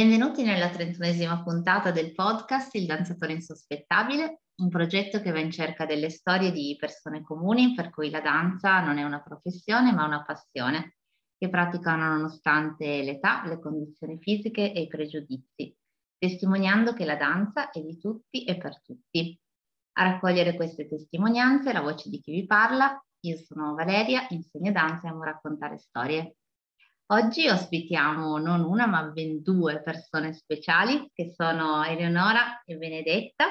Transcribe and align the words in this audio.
Benvenuti 0.00 0.42
nella 0.42 0.70
trentunesima 0.70 1.42
puntata 1.42 1.90
del 1.90 2.14
podcast 2.14 2.74
Il 2.74 2.86
danzatore 2.86 3.34
insospettabile, 3.34 4.44
un 4.62 4.70
progetto 4.70 5.20
che 5.20 5.30
va 5.30 5.40
in 5.40 5.50
cerca 5.50 5.84
delle 5.84 6.08
storie 6.08 6.52
di 6.52 6.74
persone 6.80 7.20
comuni 7.22 7.74
per 7.74 7.90
cui 7.90 8.08
la 8.08 8.22
danza 8.22 8.80
non 8.80 8.96
è 8.96 9.02
una 9.02 9.20
professione 9.20 9.92
ma 9.92 10.06
una 10.06 10.24
passione, 10.24 10.96
che 11.36 11.50
praticano 11.50 12.16
nonostante 12.16 13.02
l'età, 13.02 13.44
le 13.44 13.60
condizioni 13.60 14.18
fisiche 14.18 14.72
e 14.72 14.80
i 14.80 14.86
pregiudizi, 14.86 15.76
testimoniando 16.16 16.94
che 16.94 17.04
la 17.04 17.16
danza 17.16 17.68
è 17.68 17.82
di 17.82 17.98
tutti 17.98 18.44
e 18.44 18.56
per 18.56 18.80
tutti. 18.80 19.38
A 19.98 20.04
raccogliere 20.04 20.54
queste 20.54 20.88
testimonianze 20.88 21.74
la 21.74 21.82
voce 21.82 22.08
di 22.08 22.22
chi 22.22 22.32
vi 22.32 22.46
parla, 22.46 22.98
io 23.26 23.36
sono 23.36 23.74
Valeria, 23.74 24.24
insegno 24.30 24.72
danza 24.72 25.08
e 25.08 25.10
amo 25.10 25.24
raccontare 25.24 25.76
storie. 25.76 26.36
Oggi 27.12 27.48
ospitiamo 27.48 28.38
non 28.38 28.60
una 28.62 28.86
ma 28.86 29.02
ben 29.02 29.42
due 29.42 29.82
persone 29.82 30.32
speciali 30.32 31.10
che 31.12 31.32
sono 31.34 31.82
Eleonora 31.82 32.62
e 32.64 32.76
Benedetta, 32.76 33.46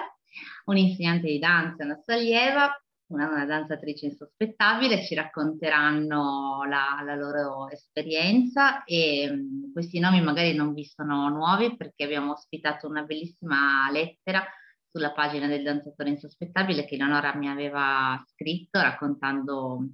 un'insegnante 0.67 1.27
di 1.27 1.39
danza 1.39 1.83
e 1.83 1.85
una 1.87 1.99
sua 2.01 2.13
allieva, 2.13 2.69
una, 3.07 3.27
una 3.27 3.45
danzatrice 3.45 4.05
insospettabile, 4.05 5.03
ci 5.03 5.13
racconteranno 5.13 6.63
la, 6.69 7.01
la 7.03 7.15
loro 7.15 7.69
esperienza 7.69 8.85
e 8.85 9.29
mh, 9.29 9.73
questi 9.73 9.99
nomi 9.99 10.21
magari 10.21 10.55
non 10.55 10.73
vi 10.73 10.85
sono 10.85 11.27
nuovi 11.27 11.75
perché 11.75 12.05
abbiamo 12.05 12.31
ospitato 12.31 12.88
una 12.88 13.03
bellissima 13.03 13.91
lettera 13.91 14.41
sulla 14.89 15.11
pagina 15.11 15.47
del 15.47 15.63
danzatore 15.63 16.11
insospettabile 16.11 16.85
che 16.85 16.95
Eleonora 16.95 17.35
mi 17.35 17.49
aveva 17.49 18.23
scritto 18.25 18.79
raccontando 18.79 19.85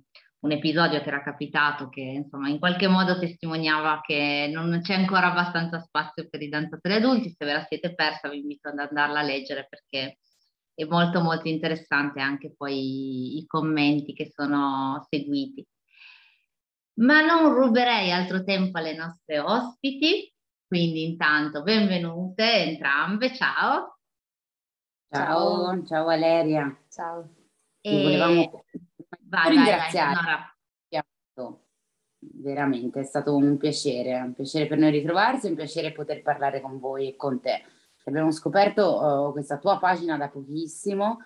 un 0.45 0.51
episodio 0.51 1.01
che 1.01 1.07
era 1.07 1.23
capitato 1.23 1.89
che 1.89 2.01
insomma 2.01 2.49
in 2.49 2.59
qualche 2.59 2.87
modo 2.87 3.17
testimoniava 3.17 4.01
che 4.01 4.47
non 4.53 4.79
c'è 4.81 4.93
ancora 4.93 5.31
abbastanza 5.31 5.79
spazio 5.79 6.29
per 6.29 6.41
i 6.41 6.49
danzatori 6.49 6.95
adulti, 6.95 7.33
se 7.35 7.45
ve 7.45 7.53
la 7.53 7.65
siete 7.67 7.95
persa 7.95 8.29
vi 8.29 8.37
invito 8.37 8.69
ad 8.69 8.77
andarla 8.77 9.19
a 9.19 9.23
leggere 9.23 9.67
perché 9.67 10.19
è 10.75 10.83
molto 10.85 11.21
molto 11.21 11.47
interessante 11.47 12.21
anche 12.21 12.53
poi 12.55 13.37
i 13.37 13.45
commenti 13.47 14.13
che 14.13 14.29
sono 14.29 15.05
seguiti. 15.09 15.65
Ma 16.97 17.21
non 17.25 17.53
ruberei 17.53 18.11
altro 18.11 18.43
tempo 18.43 18.77
alle 18.77 18.95
nostre 18.95 19.39
ospiti, 19.39 20.31
quindi 20.67 21.03
intanto 21.03 21.63
benvenute 21.63 22.67
entrambe, 22.67 23.33
ciao. 23.33 23.97
Ciao, 25.09 25.83
ciao 25.85 26.05
Valeria. 26.05 26.77
Ciao. 26.89 27.29
E... 27.81 28.01
volevamo 28.01 28.63
vai, 29.27 29.49
ringraziare. 29.49 30.13
Vai, 30.13 30.23
vai, 30.23 30.53
Veramente 32.27 33.01
è 33.01 33.03
stato 33.03 33.35
un 33.35 33.57
piacere, 33.57 34.19
un 34.19 34.33
piacere 34.33 34.67
per 34.67 34.77
noi 34.77 34.91
ritrovarsi, 34.91 35.47
un 35.47 35.55
piacere 35.55 35.91
poter 35.91 36.21
parlare 36.21 36.59
con 36.59 36.79
voi 36.79 37.09
e 37.09 37.15
con 37.15 37.39
te. 37.39 37.63
Abbiamo 38.05 38.31
scoperto 38.31 39.01
uh, 39.01 39.31
questa 39.31 39.57
tua 39.57 39.79
pagina 39.79 40.17
da 40.17 40.29
pochissimo 40.29 41.19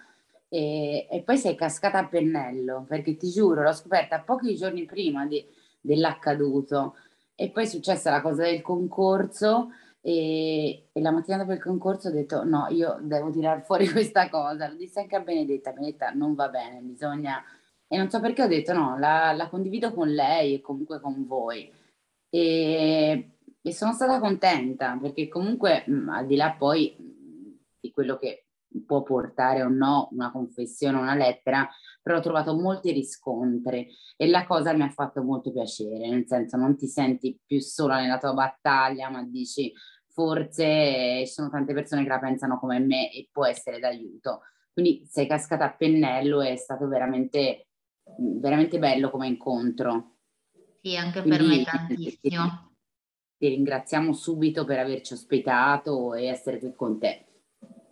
e, 0.47 1.07
e, 1.09 1.21
poi 1.23 1.37
sei 1.37 1.55
cascata 1.55 1.99
a 1.99 2.07
pennello, 2.07 2.85
perché 2.87 3.17
ti 3.17 3.29
giuro, 3.29 3.61
l'ho 3.61 3.73
scoperta 3.73 4.21
pochi 4.21 4.55
giorni 4.55 4.85
prima 4.85 5.25
di, 5.25 5.45
dell'accaduto 5.81 6.95
e 7.35 7.49
poi 7.49 7.63
è 7.63 7.67
successa 7.67 8.11
la 8.11 8.21
cosa 8.21 8.43
del 8.43 8.61
concorso 8.61 9.71
e, 10.01 10.87
e, 10.91 11.01
la 11.01 11.11
mattina 11.11 11.37
dopo 11.37 11.51
il 11.51 11.61
concorso 11.61 12.07
ho 12.07 12.11
detto 12.11 12.43
no, 12.45 12.67
io 12.69 12.97
devo 13.01 13.29
tirare 13.29 13.61
fuori 13.61 13.87
questa 13.91 14.29
cosa, 14.29 14.69
lo 14.69 14.75
disse 14.75 15.01
anche 15.01 15.17
a 15.17 15.21
Benedetta, 15.21 15.71
Benedetta 15.71 16.11
non 16.11 16.33
va 16.33 16.49
bene, 16.49 16.79
bisogna... 16.79 17.43
E 17.91 17.97
non 17.97 18.09
so 18.09 18.19
perché 18.19 18.43
ho 18.43 18.47
detto 18.47 18.71
no, 18.73 18.97
la, 18.99 19.33
la 19.33 19.49
condivido 19.49 19.93
con 19.93 20.09
lei 20.09 20.53
e 20.53 20.61
comunque 20.61 20.99
con 20.99 21.25
voi. 21.25 21.71
E, 22.29 23.31
e 23.61 23.73
sono 23.73 23.93
stata 23.93 24.19
contenta 24.19 24.97
perché 25.01 25.27
comunque 25.27 25.83
mh, 25.87 26.09
al 26.09 26.27
di 26.27 26.35
là 26.35 26.55
poi 26.57 26.95
di 27.79 27.91
quello 27.91 28.17
che 28.17 28.45
può 28.85 29.01
portare 29.01 29.63
o 29.63 29.67
no 29.69 30.09
una 30.11 30.31
confessione 30.31 30.99
una 30.99 31.15
lettera, 31.15 31.67
però 32.01 32.17
ho 32.17 32.21
trovato 32.21 32.55
molti 32.55 32.91
riscontri 32.91 33.87
e 34.15 34.27
la 34.27 34.45
cosa 34.45 34.73
mi 34.73 34.83
ha 34.83 34.89
fatto 34.89 35.23
molto 35.23 35.51
piacere, 35.51 36.07
nel 36.07 36.25
senso 36.27 36.57
non 36.57 36.77
ti 36.77 36.87
senti 36.87 37.39
più 37.43 37.59
sola 37.59 37.99
nella 37.99 38.19
tua 38.19 38.33
battaglia, 38.33 39.09
ma 39.09 39.23
dici 39.23 39.73
forse 40.07 41.23
ci 41.25 41.31
sono 41.31 41.49
tante 41.49 41.73
persone 41.73 42.03
che 42.03 42.09
la 42.09 42.19
pensano 42.19 42.59
come 42.59 42.79
me 42.79 43.11
e 43.11 43.29
può 43.31 43.45
essere 43.45 43.79
d'aiuto. 43.79 44.41
Quindi 44.73 45.05
sei 45.07 45.27
cascata 45.27 45.65
a 45.65 45.73
pennello 45.73 46.41
e 46.41 46.51
è 46.51 46.55
stato 46.55 46.87
veramente, 46.87 47.68
veramente 48.17 48.79
bello 48.79 49.09
come 49.09 49.27
incontro. 49.27 50.15
Sì, 50.81 50.95
anche 50.95 51.21
per 51.21 51.37
Quindi, 51.37 51.57
me 51.57 51.63
tantissimo. 51.63 52.71
Ti 53.37 53.47
ringraziamo 53.47 54.13
subito 54.13 54.65
per 54.65 54.79
averci 54.79 55.13
ospitato 55.13 56.13
e 56.13 56.25
essere 56.25 56.59
qui 56.59 56.73
con 56.75 56.99
te. 56.99 57.25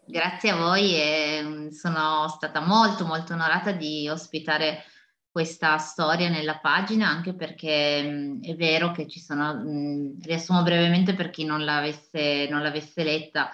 Grazie 0.05 0.51
a 0.51 0.55
voi 0.55 0.95
e 0.95 1.41
mm, 1.43 1.67
sono 1.69 2.27
stata 2.29 2.61
molto 2.61 3.05
molto 3.05 3.33
onorata 3.33 3.73
di 3.73 4.07
ospitare 4.07 4.83
questa 5.29 5.77
storia 5.77 6.29
nella 6.29 6.59
pagina 6.59 7.09
anche 7.09 7.33
perché 7.33 8.03
mm, 8.03 8.41
è 8.41 8.55
vero 8.55 8.91
che 8.91 9.07
ci 9.07 9.19
sono, 9.19 9.53
mm, 9.53 10.19
riassumo 10.21 10.63
brevemente 10.63 11.13
per 11.13 11.29
chi 11.29 11.43
non 11.43 11.65
l'avesse, 11.65 12.47
non 12.49 12.61
l'avesse 12.61 13.03
letta, 13.03 13.49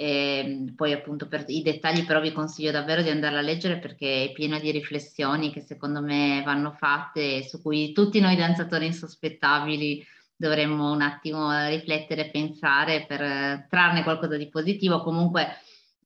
e 0.00 0.72
poi 0.76 0.92
appunto 0.92 1.26
per 1.26 1.42
i 1.48 1.60
dettagli 1.60 2.06
però 2.06 2.20
vi 2.20 2.30
consiglio 2.30 2.70
davvero 2.70 3.02
di 3.02 3.10
andarla 3.10 3.40
a 3.40 3.42
leggere 3.42 3.80
perché 3.80 4.26
è 4.26 4.32
piena 4.32 4.60
di 4.60 4.70
riflessioni 4.70 5.50
che 5.50 5.60
secondo 5.60 6.00
me 6.00 6.40
vanno 6.44 6.70
fatte 6.70 7.38
e 7.38 7.42
su 7.42 7.60
cui 7.60 7.90
tutti 7.92 8.20
noi 8.20 8.36
danzatori 8.36 8.86
insospettabili 8.86 10.06
dovremmo 10.36 10.92
un 10.92 11.02
attimo 11.02 11.50
riflettere 11.66 12.26
e 12.26 12.30
pensare 12.30 13.06
per 13.08 13.66
trarne 13.68 14.04
qualcosa 14.04 14.36
di 14.36 14.48
positivo. 14.48 15.02
Comunque 15.02 15.48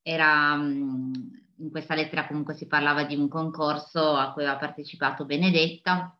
era 0.01 0.55
in 0.55 1.69
questa 1.69 1.93
lettera 1.93 2.25
comunque 2.25 2.55
si 2.55 2.65
parlava 2.65 3.03
di 3.03 3.13
un 3.13 3.27
concorso 3.27 4.15
a 4.15 4.33
cui 4.33 4.41
aveva 4.41 4.57
partecipato 4.57 5.23
Benedetta 5.23 6.17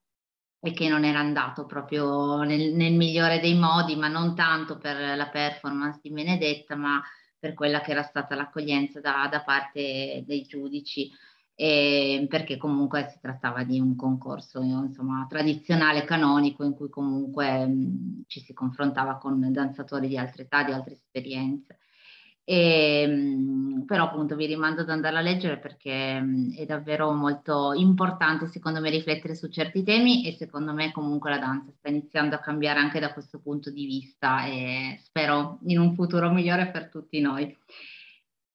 e 0.60 0.74
che 0.74 0.90
non 0.90 1.06
era 1.06 1.18
andato 1.18 1.66
proprio 1.66 2.44
nel, 2.44 2.72
nel 2.76 2.94
migliore 2.94 3.40
dei 3.40 3.56
modi, 3.56 3.96
ma 3.96 4.10
non 4.10 4.36
tanto 4.36 4.78
per 4.78 5.18
la 5.18 5.28
performance 5.30 6.00
di 6.04 6.12
Benedetta, 6.12 6.76
ma 6.76 7.02
per 7.44 7.56
quella 7.56 7.82
che 7.82 7.92
era 7.92 8.04
stata 8.04 8.36
l'accoglienza 8.36 9.02
da, 9.02 9.28
da 9.30 9.42
parte 9.42 10.24
dei 10.26 10.44
giudici 10.44 11.12
eh, 11.56 12.26
perché 12.30 12.56
comunque 12.56 13.10
si 13.12 13.20
trattava 13.20 13.66
di 13.66 13.82
un 13.82 13.98
concorso 13.98 14.62
insomma, 14.62 15.26
tradizionale, 15.28 16.06
canonico, 16.06 16.64
in 16.64 16.74
cui 16.74 16.88
comunque 16.88 17.66
mh, 17.66 18.24
ci 18.28 18.40
si 18.40 18.54
confrontava 18.54 19.18
con 19.18 19.52
danzatori 19.52 20.08
di 20.08 20.18
altre 20.18 20.44
età, 20.44 20.64
di 20.64 20.72
altre 20.72 20.94
esperienze. 20.94 21.80
E, 22.46 23.08
mh, 23.08 23.86
però 23.86 24.06
appunto 24.06 24.36
vi 24.36 24.46
rimando 24.46 24.82
ad 24.82 24.90
andare 24.90 25.18
a 25.18 25.22
leggere 25.22 25.60
perché 25.60 26.20
mh, 26.20 26.56
è 26.58 26.66
davvero 26.66 27.12
molto 27.14 27.72
importante 27.74 28.48
secondo 28.48 28.82
me 28.82 28.90
riflettere 28.90 29.36
su 29.36 29.48
certi 29.50 29.84
temi 29.84 30.28
e 30.28 30.34
secondo 30.34 30.74
me 30.74 30.92
comunque 30.92 31.30
la 31.30 31.40
danza 31.40 31.72
sta 31.72 31.90
iniziando 31.90 32.36
a 32.36 32.40
cambiare 32.40 32.80
anche 32.80 33.00
da 33.00 33.14
questo 33.14 33.40
punto 33.40 33.70
di 33.72 33.86
vista 33.86 34.46
e 34.46 35.00
spero 35.02 35.60
in 35.68 35.80
un 35.80 35.96
futuro 35.96 36.30
migliore 36.32 36.70
per 36.70 36.90
tutti 36.90 37.20
noi. 37.22 37.56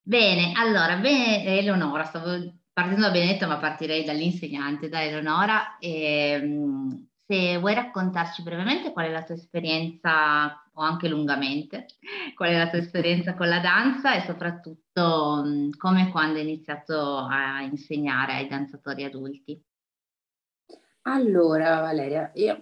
Bene, 0.03 0.53
allora, 0.55 0.97
bene, 0.97 1.45
Eleonora, 1.45 2.05
stavo 2.05 2.31
partendo 2.73 3.03
da 3.03 3.11
Benedetta, 3.11 3.47
ma 3.47 3.59
partirei 3.59 4.05
dall'insegnante, 4.05 4.89
da 4.89 5.03
Eleonora. 5.03 5.77
E, 5.79 6.39
ehm, 6.41 7.08
se 7.29 7.59
vuoi 7.59 7.75
raccontarci 7.75 8.43
brevemente 8.43 8.91
qual 8.91 9.05
è 9.05 9.11
la 9.11 9.23
tua 9.23 9.35
esperienza, 9.35 10.63
o 10.73 10.81
anche 10.81 11.09
lungamente, 11.09 11.85
qual 12.35 12.49
è 12.49 12.57
la 12.57 12.71
tua 12.71 12.79
esperienza 12.79 13.35
con 13.35 13.49
la 13.49 13.61
danza 13.61 14.15
e 14.15 14.23
soprattutto 14.23 15.45
come 15.77 16.07
e 16.07 16.11
quando 16.11 16.39
hai 16.39 16.45
iniziato 16.45 17.19
a 17.19 17.61
insegnare 17.61 18.33
ai 18.33 18.49
danzatori 18.49 19.05
adulti. 19.05 19.63
Allora, 21.03 21.81
Valeria, 21.81 22.31
io 22.35 22.57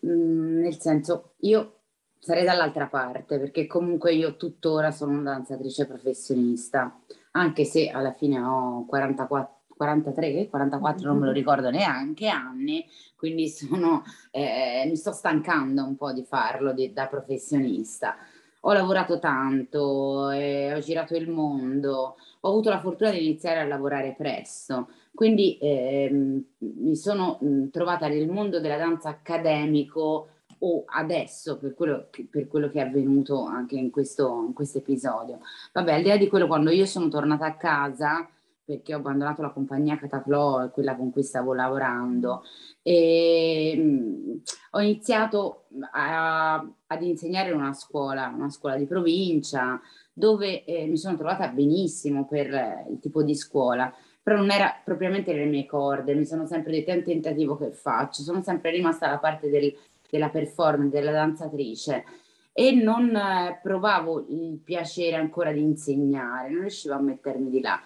nel 0.00 0.78
senso, 0.78 1.34
io 1.40 1.80
sarei 2.18 2.44
dall'altra 2.44 2.88
parte 2.88 3.38
perché 3.38 3.66
comunque 3.66 4.12
io 4.12 4.36
tuttora 4.36 4.90
sono 4.90 5.12
una 5.12 5.32
danzatrice 5.32 5.86
professionista 5.86 7.00
anche 7.32 7.64
se 7.64 7.88
alla 7.88 8.12
fine 8.12 8.40
ho 8.40 8.84
44 8.86 9.55
43, 9.76 10.48
44, 10.48 11.08
non 11.08 11.18
me 11.18 11.26
lo 11.26 11.32
ricordo 11.32 11.70
neanche, 11.70 12.28
anni, 12.28 12.84
quindi 13.16 13.48
sono, 13.48 14.02
eh, 14.30 14.84
mi 14.88 14.96
sto 14.96 15.12
stancando 15.12 15.84
un 15.84 15.96
po' 15.96 16.12
di 16.12 16.24
farlo 16.24 16.72
di, 16.72 16.92
da 16.92 17.06
professionista. 17.06 18.16
Ho 18.60 18.72
lavorato 18.72 19.20
tanto, 19.20 20.30
eh, 20.30 20.74
ho 20.74 20.80
girato 20.80 21.14
il 21.14 21.30
mondo, 21.30 22.16
ho 22.40 22.48
avuto 22.48 22.68
la 22.70 22.80
fortuna 22.80 23.10
di 23.10 23.24
iniziare 23.24 23.60
a 23.60 23.66
lavorare 23.66 24.14
presto, 24.16 24.88
quindi 25.14 25.56
eh, 25.58 26.42
mi 26.58 26.96
sono 26.96 27.38
mh, 27.40 27.68
trovata 27.70 28.08
nel 28.08 28.28
mondo 28.28 28.58
della 28.58 28.76
danza 28.76 29.08
accademico 29.08 30.28
o 30.58 30.84
adesso 30.86 31.58
per 31.58 31.74
quello, 31.74 32.06
che, 32.10 32.26
per 32.28 32.48
quello 32.48 32.68
che 32.68 32.80
è 32.80 32.86
avvenuto 32.86 33.44
anche 33.44 33.76
in 33.76 33.90
questo 33.90 34.52
in 34.56 34.68
episodio. 34.74 35.40
Vabbè, 35.72 35.94
al 35.94 36.02
di 36.02 36.08
là 36.08 36.16
di 36.16 36.28
quello, 36.28 36.46
quando 36.46 36.70
io 36.70 36.86
sono 36.86 37.08
tornata 37.08 37.46
a 37.46 37.56
casa, 37.56 38.28
perché 38.66 38.94
ho 38.94 38.98
abbandonato 38.98 39.42
la 39.42 39.50
compagnia 39.50 39.96
Cataflow, 39.96 40.72
quella 40.72 40.96
con 40.96 41.12
cui 41.12 41.22
stavo 41.22 41.54
lavorando, 41.54 42.42
e 42.82 43.74
mh, 43.76 44.40
ho 44.72 44.80
iniziato 44.80 45.66
a, 45.92 46.54
ad 46.86 47.02
insegnare 47.02 47.50
in 47.50 47.56
una 47.56 47.72
scuola, 47.72 48.26
una 48.34 48.50
scuola 48.50 48.76
di 48.76 48.86
provincia, 48.86 49.80
dove 50.12 50.64
eh, 50.64 50.86
mi 50.86 50.96
sono 50.96 51.16
trovata 51.16 51.46
benissimo 51.48 52.26
per 52.26 52.52
eh, 52.52 52.86
il 52.90 52.98
tipo 52.98 53.22
di 53.22 53.36
scuola, 53.36 53.94
però 54.20 54.38
non 54.38 54.50
era 54.50 54.74
propriamente 54.84 55.32
nelle 55.32 55.46
mie 55.48 55.64
corde, 55.64 56.16
mi 56.16 56.26
sono 56.26 56.44
sempre 56.44 56.72
detto 56.72 56.90
è 56.90 56.96
un 56.96 57.04
tentativo 57.04 57.56
che 57.56 57.70
faccio, 57.70 58.22
sono 58.22 58.42
sempre 58.42 58.72
rimasta 58.72 59.06
alla 59.06 59.18
parte 59.18 59.48
del, 59.48 59.72
della 60.10 60.28
performance, 60.28 60.90
della 60.90 61.12
danzatrice 61.12 62.04
e 62.52 62.72
non 62.72 63.14
eh, 63.14 63.60
provavo 63.62 64.26
il 64.28 64.58
piacere 64.64 65.14
ancora 65.14 65.52
di 65.52 65.60
insegnare, 65.60 66.50
non 66.50 66.62
riuscivo 66.62 66.94
a 66.94 67.00
mettermi 67.00 67.48
di 67.48 67.60
là 67.60 67.80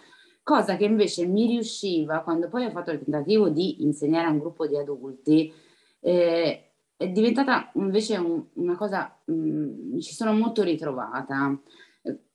cosa 0.50 0.76
che 0.76 0.84
invece 0.84 1.26
mi 1.26 1.46
riusciva 1.46 2.22
quando 2.22 2.48
poi 2.48 2.64
ho 2.64 2.70
fatto 2.70 2.90
il 2.90 2.98
tentativo 2.98 3.50
di 3.50 3.84
insegnare 3.84 4.26
a 4.26 4.30
un 4.30 4.40
gruppo 4.40 4.66
di 4.66 4.76
adulti, 4.76 5.52
eh, 6.00 6.72
è 6.96 7.08
diventata 7.08 7.70
invece 7.74 8.16
un, 8.16 8.44
una 8.54 8.74
cosa, 8.76 9.16
mh, 9.26 9.32
mm, 9.32 9.98
ci 10.00 10.12
sono 10.12 10.32
molto 10.32 10.64
ritrovata. 10.64 11.56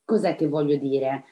Cos'è 0.05 0.37
che 0.37 0.47
voglio 0.47 0.77
dire? 0.77 1.25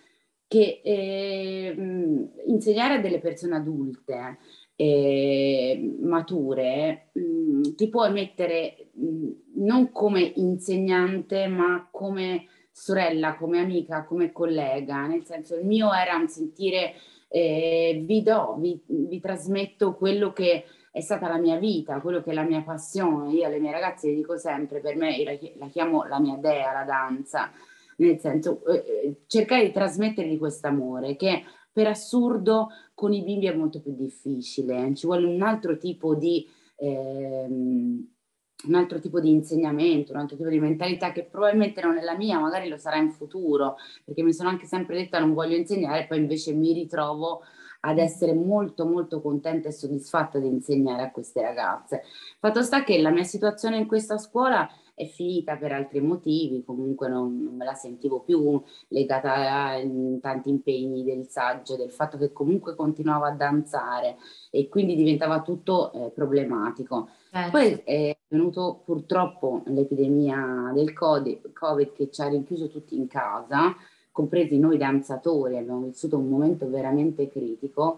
Che 0.45 0.81
eh, 0.83 1.73
mh, 1.73 2.31
insegnare 2.47 2.95
a 2.95 2.99
delle 2.99 3.19
persone 3.19 3.55
adulte, 3.55 4.39
eh, 4.75 5.95
mature, 6.01 7.11
mh, 7.13 7.21
mm, 7.21 7.61
ti 7.77 7.87
può 7.87 8.11
mettere 8.11 8.89
mm, 8.99 9.29
non 9.55 9.89
come 9.93 10.33
insegnante, 10.35 11.47
ma 11.47 11.87
come 11.89 12.47
sorella, 12.73 13.35
come 13.35 13.59
amica, 13.59 14.03
come 14.03 14.31
collega, 14.31 15.05
nel 15.05 15.23
senso 15.23 15.55
il 15.55 15.65
mio 15.65 15.93
era 15.93 16.15
un 16.15 16.27
sentire, 16.27 16.95
eh, 17.27 18.01
vi 18.03 18.23
do, 18.23 18.57
vi, 18.59 18.81
vi, 18.87 19.19
trasmetto 19.19 19.93
quello 19.93 20.33
che 20.33 20.65
è 20.91 20.99
stata 20.99 21.27
la 21.27 21.37
mia 21.37 21.57
vita, 21.57 22.01
quello 22.01 22.21
che 22.23 22.31
è 22.31 22.33
la 22.33 22.43
mia 22.43 22.63
passione. 22.63 23.31
Io 23.31 23.45
alle 23.45 23.59
mie 23.59 23.71
ragazze 23.71 24.07
le 24.07 24.15
dico 24.15 24.37
sempre, 24.37 24.81
per 24.81 24.95
me 24.95 25.23
la, 25.57 25.67
chiamo 25.67 26.03
la 26.05 26.19
mia 26.19 26.35
dea, 26.35 26.73
la 26.73 26.83
danza, 26.83 27.51
nel 27.97 28.19
senso 28.19 28.65
eh, 28.65 28.73
eh 28.75 29.15
cercare 29.27 29.65
di 29.65 29.71
trasmettergli 29.71 30.39
questo 30.39 30.67
amore 30.67 31.15
che 31.15 31.43
per 31.71 31.87
assurdo 31.87 32.69
con 32.95 33.13
i 33.13 33.23
bimbi 33.23 33.47
è 33.47 33.53
molto 33.53 33.81
più 33.81 33.95
difficile, 33.95 34.93
ci 34.95 35.05
vuole 35.05 35.25
un 35.27 35.41
altro 35.43 35.77
tipo 35.77 36.15
di... 36.15 36.47
Eh, 36.75 37.47
un 38.67 38.75
altro 38.75 38.99
tipo 38.99 39.19
di 39.19 39.29
insegnamento, 39.29 40.13
un 40.13 40.19
altro 40.19 40.37
tipo 40.37 40.49
di 40.49 40.59
mentalità 40.59 41.11
che 41.11 41.23
probabilmente 41.23 41.81
non 41.81 41.97
è 41.97 42.01
la 42.01 42.15
mia, 42.15 42.39
magari 42.39 42.69
lo 42.69 42.77
sarà 42.77 42.97
in 42.97 43.11
futuro, 43.11 43.75
perché 44.03 44.23
mi 44.23 44.33
sono 44.33 44.49
anche 44.49 44.65
sempre 44.65 44.95
detta 44.95 45.19
non 45.19 45.33
voglio 45.33 45.55
insegnare, 45.55 46.05
poi 46.07 46.19
invece 46.19 46.53
mi 46.53 46.73
ritrovo 46.73 47.41
ad 47.85 47.97
essere 47.97 48.33
molto 48.33 48.85
molto 48.85 49.21
contenta 49.21 49.67
e 49.67 49.71
soddisfatta 49.73 50.39
di 50.39 50.47
insegnare 50.47 51.03
a 51.03 51.11
queste 51.11 51.41
ragazze. 51.41 52.03
Fatto 52.39 52.61
sta 52.61 52.83
che 52.83 53.01
la 53.01 53.09
mia 53.09 53.23
situazione 53.23 53.77
in 53.77 53.87
questa 53.87 54.17
scuola 54.17 54.69
è 54.95 55.05
finita 55.05 55.55
per 55.55 55.71
altri 55.71 56.01
motivi, 56.01 56.63
comunque 56.63 57.07
non, 57.07 57.43
non 57.43 57.55
me 57.55 57.65
la 57.65 57.73
sentivo 57.73 58.19
più 58.21 58.61
legata 58.89 59.33
a 59.33 59.81
tanti 60.21 60.49
impegni 60.49 61.03
del 61.03 61.27
saggio, 61.27 61.75
del 61.75 61.91
fatto 61.91 62.17
che 62.17 62.31
comunque 62.31 62.75
continuavo 62.75 63.25
a 63.25 63.31
danzare 63.31 64.17
e 64.51 64.67
quindi 64.67 64.95
diventava 64.95 65.41
tutto 65.41 65.91
eh, 65.93 66.11
problematico. 66.11 67.09
Certo. 67.31 67.51
Poi 67.51 67.81
è 67.83 68.15
venuto 68.27 68.81
purtroppo 68.85 69.63
l'epidemia 69.65 70.71
del 70.73 70.93
Covid 70.93 71.93
che 71.93 72.09
ci 72.11 72.21
ha 72.21 72.27
rinchiuso 72.27 72.67
tutti 72.67 72.95
in 72.95 73.07
casa, 73.07 73.75
compresi 74.11 74.59
noi 74.59 74.77
danzatori, 74.77 75.57
abbiamo 75.57 75.85
vissuto 75.85 76.19
un 76.19 76.29
momento 76.29 76.69
veramente 76.69 77.29
critico 77.29 77.97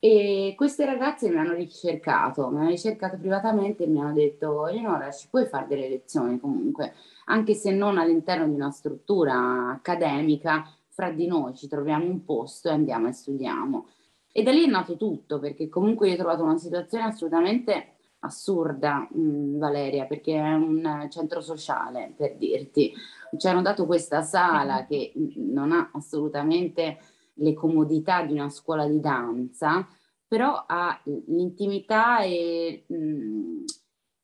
e 0.00 0.54
queste 0.56 0.84
ragazze 0.84 1.28
mi 1.28 1.38
hanno 1.38 1.54
ricercato, 1.54 2.48
mi 2.50 2.58
hanno 2.58 2.68
ricercato 2.68 3.16
privatamente 3.16 3.84
e 3.84 3.86
mi 3.88 4.00
hanno 4.00 4.12
detto 4.12 4.66
Eleonora 4.68 5.10
ci 5.10 5.28
puoi 5.28 5.46
fare 5.46 5.66
delle 5.66 5.88
lezioni 5.88 6.38
comunque, 6.38 6.94
anche 7.26 7.54
se 7.54 7.72
non 7.72 7.98
all'interno 7.98 8.46
di 8.46 8.54
una 8.54 8.70
struttura 8.70 9.70
accademica, 9.70 10.64
fra 10.88 11.10
di 11.10 11.26
noi 11.26 11.54
ci 11.54 11.68
troviamo 11.68 12.04
un 12.06 12.24
posto 12.24 12.68
e 12.68 12.72
andiamo 12.72 13.08
e 13.08 13.12
studiamo. 13.12 13.86
E 14.32 14.42
da 14.42 14.52
lì 14.52 14.64
è 14.64 14.68
nato 14.68 14.96
tutto, 14.96 15.38
perché 15.38 15.68
comunque 15.68 16.08
io 16.08 16.14
ho 16.14 16.18
trovato 16.18 16.42
una 16.42 16.58
situazione 16.58 17.04
assolutamente 17.04 17.94
assurda, 18.20 19.08
mh, 19.10 19.58
Valeria, 19.58 20.04
perché 20.06 20.34
è 20.34 20.54
un 20.54 21.06
centro 21.10 21.40
sociale, 21.40 22.12
per 22.16 22.36
dirti. 22.36 22.92
Ci 23.36 23.46
hanno 23.48 23.62
dato 23.62 23.86
questa 23.86 24.22
sala 24.22 24.86
che 24.86 25.12
non 25.36 25.72
ha 25.72 25.90
assolutamente 25.92 26.98
le 27.38 27.54
comodità 27.54 28.22
di 28.24 28.32
una 28.32 28.48
scuola 28.48 28.86
di 28.86 29.00
danza, 29.00 29.86
però 30.26 30.64
ha 30.66 31.00
l'intimità 31.26 32.20
e 32.22 32.84
mh, 32.86 32.94
mm, 32.96 33.64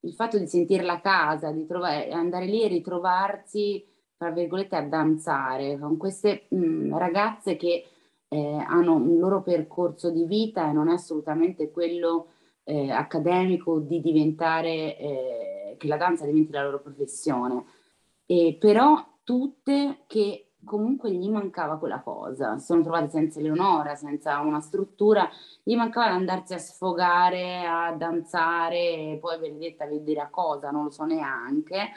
il 0.01 0.13
fatto 0.15 0.39
di 0.39 0.47
sentirla 0.47 0.95
a 0.95 1.01
casa, 1.01 1.51
di 1.51 1.67
trovare, 1.67 2.11
andare 2.11 2.47
lì 2.47 2.63
e 2.63 2.69
ritrovarsi, 2.69 3.85
tra 4.17 4.31
virgolette, 4.31 4.77
a 4.77 4.83
danzare 4.83 5.79
con 5.79 5.97
queste 5.97 6.47
mh, 6.49 6.57
mm, 6.57 6.97
ragazze 6.97 7.57
che 7.57 7.85
eh, 8.29 8.65
hanno 8.67 8.95
un 8.95 9.19
loro 9.19 9.43
percorso 9.43 10.11
di 10.11 10.25
vita 10.25 10.69
e 10.69 10.73
non 10.73 10.89
è 10.89 10.93
assolutamente 10.95 11.71
quello 11.71 12.29
eh, 12.65 12.91
accademico 12.91 13.79
di 13.79 14.01
diventare, 14.01 14.99
eh, 14.99 15.77
che 15.79 15.87
la 15.87 15.97
danza 15.97 16.25
diventi 16.27 16.53
la 16.53 16.65
loro 16.65 16.81
professione. 16.81 17.65
E 18.27 18.57
però 18.59 19.03
tutte 19.23 20.05
che 20.07 20.54
comunque 20.65 21.11
gli 21.13 21.29
mancava 21.31 21.79
quella 21.79 22.01
cosa, 22.01 22.59
si 22.59 22.67
sono 22.67 22.83
trovate 22.83 23.09
senza 23.11 23.41
Leonora, 23.41 23.95
senza 23.95 24.41
una 24.41 24.61
struttura, 24.61 25.29
gli 25.63 25.77
mancava 25.77 26.13
andarsi 26.13 26.55
a 26.55 26.59
sfogare, 26.59 27.65
a 27.67 27.93
danzare, 27.93 29.19
poi 29.21 29.39
Benedetta 29.39 29.87
vi 29.87 30.03
dirà 30.03 30.29
cosa, 30.31 30.71
non 30.71 30.85
lo 30.85 30.91
so 30.91 31.05
neanche. 31.05 31.91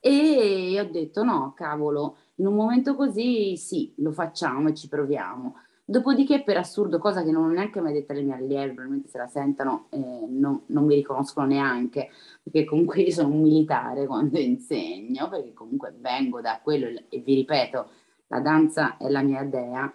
E 0.00 0.78
ho 0.80 0.90
detto 0.90 1.22
no, 1.24 1.54
cavolo, 1.56 2.16
in 2.36 2.46
un 2.46 2.54
momento 2.54 2.94
così 2.94 3.56
sì, 3.56 3.92
lo 3.98 4.12
facciamo 4.12 4.68
e 4.68 4.74
ci 4.74 4.88
proviamo. 4.88 5.54
Dopodiché, 5.86 6.42
per 6.42 6.56
assurdo, 6.56 6.98
cosa 6.98 7.22
che 7.22 7.30
non 7.30 7.44
ho 7.44 7.48
neanche 7.48 7.78
mai 7.78 7.92
detto 7.92 8.12
alle 8.12 8.22
mie 8.22 8.34
allieve, 8.34 8.68
probabilmente 8.68 9.08
se 9.08 9.18
la 9.18 9.26
sentono 9.26 9.86
eh, 9.90 9.98
non, 9.98 10.62
non, 10.66 10.84
mi 10.86 10.94
riconoscono 10.94 11.46
neanche, 11.46 12.08
perché 12.42 12.64
comunque 12.64 13.02
io 13.02 13.10
sono 13.10 13.28
un 13.28 13.42
militare 13.42 14.06
quando 14.06 14.38
insegno, 14.38 15.28
perché 15.28 15.52
comunque 15.52 15.94
vengo 15.98 16.40
da 16.40 16.60
quello 16.62 16.86
e 16.86 17.18
vi 17.18 17.34
ripeto, 17.34 17.88
la 18.34 18.40
danza 18.40 18.96
è 18.96 19.08
la 19.08 19.22
mia 19.22 19.44
dea. 19.44 19.92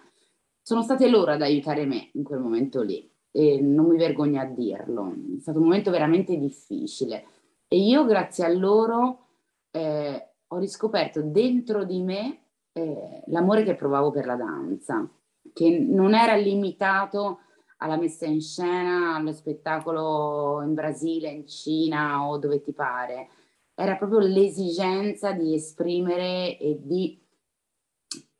Sono 0.62 0.82
state 0.82 1.08
loro 1.08 1.32
ad 1.32 1.42
aiutare 1.42 1.84
me 1.84 2.10
in 2.14 2.24
quel 2.24 2.40
momento 2.40 2.82
lì 2.82 3.08
e 3.30 3.60
non 3.60 3.86
mi 3.86 3.96
vergogno 3.96 4.40
a 4.40 4.46
dirlo. 4.46 5.12
È 5.36 5.40
stato 5.40 5.58
un 5.58 5.64
momento 5.64 5.90
veramente 5.90 6.36
difficile 6.38 7.24
e 7.68 7.78
io, 7.78 8.04
grazie 8.04 8.44
a 8.44 8.48
loro, 8.48 9.26
eh, 9.70 10.28
ho 10.46 10.58
riscoperto 10.58 11.22
dentro 11.22 11.84
di 11.84 12.00
me 12.00 12.38
eh, 12.72 13.22
l'amore 13.26 13.62
che 13.62 13.74
provavo 13.74 14.10
per 14.10 14.26
la 14.26 14.36
danza 14.36 15.08
che 15.52 15.78
non 15.78 16.14
era 16.14 16.34
limitato 16.36 17.40
alla 17.78 17.96
messa 17.96 18.26
in 18.26 18.40
scena, 18.40 19.16
allo 19.16 19.32
spettacolo 19.32 20.62
in 20.62 20.74
Brasile, 20.74 21.30
in 21.30 21.46
Cina 21.46 22.26
o 22.26 22.38
dove 22.38 22.60
ti 22.60 22.72
pare. 22.72 23.28
Era 23.74 23.96
proprio 23.96 24.18
l'esigenza 24.20 25.32
di 25.32 25.54
esprimere 25.54 26.58
e 26.58 26.78
di, 26.82 27.18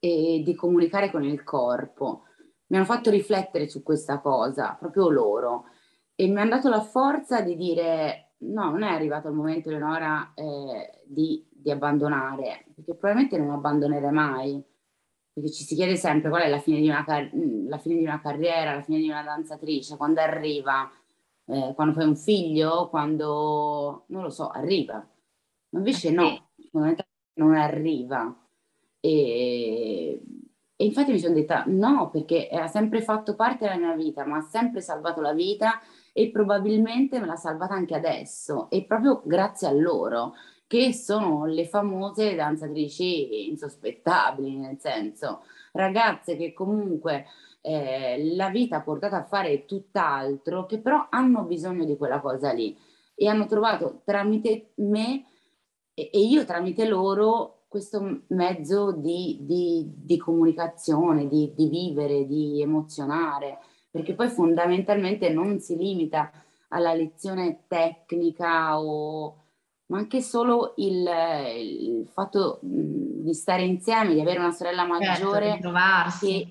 e 0.01 0.43
di 0.45 0.55
comunicare 0.57 1.11
con 1.11 1.23
il 1.23 1.45
corpo. 1.45 2.25
Mi 2.67 2.77
hanno 2.77 2.87
fatto 2.87 3.11
riflettere 3.11 3.69
su 3.69 3.83
questa 3.83 4.21
cosa, 4.21 4.77
proprio 4.79 5.09
loro, 5.11 5.67
e 6.17 6.27
mi 6.27 6.41
hanno 6.41 6.51
dato 6.51 6.69
la 6.69 6.81
forza 6.81 7.41
di 7.43 7.57
dire 7.57 8.35
no, 8.39 8.71
non 8.71 8.83
è 8.83 8.93
arrivato 8.93 9.29
il 9.29 9.35
momento, 9.35 9.69
Eleonora, 9.69 10.33
eh, 10.35 11.03
di, 11.05 11.47
di 11.51 11.71
abbandonare, 11.71 12.65
perché 12.75 12.95
probabilmente 12.95 13.39
non 13.39 13.51
abbandonerei 13.51 14.11
mai 14.11 14.65
perché 15.33 15.51
ci 15.51 15.65
si 15.65 15.75
chiede 15.75 15.97
sempre 15.97 16.29
qual 16.29 16.43
è 16.43 16.49
la 16.49 16.59
fine 16.59 16.81
di 16.81 16.89
una, 16.89 17.05
car- 17.05 17.31
la 17.33 17.79
fine 17.79 17.97
di 17.97 18.03
una 18.03 18.21
carriera, 18.21 18.75
la 18.75 18.83
fine 18.83 18.99
di 18.99 19.09
una 19.09 19.23
danzatrice, 19.23 19.97
quando 19.97 20.21
arriva, 20.21 20.91
eh, 21.47 21.73
quando 21.75 21.95
fai 21.95 22.07
un 22.07 22.17
figlio, 22.17 22.89
quando, 22.89 24.05
non 24.09 24.23
lo 24.23 24.31
so, 24.31 24.49
arriva. 24.49 25.07
Invece 25.71 26.11
no, 26.11 26.51
non 27.35 27.55
arriva. 27.55 28.37
E, 29.01 30.21
e 30.77 30.85
infatti 30.85 31.13
mi 31.13 31.19
sono 31.19 31.35
detta 31.35 31.65
no, 31.67 32.11
perché 32.11 32.49
ha 32.49 32.67
sempre 32.69 33.03
fatto 33.03 33.35
parte 33.35 33.67
della 33.67 33.79
mia 33.79 33.95
vita, 33.95 34.25
ma 34.25 34.39
ha 34.39 34.43
sempre 34.43 34.81
salvato 34.81 35.21
la 35.21 35.33
vita 35.33 35.81
e 36.13 36.31
probabilmente 36.31 37.21
me 37.21 37.27
l'ha 37.27 37.37
salvata 37.37 37.75
anche 37.75 37.95
adesso. 37.95 38.69
E 38.71 38.85
proprio 38.85 39.23
grazie 39.25 39.69
a 39.69 39.73
loro 39.73 40.35
che 40.67 40.93
sono 40.93 41.47
le 41.47 41.67
famose 41.67 42.35
danzatrici 42.35 43.49
insospettabili, 43.51 44.57
nel 44.57 44.79
senso 44.79 45.43
ragazze 45.73 46.37
che 46.37 46.53
comunque 46.53 47.27
eh, 47.61 48.35
la 48.35 48.51
vita 48.51 48.77
ha 48.77 48.83
portato 48.83 49.17
a 49.17 49.25
fare 49.25 49.65
tutt'altro, 49.65 50.67
che 50.67 50.79
però 50.79 51.09
hanno 51.11 51.43
bisogno 51.43 51.85
di 51.85 51.97
quella 51.97 52.21
cosa 52.21 52.53
lì 52.53 52.77
e 53.15 53.29
hanno 53.29 53.47
trovato 53.47 54.03
tramite 54.05 54.73
me 54.77 55.25
e, 55.93 56.11
e 56.13 56.21
io 56.21 56.45
tramite 56.45 56.87
loro 56.87 57.60
questo 57.71 58.23
mezzo 58.31 58.91
di, 58.91 59.39
di, 59.43 59.89
di 59.95 60.17
comunicazione, 60.19 61.29
di, 61.29 61.53
di 61.55 61.69
vivere, 61.69 62.27
di 62.27 62.61
emozionare, 62.61 63.59
perché 63.89 64.17
poi 64.17 64.29
fondamentalmente 64.29 65.29
non 65.29 65.61
si 65.61 65.77
limita 65.77 66.33
alla 66.71 66.95
lezione 66.95 67.67
tecnica 67.69 68.81
o 68.81 69.37
ma 69.87 69.99
anche 69.99 70.21
solo 70.21 70.75
il, 70.79 71.09
il 71.59 72.09
fatto 72.09 72.59
di 72.61 73.33
stare 73.35 73.63
insieme, 73.63 74.15
di 74.15 74.21
avere 74.21 74.41
una 74.41 74.51
sorella 74.51 74.85
certo, 74.87 74.99
maggiore. 74.99 75.61
Certo. 75.61 75.71
Che, 76.19 76.49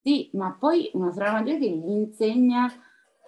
sì, 0.00 0.30
ma 0.32 0.56
poi 0.58 0.90
una 0.94 1.12
sorella 1.12 1.32
maggiore 1.32 1.58
che 1.58 1.68
gli 1.68 1.90
insegna 1.90 2.72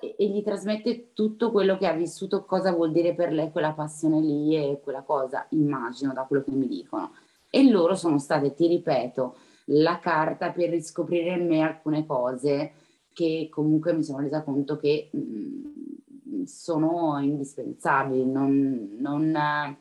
e, 0.00 0.14
e, 0.18 0.28
gli 0.28 0.42
trasmette 0.42 1.12
tutto 1.12 1.50
quello 1.50 1.76
che 1.76 1.86
ha 1.86 1.92
vissuto, 1.92 2.44
cosa 2.44 2.72
vuol 2.72 2.92
dire 2.92 3.14
per 3.14 3.32
lei 3.32 3.50
quella 3.50 3.72
passione 3.72 4.20
lì 4.20 4.56
e 4.56 4.80
quella 4.82 5.02
cosa, 5.02 5.46
immagino 5.50 6.12
da 6.12 6.24
quello 6.24 6.42
che 6.42 6.50
mi 6.50 6.66
dicono. 6.66 7.12
E 7.50 7.68
loro 7.70 7.94
sono 7.94 8.18
state, 8.18 8.54
ti 8.54 8.66
ripeto, 8.66 9.36
la 9.66 9.98
carta 9.98 10.50
per 10.50 10.70
riscoprire 10.70 11.34
in 11.34 11.46
me 11.46 11.62
alcune 11.62 12.04
cose 12.04 12.72
che 13.12 13.48
comunque 13.50 13.94
mi 13.94 14.02
sono 14.02 14.18
resa 14.18 14.42
conto 14.42 14.76
che 14.76 15.08
mh, 15.12 15.18
mm, 15.18 16.42
sono 16.44 17.18
indispensabili, 17.20 18.26
non, 18.26 18.96
non, 18.98 19.30
non, 19.30 19.76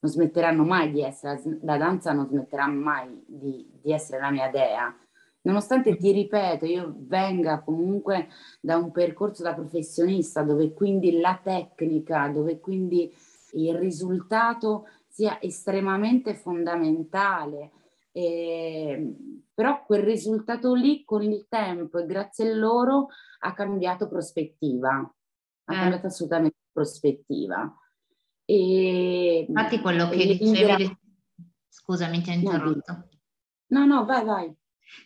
smetteranno 0.00 0.62
mai 0.62 0.92
di 0.92 1.02
essere, 1.02 1.58
la 1.62 1.76
danza 1.78 2.12
non 2.12 2.28
smetterà 2.28 2.66
mai 2.66 3.24
di, 3.26 3.66
di 3.80 3.92
essere 3.92 4.20
la 4.20 4.30
mia 4.30 4.48
dea. 4.50 4.94
Nonostante 5.46 5.96
ti 5.96 6.10
ripeto, 6.10 6.66
io 6.66 6.92
venga 6.98 7.60
comunque 7.60 8.28
da 8.60 8.76
un 8.76 8.90
percorso 8.90 9.44
da 9.44 9.54
professionista 9.54 10.42
dove 10.42 10.72
quindi 10.72 11.20
la 11.20 11.40
tecnica, 11.40 12.28
dove 12.28 12.58
quindi 12.58 13.14
il 13.52 13.74
risultato 13.76 14.88
sia 15.06 15.40
estremamente 15.40 16.34
fondamentale, 16.34 17.70
eh, 18.10 19.14
però 19.54 19.84
quel 19.84 20.02
risultato 20.02 20.74
lì 20.74 21.04
con 21.04 21.22
il 21.22 21.46
tempo 21.48 21.98
e 21.98 22.06
grazie 22.06 22.50
a 22.50 22.54
loro 22.56 23.06
ha 23.38 23.54
cambiato 23.54 24.08
prospettiva, 24.08 24.94
ha 25.64 25.74
eh. 25.74 25.78
cambiato 25.78 26.08
assolutamente 26.08 26.58
prospettiva. 26.72 27.72
E, 28.44 29.46
Infatti 29.48 29.80
quello 29.80 30.08
che 30.08 30.26
dicevi, 30.26 30.84
gra- 30.84 30.98
scusami 31.68 32.20
ti 32.20 32.30
ho 32.30 32.32
interrotto. 32.32 33.08
No, 33.68 33.86
no, 33.86 34.04
vai, 34.04 34.24
vai. 34.24 34.56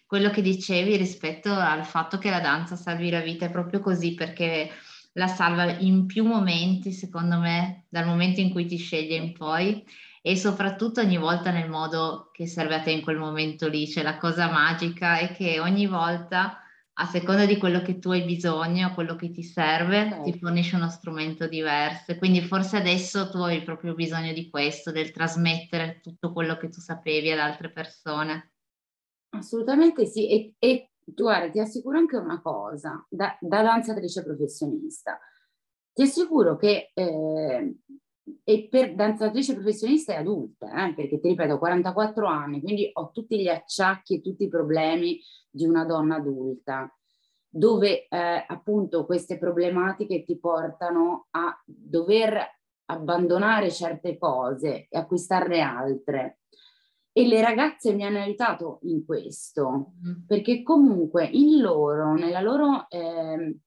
Quello 0.06 0.30
che 0.30 0.42
dicevi 0.42 0.96
rispetto 0.96 1.52
al 1.52 1.84
fatto 1.84 2.18
che 2.18 2.30
la 2.30 2.40
danza 2.40 2.76
salvi 2.76 3.10
la 3.10 3.20
vita 3.20 3.46
è 3.46 3.50
proprio 3.50 3.80
così 3.80 4.14
perché 4.14 4.70
la 5.14 5.26
salva 5.26 5.78
in 5.78 6.06
più 6.06 6.24
momenti, 6.24 6.92
secondo 6.92 7.38
me, 7.38 7.86
dal 7.88 8.06
momento 8.06 8.40
in 8.40 8.50
cui 8.50 8.66
ti 8.66 8.76
sceglie 8.76 9.16
in 9.16 9.32
poi 9.32 9.84
e 10.22 10.36
soprattutto 10.36 11.00
ogni 11.00 11.16
volta 11.16 11.50
nel 11.50 11.68
modo 11.68 12.30
che 12.32 12.46
serve 12.46 12.74
a 12.74 12.80
te 12.80 12.90
in 12.90 13.00
quel 13.00 13.16
momento 13.16 13.68
lì. 13.68 13.88
Cioè 13.88 14.02
la 14.02 14.18
cosa 14.18 14.50
magica 14.50 15.18
è 15.18 15.32
che 15.32 15.58
ogni 15.60 15.86
volta, 15.86 16.58
a 16.92 17.06
seconda 17.06 17.46
di 17.46 17.56
quello 17.56 17.80
che 17.80 17.98
tu 17.98 18.10
hai 18.10 18.22
bisogno, 18.22 18.92
quello 18.92 19.16
che 19.16 19.30
ti 19.30 19.42
serve, 19.42 20.02
okay. 20.02 20.30
ti 20.30 20.38
fornisce 20.38 20.76
uno 20.76 20.90
strumento 20.90 21.48
diverso. 21.48 22.16
Quindi 22.16 22.42
forse 22.42 22.76
adesso 22.76 23.30
tu 23.30 23.38
hai 23.38 23.62
proprio 23.62 23.94
bisogno 23.94 24.32
di 24.32 24.48
questo, 24.50 24.92
del 24.92 25.10
trasmettere 25.10 26.00
tutto 26.02 26.32
quello 26.32 26.56
che 26.56 26.68
tu 26.68 26.80
sapevi 26.80 27.30
ad 27.30 27.38
altre 27.38 27.70
persone. 27.72 28.49
Assolutamente 29.30 30.06
sì, 30.06 30.28
e, 30.28 30.54
e 30.58 30.90
guarda, 31.04 31.50
ti 31.50 31.60
assicuro 31.60 31.98
anche 31.98 32.16
una 32.16 32.40
cosa, 32.40 33.04
da, 33.08 33.36
da 33.40 33.62
danzatrice 33.62 34.22
professionista, 34.24 35.18
ti 35.92 36.02
assicuro 36.02 36.56
che 36.56 36.90
eh, 36.94 37.76
e 38.44 38.68
per 38.70 38.94
danzatrice 38.94 39.54
professionista 39.54 40.12
e 40.12 40.16
adulta, 40.16 40.86
eh, 40.86 40.94
perché 40.94 41.20
ti 41.20 41.28
ripeto, 41.28 41.54
ho 41.54 41.58
44 41.58 42.26
anni, 42.26 42.60
quindi 42.60 42.90
ho 42.92 43.10
tutti 43.10 43.40
gli 43.40 43.48
acciacchi 43.48 44.16
e 44.16 44.20
tutti 44.20 44.44
i 44.44 44.48
problemi 44.48 45.20
di 45.50 45.64
una 45.66 45.84
donna 45.84 46.16
adulta, 46.16 46.92
dove 47.48 48.06
eh, 48.08 48.44
appunto 48.46 49.06
queste 49.06 49.38
problematiche 49.38 50.24
ti 50.24 50.38
portano 50.38 51.26
a 51.30 51.60
dover 51.64 52.38
abbandonare 52.86 53.70
certe 53.70 54.18
cose 54.18 54.86
e 54.88 54.98
acquistarne 54.98 55.60
altre. 55.60 56.39
E 57.20 57.26
le 57.26 57.42
ragazze 57.42 57.92
mi 57.92 58.02
hanno 58.02 58.18
aiutato 58.18 58.78
in 58.84 59.04
questo, 59.04 59.92
mm. 60.06 60.24
perché 60.26 60.62
comunque 60.62 61.26
in 61.26 61.60
loro, 61.60 62.14
nella 62.14 62.40
loro 62.40 62.88
eh, 62.88 63.58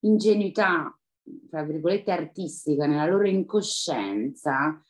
ingenuità, 0.00 0.92
tra 1.48 1.62
virgolette, 1.62 2.10
artistica, 2.10 2.86
nella 2.86 3.06
loro 3.06 3.28
incoscienza, 3.28 4.82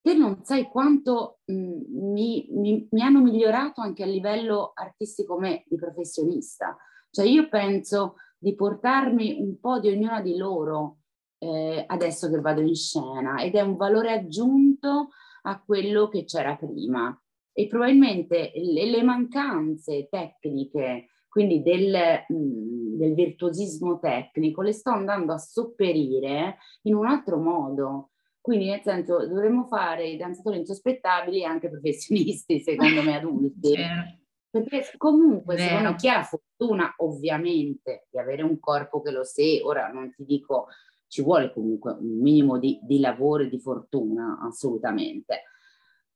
te 0.00 0.14
non 0.14 0.42
sai 0.42 0.64
quanto 0.64 1.38
mh, 1.44 1.54
mm, 1.54 2.12
mi, 2.12 2.48
mi, 2.50 2.88
mi, 2.90 3.02
hanno 3.02 3.22
migliorato 3.22 3.80
anche 3.80 4.02
a 4.02 4.06
livello 4.06 4.72
artistico 4.74 5.38
me, 5.38 5.64
di 5.68 5.76
professionista. 5.76 6.76
Cioè 7.08 7.24
io 7.24 7.48
penso 7.48 8.16
di 8.36 8.56
portarmi 8.56 9.36
un 9.38 9.60
po' 9.60 9.78
di 9.78 9.90
ognuna 9.90 10.20
di 10.20 10.36
loro 10.36 10.98
eh, 11.38 11.84
adesso 11.86 12.28
che 12.28 12.40
vado 12.40 12.62
in 12.62 12.74
scena 12.74 13.40
ed 13.40 13.54
è 13.54 13.60
un 13.60 13.76
valore 13.76 14.12
aggiunto 14.12 15.10
a 15.42 15.62
quello 15.62 16.08
che 16.08 16.24
c'era 16.24 16.56
prima. 16.56 17.16
E 17.54 17.66
probabilmente 17.68 18.52
le, 18.54 18.90
le 18.90 19.02
mancanze 19.02 20.08
tecniche 20.10 21.06
quindi 21.34 21.62
del, 21.62 22.24
mh, 22.28 22.96
del 22.96 23.12
virtuosismo 23.12 23.98
tecnico, 23.98 24.62
le 24.62 24.70
sto 24.70 24.90
andando 24.90 25.32
a 25.32 25.38
sopperire 25.38 26.58
in 26.82 26.94
un 26.94 27.06
altro 27.06 27.38
modo. 27.38 28.10
Quindi 28.40 28.66
nel 28.66 28.82
senso 28.84 29.26
dovremmo 29.26 29.64
fare 29.64 30.06
i 30.06 30.16
danzatori 30.16 30.58
insospettabili 30.58 31.44
anche 31.44 31.68
professionisti, 31.68 32.60
secondo 32.60 33.02
me 33.02 33.16
adulti. 33.16 33.74
Perché 34.48 34.92
comunque, 34.96 35.56
Vero. 35.56 35.68
secondo 35.70 35.96
chi 35.96 36.08
ha 36.08 36.18
la 36.18 36.22
fortuna, 36.22 36.94
ovviamente, 36.98 38.06
di 38.12 38.18
avere 38.20 38.42
un 38.42 38.60
corpo 38.60 39.02
che 39.02 39.10
lo 39.10 39.24
sé, 39.24 39.60
ora 39.60 39.88
non 39.88 40.12
ti 40.12 40.24
dico, 40.24 40.66
ci 41.08 41.20
vuole 41.20 41.52
comunque 41.52 41.96
un 41.98 42.20
minimo 42.20 42.58
di, 42.58 42.78
di 42.80 43.00
lavoro 43.00 43.42
e 43.42 43.48
di 43.48 43.58
fortuna, 43.58 44.38
assolutamente. 44.40 45.42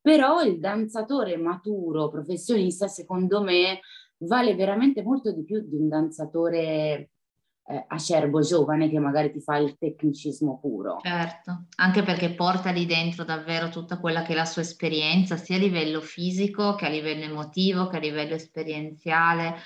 Però 0.01 0.43
il 0.43 0.59
danzatore 0.59 1.37
maturo, 1.37 2.09
professionista, 2.09 2.89
secondo 2.89 3.43
me, 3.43 3.81
vale 4.19 4.55
veramente 4.55 5.03
molto 5.03 5.33
di 5.33 5.45
più 5.45 5.61
di 5.61 5.77
un 5.77 5.89
danzatore 5.89 7.11
eh, 7.69 7.85
acerbo 7.89 8.41
giovane 8.41 8.89
che 8.89 8.99
magari 8.99 9.31
ti 9.31 9.41
fa 9.41 9.59
il 9.59 9.77
tecnicismo 9.77 10.59
puro. 10.59 10.99
Certo, 11.03 11.67
anche 11.77 12.03
perché 12.03 12.35
porta 12.35 12.71
lì 12.71 12.87
dentro 12.87 13.25
davvero 13.25 13.69
tutta 13.69 13.99
quella 13.99 14.23
che 14.23 14.33
è 14.33 14.37
la 14.37 14.47
sua 14.47 14.63
esperienza, 14.63 15.37
sia 15.37 15.57
a 15.57 15.61
livello 15.61 16.01
fisico 16.01 16.75
che 16.75 16.87
a 16.87 16.91
livello 16.91 17.25
emotivo, 17.25 17.89
che 17.89 17.97
a 17.97 18.01
livello 18.01 18.35
esperienziale. 18.35 19.57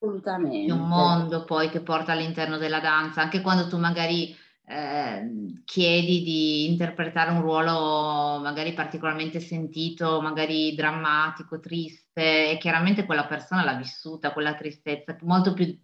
Assolutamente. 0.00 0.72
È 0.72 0.74
un 0.74 0.88
mondo 0.88 1.44
poi 1.44 1.68
che 1.68 1.80
porta 1.80 2.12
all'interno 2.12 2.56
della 2.56 2.80
danza, 2.80 3.20
anche 3.20 3.42
quando 3.42 3.68
tu 3.68 3.78
magari 3.78 4.34
eh, 4.64 5.62
chiedi 5.64 6.22
di 6.22 6.70
interpretare 6.70 7.30
un 7.30 7.40
ruolo 7.40 8.40
magari 8.40 8.72
particolarmente 8.72 9.40
sentito, 9.40 10.20
magari 10.20 10.74
drammatico, 10.74 11.58
triste, 11.60 12.50
e 12.50 12.58
chiaramente 12.58 13.04
quella 13.04 13.26
persona 13.26 13.64
l'ha 13.64 13.74
vissuta, 13.74 14.32
quella 14.32 14.54
tristezza, 14.54 15.16
molto 15.22 15.52
più, 15.52 15.78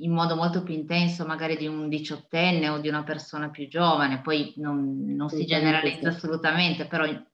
in 0.00 0.12
modo 0.12 0.36
molto 0.36 0.62
più 0.62 0.74
intenso 0.74 1.24
magari 1.24 1.56
di 1.56 1.66
un 1.66 1.88
diciottenne 1.88 2.68
o 2.68 2.78
di 2.78 2.88
una 2.88 3.02
persona 3.02 3.50
più 3.50 3.66
giovane, 3.66 4.20
poi 4.20 4.52
non, 4.56 5.14
non 5.14 5.28
si 5.28 5.46
generalizza 5.46 6.08
assolutamente, 6.08 6.86
però 6.86 7.06
in, 7.06 7.24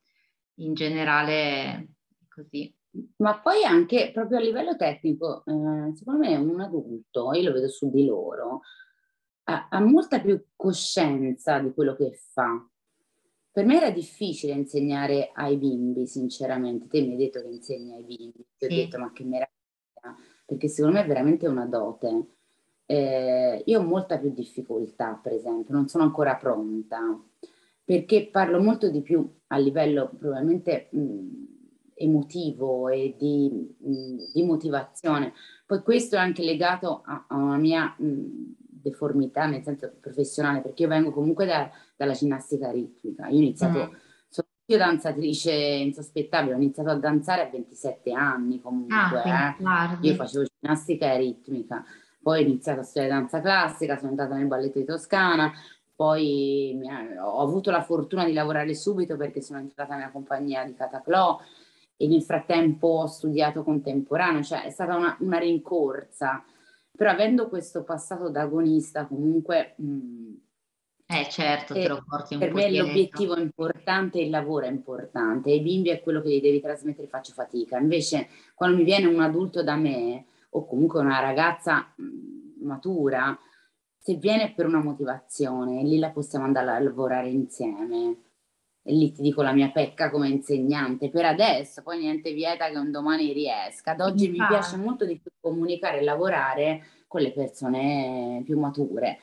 in 0.56 0.74
generale 0.74 1.32
è 1.32 1.86
così. 2.28 2.74
Ma 3.16 3.40
poi 3.40 3.64
anche 3.64 4.10
proprio 4.12 4.36
a 4.36 4.42
livello 4.42 4.76
tecnico, 4.76 5.42
eh, 5.46 5.96
secondo 5.96 6.26
me 6.26 6.36
un 6.36 6.60
adulto, 6.60 7.32
io 7.32 7.48
lo 7.48 7.52
vedo 7.54 7.68
su 7.68 7.90
di 7.90 8.04
loro, 8.04 8.60
ha, 9.44 9.68
ha 9.70 9.80
molta 9.80 10.20
più 10.20 10.42
coscienza 10.56 11.58
di 11.58 11.72
quello 11.72 11.94
che 11.94 12.12
fa. 12.32 12.66
Per 13.50 13.64
me 13.66 13.76
era 13.76 13.90
difficile 13.90 14.54
insegnare 14.54 15.30
ai 15.34 15.56
bimbi, 15.56 16.06
sinceramente. 16.06 16.86
Te 16.88 17.00
mi 17.02 17.10
hai 17.10 17.16
detto 17.16 17.40
che 17.42 17.48
insegni 17.48 17.94
ai 17.94 18.04
bimbi, 18.04 18.46
ti 18.56 18.64
ho 18.64 18.68
sì. 18.68 18.74
detto 18.76 18.98
ma 18.98 19.12
che 19.12 19.24
meraviglia, 19.24 20.16
perché 20.46 20.68
secondo 20.68 20.96
me 20.96 21.04
è 21.04 21.06
veramente 21.06 21.46
una 21.46 21.66
dote. 21.66 22.26
Eh, 22.86 23.62
io 23.64 23.80
ho 23.80 23.82
molta 23.82 24.18
più 24.18 24.32
difficoltà, 24.32 25.18
per 25.22 25.32
esempio, 25.32 25.74
non 25.74 25.88
sono 25.88 26.04
ancora 26.04 26.36
pronta, 26.36 26.98
perché 27.84 28.28
parlo 28.30 28.62
molto 28.62 28.88
di 28.88 29.02
più 29.02 29.30
a 29.48 29.58
livello 29.58 30.10
probabilmente 30.18 30.88
mh, 30.90 31.28
emotivo 31.94 32.88
e 32.88 33.14
di, 33.18 33.50
mh, 33.78 34.32
di, 34.32 34.42
motivazione. 34.44 35.34
Poi 35.66 35.82
questo 35.82 36.16
è 36.16 36.18
anche 36.18 36.42
legato 36.42 37.02
a, 37.04 37.26
a 37.28 37.36
una 37.36 37.56
mia 37.58 37.94
mh, 37.98 38.54
deformità 38.82 39.46
nel 39.46 39.62
senso 39.62 39.92
professionale, 40.00 40.60
perché 40.60 40.82
io 40.82 40.88
vengo 40.88 41.12
comunque 41.12 41.46
da, 41.46 41.70
dalla 41.96 42.12
ginnastica 42.12 42.70
ritmica. 42.70 43.28
Io 43.28 43.36
ho 43.36 43.40
iniziato, 43.40 43.78
mm. 43.78 43.96
sono 44.28 44.48
io 44.66 44.76
danzatrice 44.76 45.52
insospettabile, 45.52 46.54
ho 46.54 46.56
iniziato 46.56 46.90
a 46.90 46.94
danzare 46.94 47.42
a 47.42 47.50
27 47.50 48.12
anni 48.12 48.60
comunque. 48.60 48.94
Ah, 48.94 49.56
eh. 50.00 50.06
Io 50.06 50.14
facevo 50.14 50.44
ginnastica 50.58 51.16
ritmica, 51.16 51.84
poi 52.20 52.42
ho 52.42 52.46
iniziato 52.46 52.80
a 52.80 52.82
studiare 52.82 53.14
danza 53.14 53.40
classica, 53.40 53.96
sono 53.96 54.10
andata 54.10 54.34
nel 54.34 54.46
balletto 54.46 54.78
di 54.78 54.84
Toscana, 54.84 55.52
poi 55.94 56.80
ho 57.20 57.40
avuto 57.40 57.70
la 57.70 57.82
fortuna 57.82 58.24
di 58.24 58.32
lavorare 58.32 58.74
subito 58.74 59.16
perché 59.16 59.40
sono 59.40 59.60
entrata 59.60 59.94
nella 59.94 60.10
compagnia 60.10 60.64
di 60.64 60.74
Cataclò 60.74 61.38
e 61.96 62.08
nel 62.08 62.22
frattempo 62.22 62.88
ho 62.88 63.06
studiato 63.06 63.62
contemporaneo, 63.62 64.42
cioè 64.42 64.64
è 64.64 64.70
stata 64.70 64.96
una, 64.96 65.16
una 65.20 65.38
rincorsa 65.38 66.42
però 66.96 67.10
avendo 67.10 67.48
questo 67.48 67.84
passato 67.84 68.28
da 68.30 68.42
agonista 68.42 69.06
comunque 69.06 69.74
mh, 69.76 70.34
Eh 71.06 71.28
certo, 71.28 71.74
te 71.74 71.88
lo 71.88 72.02
porti 72.06 72.34
un 72.34 72.40
per 72.40 72.50
po' 72.50 72.56
me 72.56 72.70
l'obiettivo 72.70 73.34
è 73.36 73.40
importante, 73.40 74.18
il 74.20 74.30
lavoro 74.30 74.64
è 74.66 74.70
importante, 74.70 75.50
i 75.50 75.60
bimbi 75.60 75.90
è 75.90 76.00
quello 76.00 76.22
che 76.22 76.30
gli 76.30 76.40
devi 76.40 76.60
trasmettere, 76.60 77.06
faccio 77.06 77.32
fatica. 77.32 77.78
Invece 77.78 78.28
quando 78.54 78.76
mi 78.76 78.84
viene 78.84 79.06
un 79.06 79.20
adulto 79.20 79.62
da 79.62 79.76
me 79.76 80.24
o 80.50 80.66
comunque 80.66 81.00
una 81.00 81.20
ragazza 81.20 81.94
matura, 82.62 83.38
se 83.98 84.14
viene 84.16 84.52
per 84.54 84.66
una 84.66 84.82
motivazione, 84.82 85.82
lì 85.82 85.98
la 85.98 86.10
possiamo 86.10 86.44
andare 86.46 86.70
a 86.70 86.78
lavorare 86.80 87.28
insieme. 87.28 88.16
E 88.84 88.92
lì 88.92 89.12
ti 89.12 89.22
dico 89.22 89.42
la 89.42 89.52
mia 89.52 89.70
pecca 89.70 90.10
come 90.10 90.28
insegnante. 90.28 91.08
Per 91.08 91.24
adesso, 91.24 91.82
poi 91.82 92.00
niente 92.00 92.32
vieta 92.32 92.68
che 92.68 92.76
un 92.76 92.90
domani 92.90 93.32
riesca. 93.32 93.92
Ad 93.92 94.00
oggi 94.00 94.28
mi 94.28 94.44
piace 94.44 94.76
molto 94.76 95.04
di 95.04 95.20
più 95.20 95.30
comunicare 95.40 95.98
e 95.98 96.02
lavorare 96.02 96.84
con 97.06 97.20
le 97.20 97.32
persone 97.32 98.42
più 98.44 98.58
mature. 98.58 99.20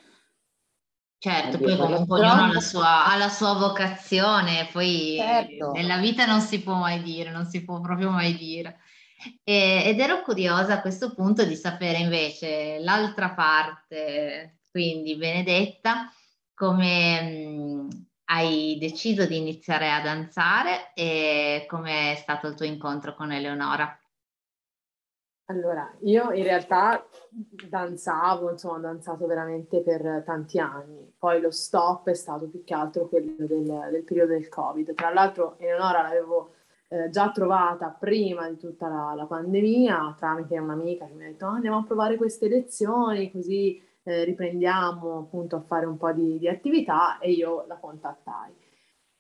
Certo, 1.22 1.58
poi 1.58 1.76
comunque 1.76 2.20
ognuno 2.22 2.44
ha 2.44 2.54
la, 2.54 2.62
sua, 2.62 3.06
ha 3.06 3.18
la 3.18 3.28
sua 3.28 3.54
vocazione, 3.56 4.70
poi 4.72 5.18
certo. 5.18 5.72
nella 5.72 5.98
vita 5.98 6.26
non 6.26 6.40
si 6.40 6.62
può 6.62 6.76
mai 6.76 7.04
dire, 7.04 7.30
non 7.30 7.46
si 7.46 7.66
può 7.66 7.82
proprio 7.82 8.10
mai 8.10 8.38
dire. 8.38 8.80
E, 9.44 9.84
ed 9.86 10.00
ero 10.00 10.22
curiosa 10.22 10.76
a 10.76 10.82
questo 10.82 11.14
punto 11.14 11.44
di 11.44 11.56
sapere 11.56 11.98
invece 11.98 12.80
l'altra 12.80 13.32
parte, 13.32 14.60
quindi 14.72 15.18
Benedetta, 15.18 16.10
come 16.54 17.22
mh, 17.22 18.09
hai 18.32 18.78
deciso 18.80 19.26
di 19.26 19.38
iniziare 19.38 19.92
a 19.92 20.02
danzare 20.02 20.92
e 20.94 21.66
come 21.68 22.14
è 22.14 22.16
stato 22.16 22.48
il 22.48 22.56
tuo 22.56 22.66
incontro 22.66 23.16
con 23.16 23.32
Eleonora? 23.32 24.00
Allora, 25.46 25.92
io 26.02 26.32
in 26.32 26.44
realtà 26.44 27.04
danzavo, 27.68 28.52
insomma, 28.52 28.78
ho 28.78 28.82
danzato 28.82 29.26
veramente 29.26 29.82
per 29.82 30.22
tanti 30.24 30.60
anni. 30.60 31.12
Poi 31.18 31.42
lo 31.42 31.50
stop 31.50 32.08
è 32.10 32.14
stato 32.14 32.48
più 32.48 32.64
che 32.64 32.76
altro 32.76 33.08
quello 33.08 33.34
del, 33.36 33.88
del 33.92 34.04
periodo 34.04 34.34
del 34.34 34.48
Covid. 34.48 34.94
Tra 34.94 35.12
l'altro, 35.12 35.58
Eleonora 35.58 36.04
l'avevo 36.04 36.54
eh, 36.90 37.10
già 37.10 37.32
trovata 37.32 37.90
prima 37.90 38.48
di 38.48 38.58
tutta 38.58 38.88
la, 38.88 39.14
la, 39.16 39.26
pandemia 39.26 40.16
tramite 40.18 40.58
un'amica 40.58 41.06
che 41.06 41.14
mi 41.14 41.26
ha 41.26 41.28
detto 41.28 41.46
oh, 41.46 41.50
andiamo 41.50 41.78
a 41.78 41.84
provare 41.84 42.18
queste 42.18 42.48
lezioni 42.48 43.32
così 43.32 43.80
eh, 44.10 44.24
riprendiamo 44.24 45.20
appunto 45.20 45.56
a 45.56 45.62
fare 45.62 45.86
un 45.86 45.98
po' 45.98 46.12
di, 46.12 46.40
di, 46.40 46.48
attività 46.48 47.20
e 47.20 47.32
io 47.32 47.66
la 47.68 47.78
contattai. 47.78 48.54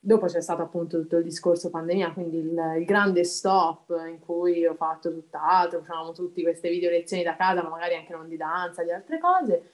Dopo 0.02 0.26
c'è 0.28 0.42
stato 0.42 0.62
appunto 0.62 1.00
tutto 1.02 1.18
il 1.18 1.24
discorso 1.24 1.70
pandemia, 1.70 2.14
quindi 2.14 2.38
il, 2.38 2.76
il 2.78 2.86
grande 2.86 3.24
stop 3.24 3.94
in 4.08 4.20
cui 4.20 4.66
ho 4.66 4.74
fatto 4.76 5.12
tutt'altro, 5.12 5.80
facevamo 5.82 6.14
tutte 6.14 6.42
queste 6.42 6.70
video 6.70 6.90
lezioni 6.90 7.24
da 7.24 7.36
casa, 7.36 7.62
ma 7.62 7.70
magari 7.70 7.96
anche 7.96 8.14
non 8.14 8.28
di 8.28 8.38
danza, 8.38 8.84
di 8.84 8.92
altre 8.92 9.20
cose 9.20 9.72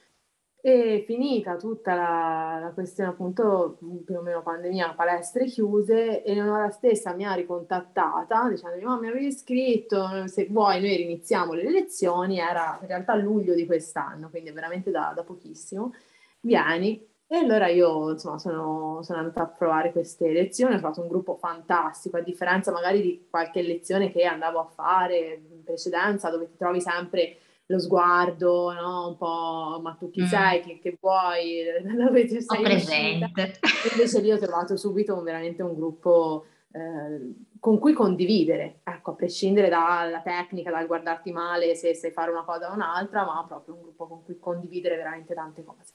e 0.68 1.04
finita 1.06 1.54
tutta 1.54 1.94
la, 1.94 2.58
la, 2.60 2.70
questione 2.72 3.10
appunto 3.10 3.78
più 4.04 4.16
o 4.16 4.20
meno 4.20 4.42
pandemia, 4.42 4.94
palestre 4.96 5.44
chiuse, 5.44 6.24
Eleonora 6.24 6.70
stessa 6.70 7.14
mi 7.14 7.24
ha 7.24 7.34
ricontattata 7.34 8.48
dicendomi 8.48 8.82
ma 8.82 8.98
mi 8.98 9.06
avevi 9.06 9.30
scritto, 9.30 10.26
se 10.26 10.48
vuoi 10.50 10.80
noi 10.80 10.96
riniziamo 10.96 11.52
le 11.52 11.70
lezioni, 11.70 12.40
era 12.40 12.80
in 12.80 12.88
realtà 12.88 13.14
luglio 13.14 13.54
di 13.54 13.64
quest'anno, 13.64 14.28
quindi 14.28 14.50
veramente 14.50 14.90
da, 14.90 15.12
da 15.14 15.22
pochissimo, 15.22 15.94
vieni. 16.40 17.00
E 17.28 17.36
allora 17.36 17.68
io 17.68 18.10
insomma 18.10 18.38
sono, 18.38 19.02
sono, 19.04 19.18
andata 19.20 19.42
a 19.42 19.46
provare 19.46 19.92
queste 19.92 20.32
lezioni, 20.32 20.74
ho 20.74 20.78
trovato 20.78 21.00
un 21.00 21.06
gruppo 21.06 21.36
fantastico, 21.36 22.16
a 22.16 22.22
differenza 22.22 22.72
magari 22.72 23.02
di 23.02 23.26
qualche 23.30 23.62
lezione 23.62 24.10
che 24.10 24.24
andavo 24.24 24.58
a 24.58 24.64
fare 24.64 25.42
in 25.48 25.62
precedenza, 25.62 26.28
dove 26.28 26.48
ti 26.48 26.56
trovi 26.56 26.80
sempre 26.80 27.36
lo 27.66 27.78
sguardo, 27.78 28.72
no? 28.72 29.08
un 29.08 29.16
po' 29.16 29.80
ma 29.82 29.96
tu 29.98 30.10
chi 30.10 30.22
mm. 30.22 30.26
sei, 30.26 30.60
che, 30.60 30.78
che 30.78 30.96
vuoi, 31.00 31.64
dove 31.96 32.24
ti 32.26 32.40
sei 32.40 32.62
presente. 32.62 33.58
Invece 33.92 34.20
lì 34.20 34.30
ho 34.30 34.38
trovato 34.38 34.76
subito 34.76 35.16
un, 35.16 35.24
veramente 35.24 35.62
un 35.62 35.74
gruppo 35.74 36.46
eh, 36.72 37.34
con 37.58 37.78
cui 37.78 37.92
condividere, 37.92 38.80
ecco, 38.84 39.12
a 39.12 39.14
prescindere 39.14 39.68
dalla 39.68 40.20
tecnica, 40.20 40.70
dal 40.70 40.86
guardarti 40.86 41.32
male 41.32 41.74
se 41.74 41.94
sai 41.94 42.12
fare 42.12 42.30
una 42.30 42.44
cosa 42.44 42.70
o 42.70 42.74
un'altra, 42.74 43.24
ma 43.24 43.44
proprio 43.46 43.74
un 43.74 43.82
gruppo 43.82 44.06
con 44.06 44.24
cui 44.24 44.38
condividere 44.38 44.96
veramente 44.96 45.34
tante 45.34 45.64
cose. 45.64 45.94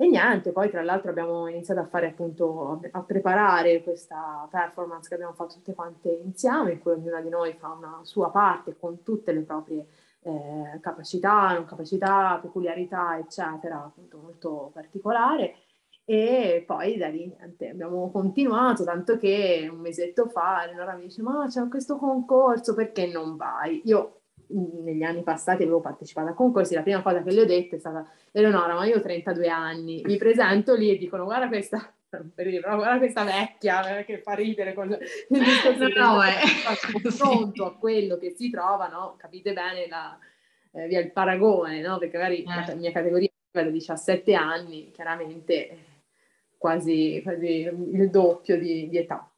E 0.00 0.06
niente, 0.06 0.52
poi 0.52 0.70
tra 0.70 0.82
l'altro 0.82 1.10
abbiamo 1.10 1.48
iniziato 1.48 1.80
a 1.80 1.86
fare 1.86 2.06
appunto, 2.06 2.80
a 2.92 3.02
preparare 3.02 3.82
questa 3.82 4.46
performance 4.48 5.08
che 5.08 5.14
abbiamo 5.14 5.32
fatto 5.32 5.54
tutte 5.54 5.74
quante 5.74 6.08
insieme, 6.08 6.72
in 6.72 6.78
cui 6.78 6.92
ognuna 6.92 7.20
di 7.20 7.28
noi 7.28 7.54
fa 7.54 7.72
una 7.72 8.00
sua 8.02 8.30
parte 8.30 8.76
con 8.78 9.02
tutte 9.02 9.32
le 9.32 9.40
proprie 9.40 9.86
eh, 10.20 10.78
capacità, 10.80 11.52
non 11.54 11.64
capacità, 11.64 12.38
peculiarità, 12.40 13.18
eccetera, 13.18 13.84
appunto 13.84 14.18
molto 14.18 14.70
particolare. 14.72 15.56
E 16.04 16.64
poi 16.66 16.96
da 16.96 17.08
lì 17.08 17.26
niente, 17.26 17.68
abbiamo 17.68 18.10
continuato, 18.10 18.82
tanto 18.82 19.18
che 19.18 19.68
un 19.70 19.80
mesetto 19.80 20.26
fa 20.28 20.64
Eleonora 20.64 20.94
mi 20.94 21.02
dice 21.02 21.20
ma 21.20 21.44
c'è 21.48 21.68
questo 21.68 21.96
concorso, 21.98 22.74
perché 22.74 23.06
non 23.06 23.36
vai? 23.36 23.82
Io 23.84 24.20
negli 24.82 25.02
anni 25.02 25.22
passati 25.22 25.64
avevo 25.64 25.80
partecipato 25.80 26.30
a 26.30 26.34
concorsi, 26.34 26.74
la 26.74 26.82
prima 26.82 27.02
cosa 27.02 27.22
che 27.22 27.30
le 27.30 27.42
ho 27.42 27.44
detto 27.44 27.74
è 27.74 27.78
stata 27.78 28.06
Eleonora, 28.32 28.74
ma 28.74 28.86
io 28.86 28.96
ho 28.96 29.00
32 29.02 29.48
anni, 29.48 30.00
mi 30.06 30.16
presento 30.16 30.74
lì 30.74 30.90
e 30.90 30.96
dicono 30.96 31.24
guarda 31.24 31.48
questa 31.48 31.92
per 32.08 32.46
dire, 32.46 32.60
però 32.60 32.76
guarda 32.76 32.98
questa 32.98 33.24
vecchia 33.24 33.98
eh, 33.98 34.04
che 34.04 34.18
fa 34.18 34.32
ridere 34.32 34.72
con 34.72 34.90
il 34.90 34.98
discorso 35.28 35.88
no, 35.88 36.14
no, 36.16 36.22
è... 36.22 36.40
confronto 36.92 37.66
a 37.66 37.76
quello 37.76 38.16
che 38.16 38.34
si 38.36 38.50
trova, 38.50 38.88
no? 38.88 39.16
Capite 39.18 39.52
bene 39.52 39.86
la, 39.88 40.18
eh, 40.72 40.86
via 40.86 41.00
il 41.00 41.12
paragone, 41.12 41.80
no? 41.80 41.98
Perché 41.98 42.16
magari 42.16 42.42
eh. 42.42 42.66
la 42.66 42.74
mia 42.74 42.92
categoria 42.92 43.28
è 43.50 43.62
da 43.62 43.70
17 43.70 44.34
anni, 44.34 44.90
chiaramente 44.90 45.78
quasi, 46.56 47.20
quasi 47.22 47.68
il 47.92 48.08
doppio 48.10 48.58
di, 48.58 48.88
di 48.88 48.96
età. 48.96 49.30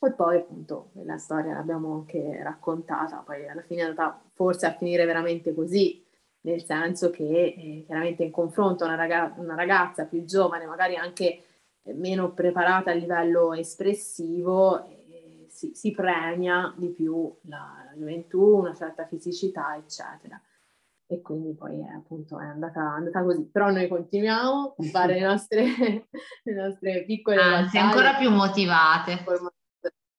E 0.00 0.12
poi 0.12 0.36
appunto 0.36 0.90
la 1.04 1.16
storia 1.18 1.54
l'abbiamo 1.54 1.94
anche 1.94 2.42
raccontata, 2.42 3.22
poi 3.24 3.48
alla 3.48 3.62
fine 3.62 3.82
è 3.82 3.84
andata 3.84 4.22
forse 4.34 4.66
a 4.66 4.76
finire 4.76 5.04
veramente 5.04 5.54
così, 5.54 6.04
nel 6.42 6.62
senso 6.64 7.10
che 7.10 7.24
eh, 7.24 7.82
chiaramente 7.86 8.22
in 8.22 8.30
confronto 8.30 8.84
a 8.84 8.88
una, 8.88 8.96
raga- 8.96 9.34
una 9.36 9.54
ragazza 9.54 10.04
più 10.04 10.24
giovane, 10.24 10.66
magari 10.66 10.96
anche 10.96 11.42
meno 11.94 12.32
preparata 12.32 12.90
a 12.90 12.94
livello 12.94 13.52
espressivo, 13.52 14.84
eh, 14.84 15.46
si, 15.48 15.72
si, 15.74 15.92
premia 15.92 16.74
di 16.76 16.88
più 16.90 17.34
la, 17.42 17.84
la, 17.86 17.96
gioventù, 17.96 18.40
una 18.40 18.74
certa 18.74 19.06
fisicità, 19.06 19.76
eccetera. 19.76 20.40
E 21.08 21.20
quindi 21.20 21.54
poi 21.54 21.80
è, 21.80 21.88
appunto 21.94 22.40
è 22.40 22.44
andata, 22.44 22.80
andata 22.80 23.22
così. 23.22 23.48
Però 23.50 23.70
noi 23.70 23.86
continuiamo 23.88 24.74
a 24.76 24.82
fare 24.84 25.14
le 25.14 25.26
nostre, 25.26 25.64
le 26.42 26.52
nostre 26.52 27.04
piccole 27.04 27.40
Anzi, 27.40 27.78
ancora 27.78 28.14
più 28.16 28.30
motivate. 28.30 29.24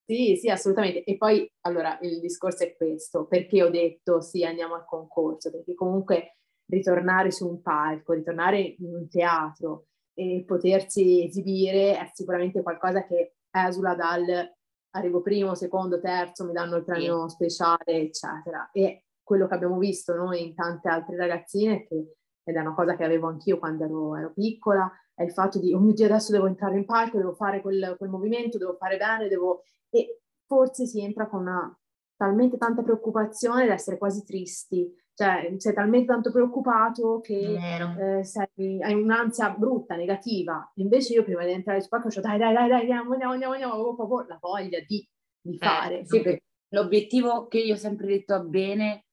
Sì, 0.06 0.38
sì, 0.38 0.49
assolutamente. 0.49 1.03
E 1.03 1.17
poi, 1.17 1.51
allora, 1.65 1.99
il 2.01 2.21
discorso 2.21 2.63
è 2.63 2.75
questo. 2.77 3.25
Perché 3.25 3.62
ho 3.62 3.69
detto 3.69 4.21
sì, 4.21 4.45
andiamo 4.45 4.75
al 4.75 4.86
concorso? 4.86 5.51
Perché 5.51 5.75
comunque 5.75 6.38
ritornare 6.69 7.32
su 7.32 7.47
un 7.47 7.62
palco, 7.62 8.13
ritornare 8.13 8.60
in 8.60 8.93
un 8.93 9.10
teatro, 9.10 9.87
e 10.19 10.43
potersi 10.47 11.25
esibire 11.25 11.95
è 11.95 12.10
sicuramente 12.12 12.63
qualcosa 12.63 13.06
che 13.06 13.36
esula 13.51 13.93
dal 13.93 14.51
arrivo 14.97 15.21
primo, 15.21 15.53
secondo, 15.53 15.99
terzo, 15.99 16.43
mi 16.43 16.53
danno 16.53 16.77
il 16.77 16.84
premio 16.84 17.30
sì. 17.30 17.36
speciale, 17.36 17.84
eccetera. 17.86 18.69
E 18.71 19.03
quello 19.21 19.47
che 19.47 19.53
abbiamo 19.53 19.77
visto 19.77 20.15
noi 20.15 20.43
in 20.43 20.56
tante 20.56 20.89
altre 20.89 21.15
ragazzine, 21.17 21.86
che, 21.86 22.15
ed 22.43 22.56
è 22.56 22.60
una 22.60 22.73
cosa 22.73 22.95
che 22.95 23.03
avevo 23.03 23.27
anch'io 23.27 23.60
quando 23.60 23.84
ero, 23.84 24.15
ero, 24.15 24.34
piccola, 24.34 24.91
è 25.13 25.21
il 25.21 25.32
fatto 25.32 25.60
di, 25.60 25.71
oh 25.71 25.80
mio 25.80 25.93
Dio, 25.93 26.06
adesso 26.06 26.32
devo 26.32 26.47
entrare 26.47 26.77
in 26.77 26.86
palco, 26.86 27.17
devo 27.17 27.34
fare 27.34 27.62
quel, 27.62 27.95
quel 27.97 28.10
movimento, 28.10 28.58
devo 28.58 28.75
fare 28.75 28.97
bene, 28.97 29.27
devo... 29.27 29.62
E 29.89 30.21
forse 30.45 30.88
si 30.88 31.01
entra 31.01 31.27
con 31.27 31.41
una 31.41 31.80
talmente 32.15 32.58
tanta 32.58 32.82
preoccupazione 32.82 33.67
da 33.67 33.73
essere 33.73 33.99
quasi 33.99 34.23
tristi 34.23 34.91
cioè 35.17 35.51
sei 35.58 35.73
talmente 35.73 36.06
tanto 36.06 36.32
preoccupato 36.32 37.21
che 37.21 38.19
eh, 38.19 38.23
sei, 38.23 38.84
hai 38.84 38.93
un'ansia 38.93 39.49
brutta, 39.49 39.95
negativa. 39.95 40.71
Invece 40.75 41.13
io 41.13 41.23
prima 41.23 41.43
di 41.43 41.53
entrare 41.53 41.82
su 41.82 41.89
palco 41.89 42.10
ho 42.10 42.21
dai, 42.21 42.38
dai, 42.38 42.53
dai, 42.53 42.69
dai, 42.69 42.80
andiamo, 42.82 43.13
andiamo, 43.13 43.34
andiamo, 43.34 43.53
andiamo, 43.53 43.73
avevo 43.73 43.95
proprio 43.95 44.27
la 44.27 44.38
voglia 44.39 44.77
di, 44.86 45.03
di 45.41 45.56
eh, 45.56 45.58
fare. 45.58 46.06
Sì, 46.06 46.39
l'obiettivo 46.69 47.47
che 47.47 47.58
io 47.58 47.73
ho 47.73 47.77
sempre 47.77 48.06
detto 48.06 48.36
a 48.36 48.41
bene, 48.41 49.06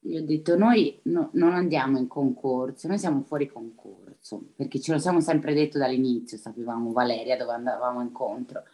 io 0.00 0.22
ho 0.22 0.24
detto 0.24 0.58
noi 0.58 0.98
no, 1.04 1.30
non 1.34 1.54
andiamo 1.54 1.98
in 1.98 2.08
concorso, 2.08 2.88
noi 2.88 2.98
siamo 2.98 3.22
fuori 3.22 3.46
concorso, 3.46 4.54
perché 4.56 4.80
ce 4.80 4.90
lo 4.90 4.98
siamo 4.98 5.20
sempre 5.20 5.54
detto 5.54 5.78
dall'inizio, 5.78 6.36
sapevamo 6.36 6.90
Valeria 6.90 7.36
dove 7.36 7.52
andavamo 7.52 8.02
incontro. 8.02 8.64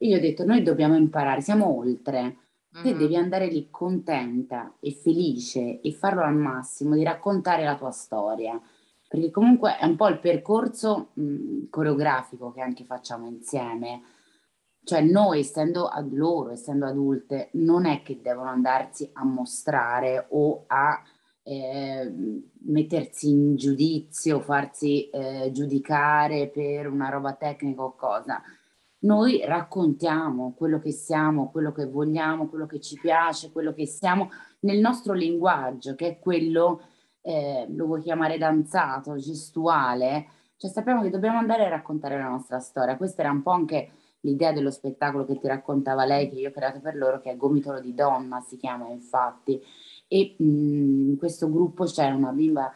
Io 0.00 0.18
ho 0.18 0.20
detto 0.20 0.44
noi 0.44 0.62
dobbiamo 0.62 0.94
imparare, 0.94 1.40
siamo 1.40 1.74
oltre 1.74 2.36
Te 2.70 2.94
devi 2.94 3.16
andare 3.16 3.46
lì 3.48 3.70
contenta 3.70 4.76
e 4.78 4.92
felice 4.92 5.80
e 5.80 5.92
farlo 5.92 6.22
al 6.22 6.36
massimo, 6.36 6.94
di 6.94 7.02
raccontare 7.02 7.64
la 7.64 7.76
tua 7.76 7.90
storia, 7.90 8.60
perché 9.08 9.30
comunque 9.30 9.78
è 9.78 9.84
un 9.84 9.96
po' 9.96 10.06
il 10.08 10.20
percorso 10.20 11.10
mh, 11.14 11.68
coreografico 11.70 12.52
che 12.52 12.60
anche 12.60 12.84
facciamo 12.84 13.26
insieme. 13.26 14.02
Cioè 14.84 15.00
noi, 15.00 15.40
essendo 15.40 15.86
ad 15.86 16.12
loro, 16.12 16.50
essendo 16.50 16.86
adulte, 16.86 17.48
non 17.54 17.84
è 17.86 18.02
che 18.02 18.20
devono 18.22 18.50
andarsi 18.50 19.10
a 19.14 19.24
mostrare 19.24 20.26
o 20.30 20.64
a 20.66 21.02
eh, 21.42 22.12
mettersi 22.66 23.30
in 23.30 23.56
giudizio, 23.56 24.40
farsi 24.40 25.08
eh, 25.08 25.50
giudicare 25.52 26.48
per 26.48 26.86
una 26.88 27.08
roba 27.08 27.32
tecnica 27.34 27.82
o 27.82 27.94
cosa. 27.94 28.42
Noi 29.00 29.42
raccontiamo 29.44 30.54
quello 30.56 30.80
che 30.80 30.90
siamo, 30.90 31.50
quello 31.50 31.70
che 31.72 31.86
vogliamo, 31.86 32.48
quello 32.48 32.66
che 32.66 32.80
ci 32.80 32.98
piace, 33.00 33.52
quello 33.52 33.72
che 33.72 33.86
siamo 33.86 34.30
nel 34.60 34.80
nostro 34.80 35.12
linguaggio, 35.12 35.94
che 35.94 36.08
è 36.08 36.18
quello, 36.18 36.82
eh, 37.20 37.66
lo 37.70 37.86
vuoi 37.86 38.00
chiamare 38.02 38.38
danzato, 38.38 39.16
gestuale, 39.16 40.26
cioè 40.56 40.70
sappiamo 40.70 41.02
che 41.02 41.10
dobbiamo 41.10 41.38
andare 41.38 41.64
a 41.64 41.68
raccontare 41.68 42.18
la 42.18 42.28
nostra 42.28 42.58
storia. 42.58 42.96
Questa 42.96 43.22
era 43.22 43.30
un 43.30 43.42
po' 43.42 43.52
anche 43.52 43.90
l'idea 44.22 44.52
dello 44.52 44.72
spettacolo 44.72 45.24
che 45.24 45.38
ti 45.38 45.46
raccontava 45.46 46.04
lei, 46.04 46.28
che 46.28 46.34
io 46.34 46.48
ho 46.48 46.52
creato 46.52 46.80
per 46.80 46.96
loro, 46.96 47.20
che 47.20 47.30
è 47.30 47.36
Gomitolo 47.36 47.78
di 47.80 47.94
donna, 47.94 48.40
si 48.40 48.56
chiama 48.56 48.88
infatti. 48.88 49.62
E 50.08 50.34
mh, 50.36 51.10
in 51.10 51.16
questo 51.16 51.48
gruppo 51.48 51.84
c'è 51.84 52.10
una 52.10 52.32
bimba 52.32 52.72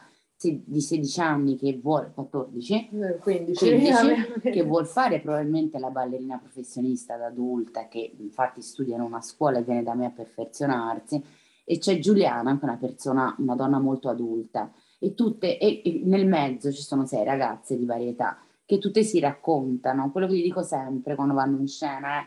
di 0.51 0.81
16 0.81 1.21
anni 1.21 1.57
che 1.57 1.79
vuole, 1.81 2.11
14, 2.13 2.89
15, 3.21 3.77
15 3.79 4.49
che 4.51 4.63
vuole 4.63 4.85
fare 4.85 5.19
probabilmente 5.21 5.79
la 5.79 5.89
ballerina 5.89 6.37
professionista 6.37 7.15
da 7.17 7.27
adulta, 7.27 7.87
che 7.87 8.15
infatti 8.17 8.61
studia 8.61 8.95
in 8.95 9.01
una 9.01 9.21
scuola 9.21 9.59
e 9.59 9.63
viene 9.63 9.83
da 9.83 9.93
me 9.93 10.05
a 10.05 10.11
perfezionarsi, 10.11 11.23
e 11.65 11.77
c'è 11.77 11.99
Giuliana, 11.99 12.53
che 12.55 12.61
è 12.61 12.63
una 12.63 12.77
persona, 12.77 13.35
una 13.39 13.55
donna 13.55 13.79
molto 13.79 14.09
adulta, 14.09 14.71
e 14.99 15.13
tutte, 15.13 15.57
e, 15.57 15.81
e 15.83 16.01
nel 16.05 16.27
mezzo 16.27 16.71
ci 16.71 16.81
sono 16.81 17.05
sei 17.05 17.23
ragazze 17.23 17.77
di 17.77 17.85
varietà 17.85 18.37
che 18.65 18.77
tutte 18.77 19.03
si 19.03 19.19
raccontano. 19.19 20.11
Quello 20.11 20.27
che 20.27 20.35
gli 20.35 20.43
dico 20.43 20.63
sempre 20.63 21.15
quando 21.15 21.33
vanno 21.33 21.59
in 21.59 21.67
scena 21.67 22.19
è, 22.19 22.25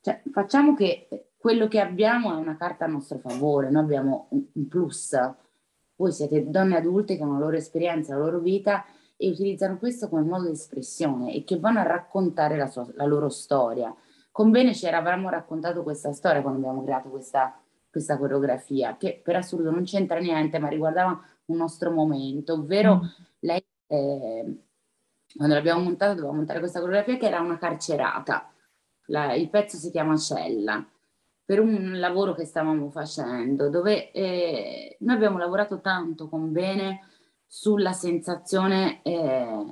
cioè, 0.00 0.22
facciamo 0.30 0.74
che 0.74 1.08
quello 1.36 1.68
che 1.68 1.80
abbiamo 1.80 2.32
è 2.32 2.36
una 2.36 2.56
carta 2.56 2.84
a 2.84 2.88
nostro 2.88 3.18
favore, 3.18 3.70
noi 3.70 3.82
abbiamo 3.84 4.26
un, 4.30 4.44
un 4.52 4.68
plus. 4.68 5.16
Voi 5.96 6.12
siete 6.12 6.48
donne 6.48 6.76
adulte 6.76 7.16
che 7.16 7.22
hanno 7.22 7.38
la 7.38 7.44
loro 7.44 7.56
esperienza, 7.56 8.14
la 8.14 8.24
loro 8.24 8.38
vita 8.38 8.84
e 9.16 9.30
utilizzano 9.30 9.78
questo 9.78 10.08
come 10.08 10.22
modo 10.22 10.46
di 10.46 10.52
espressione 10.52 11.34
e 11.34 11.44
che 11.44 11.58
vanno 11.58 11.80
a 11.80 11.84
raccontare 11.84 12.56
la, 12.56 12.66
sua, 12.66 12.86
la 12.94 13.06
loro 13.06 13.28
storia. 13.28 13.94
Con 14.30 14.50
Bene 14.50 14.74
ci 14.74 14.86
eravamo 14.86 15.30
raccontato 15.30 15.82
questa 15.82 16.12
storia 16.12 16.42
quando 16.42 16.60
abbiamo 16.60 16.84
creato 16.84 17.08
questa, 17.08 17.58
questa 17.90 18.18
coreografia, 18.18 18.96
che 18.98 19.20
per 19.24 19.36
assurdo 19.36 19.70
non 19.70 19.84
c'entra 19.84 20.18
niente, 20.18 20.58
ma 20.58 20.68
riguardava 20.68 21.18
un 21.46 21.56
nostro 21.56 21.90
momento, 21.90 22.52
ovvero 22.52 22.96
mm. 22.96 23.06
lei 23.40 23.64
eh, 23.86 24.64
quando 25.34 25.54
l'abbiamo 25.54 25.82
montata 25.82 26.12
dovevamo 26.12 26.36
montare 26.38 26.58
questa 26.58 26.80
coreografia 26.80 27.16
che 27.16 27.26
era 27.26 27.40
una 27.40 27.58
carcerata. 27.58 28.50
La, 29.06 29.34
il 29.34 29.48
pezzo 29.48 29.76
si 29.76 29.90
chiama 29.90 30.16
Cella, 30.16 30.84
per 31.46 31.60
un 31.60 31.98
lavoro 31.98 32.34
che 32.34 32.44
stavamo 32.44 32.90
facendo, 32.90 33.70
dove 33.70 34.10
eh, 34.10 34.96
noi 35.00 35.14
abbiamo 35.14 35.38
lavorato 35.38 35.80
tanto 35.80 36.28
con 36.28 36.50
Bene 36.50 37.06
sulla 37.46 37.92
sensazione 37.92 39.00
eh, 39.02 39.64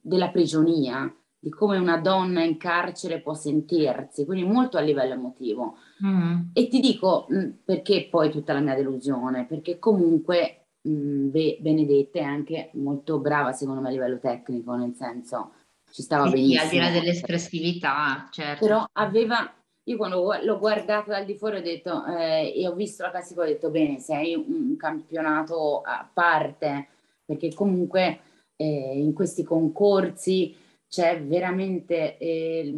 della 0.00 0.30
prigionia, 0.30 1.14
di 1.38 1.50
come 1.50 1.76
una 1.76 1.98
donna 1.98 2.42
in 2.42 2.56
carcere 2.56 3.20
può 3.20 3.34
sentirsi, 3.34 4.24
quindi 4.24 4.50
molto 4.50 4.78
a 4.78 4.80
livello 4.80 5.12
emotivo. 5.12 5.76
Mm. 6.04 6.40
E 6.54 6.68
ti 6.68 6.80
dico 6.80 7.26
mm, 7.30 7.50
perché 7.64 8.08
poi 8.10 8.30
tutta 8.30 8.54
la 8.54 8.60
mia 8.60 8.74
delusione, 8.74 9.44
perché 9.44 9.78
comunque 9.78 10.68
mh, 10.80 11.28
Benedetta 11.60 12.20
è 12.20 12.22
anche 12.22 12.70
molto 12.74 13.18
brava 13.18 13.52
secondo 13.52 13.82
me 13.82 13.88
a 13.88 13.92
livello 13.92 14.18
tecnico, 14.18 14.74
nel 14.76 14.94
senso 14.94 15.52
ci 15.92 16.02
stava 16.02 16.26
sì, 16.26 16.32
benissimo. 16.32 16.62
Al 16.62 16.68
di 16.70 16.78
là 16.78 16.90
dell'espressività, 16.90 18.28
certo. 18.30 18.64
Però 18.64 18.84
aveva, 18.92 19.52
io 19.84 19.96
quando 19.96 20.36
l'ho 20.42 20.58
guardato 20.58 21.10
dal 21.10 21.24
di 21.24 21.34
fuori 21.34 21.56
ho 21.56 21.62
detto, 21.62 22.04
eh, 22.06 22.52
e 22.54 22.66
ho 22.68 22.74
visto 22.74 23.02
la 23.02 23.10
classifica 23.10 23.42
ho 23.42 23.48
detto 23.48 23.70
bene, 23.70 23.98
sei 23.98 24.34
un 24.34 24.76
campionato 24.76 25.80
a 25.80 26.08
parte, 26.12 26.88
perché 27.24 27.52
comunque 27.52 28.20
eh, 28.56 28.98
in 28.98 29.12
questi 29.12 29.42
concorsi 29.42 30.54
c'è 30.88 31.22
veramente 31.22 32.18
eh, 32.18 32.72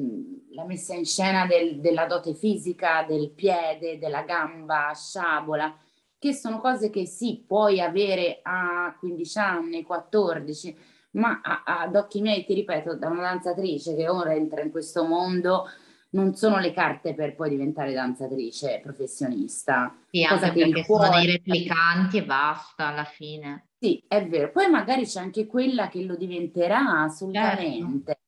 la 0.53 0.65
messa 0.65 0.95
in 0.95 1.05
scena 1.05 1.47
del, 1.47 1.81
della 1.81 2.07
dote 2.07 2.33
fisica, 2.33 3.05
del 3.07 3.31
piede, 3.31 3.99
della 3.99 4.23
gamba, 4.23 4.93
sciabola, 4.95 5.77
che 6.17 6.33
sono 6.33 6.59
cose 6.61 6.91
che 6.91 7.07
sì, 7.07 7.45
puoi 7.47 7.81
avere 7.81 8.39
a 8.43 8.97
15 8.99 9.39
anni, 9.39 9.83
14, 9.83 10.77
ma 11.13 11.41
a, 11.43 11.65
ad 11.65 11.97
occhi 11.97 12.23
miei, 12.23 12.45
ti 12.45 12.55
ripeto, 12.55 12.95
da 12.95 13.09
una 13.09 13.23
danzatrice 13.23 13.95
che 13.95 14.09
ora 14.09 14.33
entra 14.33 14.63
in 14.63 14.71
questo 14.71 15.05
mondo, 15.05 15.67
non 16.15 16.35
sono 16.35 16.59
le 16.59 16.73
carte 16.73 17.15
per 17.15 17.35
poi 17.35 17.51
diventare 17.51 17.93
danzatrice 17.93 18.81
professionista. 18.83 19.95
Sì, 20.11 20.23
anche 20.25 20.53
perché 20.53 20.85
sono 20.85 21.11
dei 21.11 21.27
replicanti 21.27 22.19
e 22.19 22.25
basta 22.25 22.87
alla 22.89 23.05
fine. 23.05 23.67
Sì, 23.79 24.03
è 24.09 24.27
vero. 24.27 24.51
Poi 24.51 24.71
magari 24.71 25.05
c'è 25.05 25.21
anche 25.21 25.47
quella 25.47 25.89
che 25.89 26.03
lo 26.03 26.17
diventerà 26.17 27.03
assolutamente. 27.03 28.05
Certo. 28.13 28.23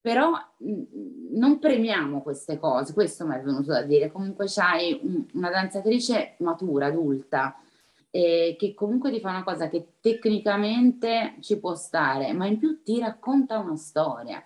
Però 0.00 0.30
mh, 0.30 0.82
non 1.38 1.58
premiamo 1.58 2.22
queste 2.22 2.58
cose, 2.58 2.92
questo 2.92 3.26
mi 3.26 3.36
è 3.36 3.40
venuto 3.40 3.72
da 3.72 3.82
dire. 3.82 4.10
Comunque 4.10 4.46
c'hai 4.48 4.98
un, 5.02 5.24
una 5.34 5.50
danzatrice 5.50 6.34
matura, 6.38 6.86
adulta, 6.86 7.56
eh, 8.10 8.56
che 8.58 8.74
comunque 8.74 9.12
ti 9.12 9.20
fa 9.20 9.30
una 9.30 9.44
cosa 9.44 9.68
che 9.68 9.94
tecnicamente 10.00 11.36
ci 11.40 11.58
può 11.58 11.74
stare, 11.74 12.32
ma 12.32 12.46
in 12.46 12.58
più 12.58 12.82
ti 12.82 12.98
racconta 12.98 13.58
una 13.58 13.76
storia. 13.76 14.42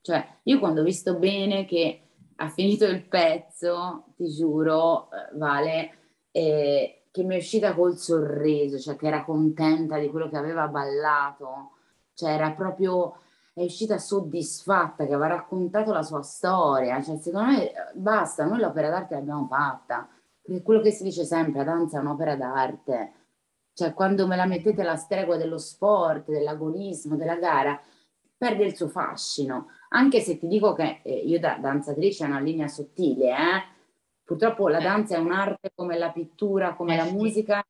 Cioè, 0.00 0.26
io 0.44 0.58
quando 0.58 0.80
ho 0.80 0.84
visto 0.84 1.14
bene 1.14 1.64
che 1.64 2.02
ha 2.40 2.48
finito 2.50 2.84
il 2.84 3.04
pezzo, 3.04 4.12
ti 4.16 4.28
giuro, 4.28 5.10
eh, 5.10 5.36
Vale, 5.36 5.90
eh, 6.30 7.06
che 7.10 7.24
mi 7.24 7.34
è 7.34 7.38
uscita 7.38 7.74
col 7.74 7.96
sorriso, 7.96 8.78
cioè 8.78 8.96
che 8.96 9.06
era 9.06 9.24
contenta 9.24 9.98
di 9.98 10.08
quello 10.08 10.28
che 10.28 10.36
aveva 10.36 10.68
ballato, 10.68 11.72
cioè 12.14 12.32
era 12.32 12.52
proprio 12.52 13.20
è 13.58 13.64
uscita 13.64 13.98
soddisfatta, 13.98 15.04
che 15.04 15.12
aveva 15.12 15.26
raccontato 15.34 15.92
la 15.92 16.02
sua 16.02 16.22
storia. 16.22 17.02
Cioè, 17.02 17.16
secondo 17.18 17.50
me 17.50 17.72
basta, 17.94 18.44
noi 18.44 18.60
l'opera 18.60 18.88
d'arte 18.88 19.14
l'abbiamo 19.14 19.46
fatta. 19.50 20.08
Perché 20.40 20.62
quello 20.62 20.80
che 20.80 20.92
si 20.92 21.02
dice 21.02 21.24
sempre, 21.24 21.64
la 21.64 21.72
danza 21.72 21.98
è 21.98 22.00
un'opera 22.00 22.36
d'arte. 22.36 23.12
Cioè, 23.72 23.94
quando 23.94 24.28
me 24.28 24.36
la 24.36 24.46
mettete 24.46 24.82
alla 24.82 24.96
stregua 24.96 25.36
dello 25.36 25.58
sport, 25.58 26.30
dell'agonismo, 26.30 27.16
della 27.16 27.36
gara, 27.36 27.80
perde 28.38 28.64
il 28.64 28.76
suo 28.76 28.88
fascino. 28.88 29.72
Anche 29.90 30.20
se 30.20 30.38
ti 30.38 30.46
dico 30.46 30.72
che 30.72 31.00
eh, 31.02 31.14
io 31.14 31.40
da 31.40 31.58
danzatrice 31.60 32.24
è 32.24 32.28
una 32.28 32.40
linea 32.40 32.68
sottile, 32.68 33.30
eh? 33.30 33.76
Purtroppo 34.22 34.68
la 34.68 34.78
eh. 34.78 34.82
danza 34.82 35.16
è 35.16 35.18
un'arte 35.18 35.72
come 35.74 35.98
la 35.98 36.10
pittura, 36.10 36.74
come 36.74 36.96
la 36.96 37.10
musica, 37.10 37.62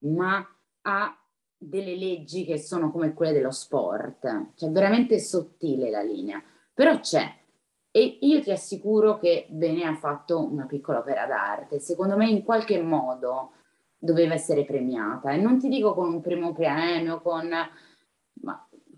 ma 0.00 0.46
ha 0.82 1.14
delle 1.56 1.96
leggi 1.96 2.44
che 2.44 2.58
sono 2.58 2.90
come 2.90 3.14
quelle 3.14 3.32
dello 3.32 3.50
sport, 3.50 4.52
cioè 4.54 4.70
veramente 4.70 5.18
sottile 5.18 5.90
la 5.90 6.02
linea, 6.02 6.42
però 6.72 6.98
c'è. 7.00 7.38
E 7.92 8.18
io 8.20 8.40
ti 8.40 8.50
assicuro 8.50 9.18
che 9.18 9.46
Bene 9.50 9.84
ha 9.84 9.94
fatto 9.94 10.44
una 10.44 10.64
piccola 10.66 11.00
opera 11.00 11.26
d'arte, 11.26 11.80
secondo 11.80 12.16
me 12.16 12.28
in 12.28 12.44
qualche 12.44 12.80
modo 12.80 13.52
doveva 13.98 14.34
essere 14.34 14.64
premiata 14.64 15.32
e 15.32 15.36
non 15.36 15.58
ti 15.58 15.68
dico 15.68 15.92
con 15.92 16.14
un 16.14 16.20
primo 16.20 16.52
premio, 16.52 17.20
con, 17.20 17.52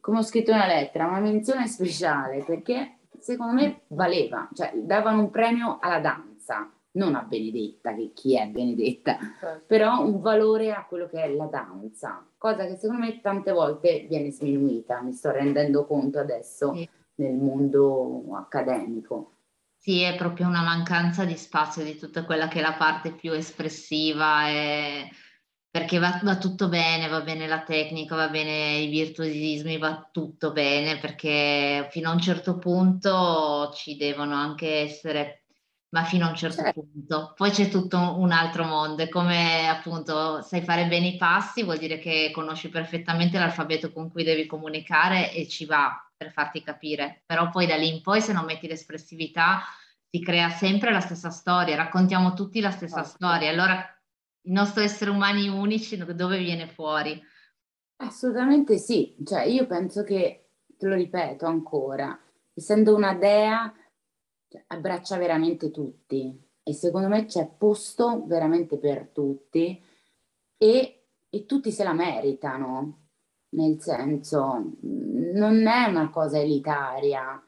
come 0.02 0.18
ho 0.18 0.22
scritto 0.22 0.50
nella 0.50 0.66
lettera, 0.66 1.06
una 1.06 1.20
menzione 1.20 1.68
speciale 1.68 2.42
perché 2.44 2.96
secondo 3.20 3.52
me 3.52 3.82
valeva, 3.86 4.48
cioè 4.52 4.72
davano 4.74 5.20
un 5.20 5.30
premio 5.30 5.78
alla 5.80 6.00
danza, 6.00 6.68
non 6.94 7.14
a 7.14 7.22
Benedetta, 7.22 7.94
che 7.94 8.10
chi 8.12 8.36
è 8.36 8.48
Benedetta, 8.48 9.16
certo. 9.38 9.62
però 9.64 10.04
un 10.04 10.20
valore 10.20 10.72
a 10.72 10.84
quello 10.86 11.06
che 11.06 11.22
è 11.22 11.32
la 11.32 11.46
danza, 11.46 12.26
cosa 12.36 12.66
che 12.66 12.74
secondo 12.74 13.04
me 13.04 13.20
tante 13.20 13.52
volte 13.52 14.06
viene 14.08 14.32
sminuita, 14.32 15.00
mi 15.02 15.12
sto 15.12 15.30
rendendo 15.30 15.86
conto 15.86 16.18
adesso 16.18 16.74
sì. 16.74 16.88
nel 17.14 17.34
mondo 17.34 18.24
accademico. 18.34 19.34
Sì, 19.76 20.00
è 20.00 20.16
proprio 20.16 20.48
una 20.48 20.62
mancanza 20.62 21.24
di 21.24 21.36
spazio 21.36 21.84
di 21.84 21.96
tutta 21.96 22.24
quella 22.24 22.48
che 22.48 22.58
è 22.58 22.62
la 22.62 22.74
parte 22.74 23.12
più 23.12 23.32
espressiva, 23.32 24.48
e... 24.48 25.08
perché 25.72 25.98
va, 25.98 26.20
va 26.22 26.36
tutto 26.36 26.68
bene, 26.68 27.08
va 27.08 27.22
bene 27.22 27.46
la 27.46 27.62
tecnica, 27.62 28.14
va 28.14 28.28
bene 28.28 28.76
i 28.76 28.88
virtuosismi, 28.88 29.78
va 29.78 30.06
tutto 30.12 30.52
bene, 30.52 30.98
perché 30.98 31.88
fino 31.90 32.10
a 32.10 32.12
un 32.12 32.20
certo 32.20 32.58
punto 32.58 33.72
ci 33.74 33.96
devono 33.96 34.34
anche 34.34 34.80
essere 34.80 35.44
ma 35.92 36.04
fino 36.04 36.26
a 36.26 36.28
un 36.28 36.36
certo 36.36 36.62
certo. 36.62 36.80
punto. 36.82 37.32
Poi 37.34 37.50
c'è 37.50 37.68
tutto 37.68 37.96
un 38.18 38.32
altro 38.32 38.64
mondo, 38.64 39.02
è 39.02 39.08
come 39.08 39.66
appunto 39.66 40.42
sai 40.42 40.60
fare 40.62 40.86
bene 40.88 41.08
i 41.08 41.16
passi, 41.16 41.62
vuol 41.62 41.78
dire 41.78 41.98
che 41.98 42.30
conosci 42.34 42.68
perfettamente 42.68 43.38
l'alfabeto 43.38 43.92
con 43.92 44.10
cui 44.10 44.24
devi 44.24 44.44
comunicare 44.44 45.32
e 45.32 45.48
ci 45.48 45.64
va 45.64 46.06
per 46.14 46.32
farti 46.32 46.62
capire, 46.62 47.22
però 47.24 47.48
poi 47.48 47.66
da 47.66 47.76
lì 47.76 47.88
in 47.88 48.02
poi 48.02 48.20
se 48.20 48.34
non 48.34 48.44
metti 48.44 48.68
l'espressività 48.68 49.62
si 50.10 50.20
crea 50.20 50.50
sempre 50.50 50.92
la 50.92 51.00
stessa 51.00 51.30
storia, 51.30 51.76
raccontiamo 51.76 52.34
tutti 52.34 52.60
la 52.60 52.70
stessa 52.70 53.00
oh, 53.00 53.04
storia, 53.04 53.50
allora 53.50 53.86
il 54.42 54.52
nostro 54.52 54.82
essere 54.82 55.10
umani 55.10 55.48
unici 55.48 55.96
dove 55.96 56.38
viene 56.38 56.68
fuori? 56.68 57.20
Assolutamente 57.96 58.78
sì, 58.78 59.16
cioè 59.24 59.42
io 59.42 59.66
penso 59.66 60.02
che, 60.02 60.48
te 60.76 60.86
lo 60.86 60.94
ripeto 60.94 61.46
ancora, 61.46 62.18
essendo 62.52 62.94
una 62.94 63.14
dea 63.14 63.72
cioè, 64.48 64.64
abbraccia 64.66 65.16
veramente 65.16 65.70
tutti 65.70 66.36
e 66.62 66.72
secondo 66.74 67.08
me 67.08 67.26
c'è 67.26 67.48
posto 67.56 68.24
veramente 68.26 68.78
per 68.78 69.08
tutti 69.12 69.80
e 70.56 71.02
e 71.34 71.46
tutti 71.46 71.72
se 71.72 71.82
la 71.82 71.94
meritano, 71.94 73.06
nel 73.50 73.80
senso 73.80 74.72
non 74.82 75.66
è 75.66 75.86
una 75.86 76.10
cosa 76.10 76.38
elitaria. 76.38 77.42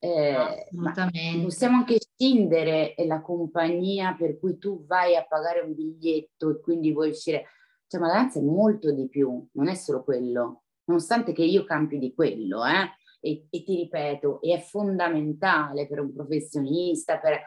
Eh, 0.00 0.66
Assolutamente. 0.70 1.42
Possiamo 1.42 1.76
anche 1.78 1.98
scindere 1.98 2.94
la 3.06 3.20
compagnia 3.20 4.14
per 4.14 4.38
cui 4.38 4.58
tu 4.58 4.86
vai 4.86 5.16
a 5.16 5.26
pagare 5.26 5.60
un 5.60 5.74
biglietto 5.74 6.50
e 6.50 6.60
quindi 6.60 6.92
vuoi 6.92 7.10
uscire. 7.10 7.46
Cioè, 7.86 8.00
ma 8.00 8.12
danza 8.12 8.38
è 8.38 8.42
molto 8.42 8.92
di 8.92 9.08
più, 9.08 9.46
non 9.52 9.68
è 9.68 9.74
solo 9.74 10.04
quello, 10.04 10.64
nonostante 10.84 11.32
che 11.32 11.42
io 11.42 11.64
campi 11.64 11.98
di 11.98 12.14
quello, 12.14 12.64
eh? 12.66 12.92
e, 13.20 13.46
e, 13.50 13.62
ti 13.62 13.76
ripeto, 13.76 14.40
è 14.42 14.60
fondamentale 14.60 15.86
per 15.86 16.00
un 16.00 16.12
professionista, 16.12 17.18
per, 17.18 17.40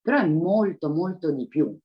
però 0.00 0.18
è 0.18 0.26
molto, 0.26 0.90
molto 0.90 1.32
di 1.32 1.46
più. 1.48 1.76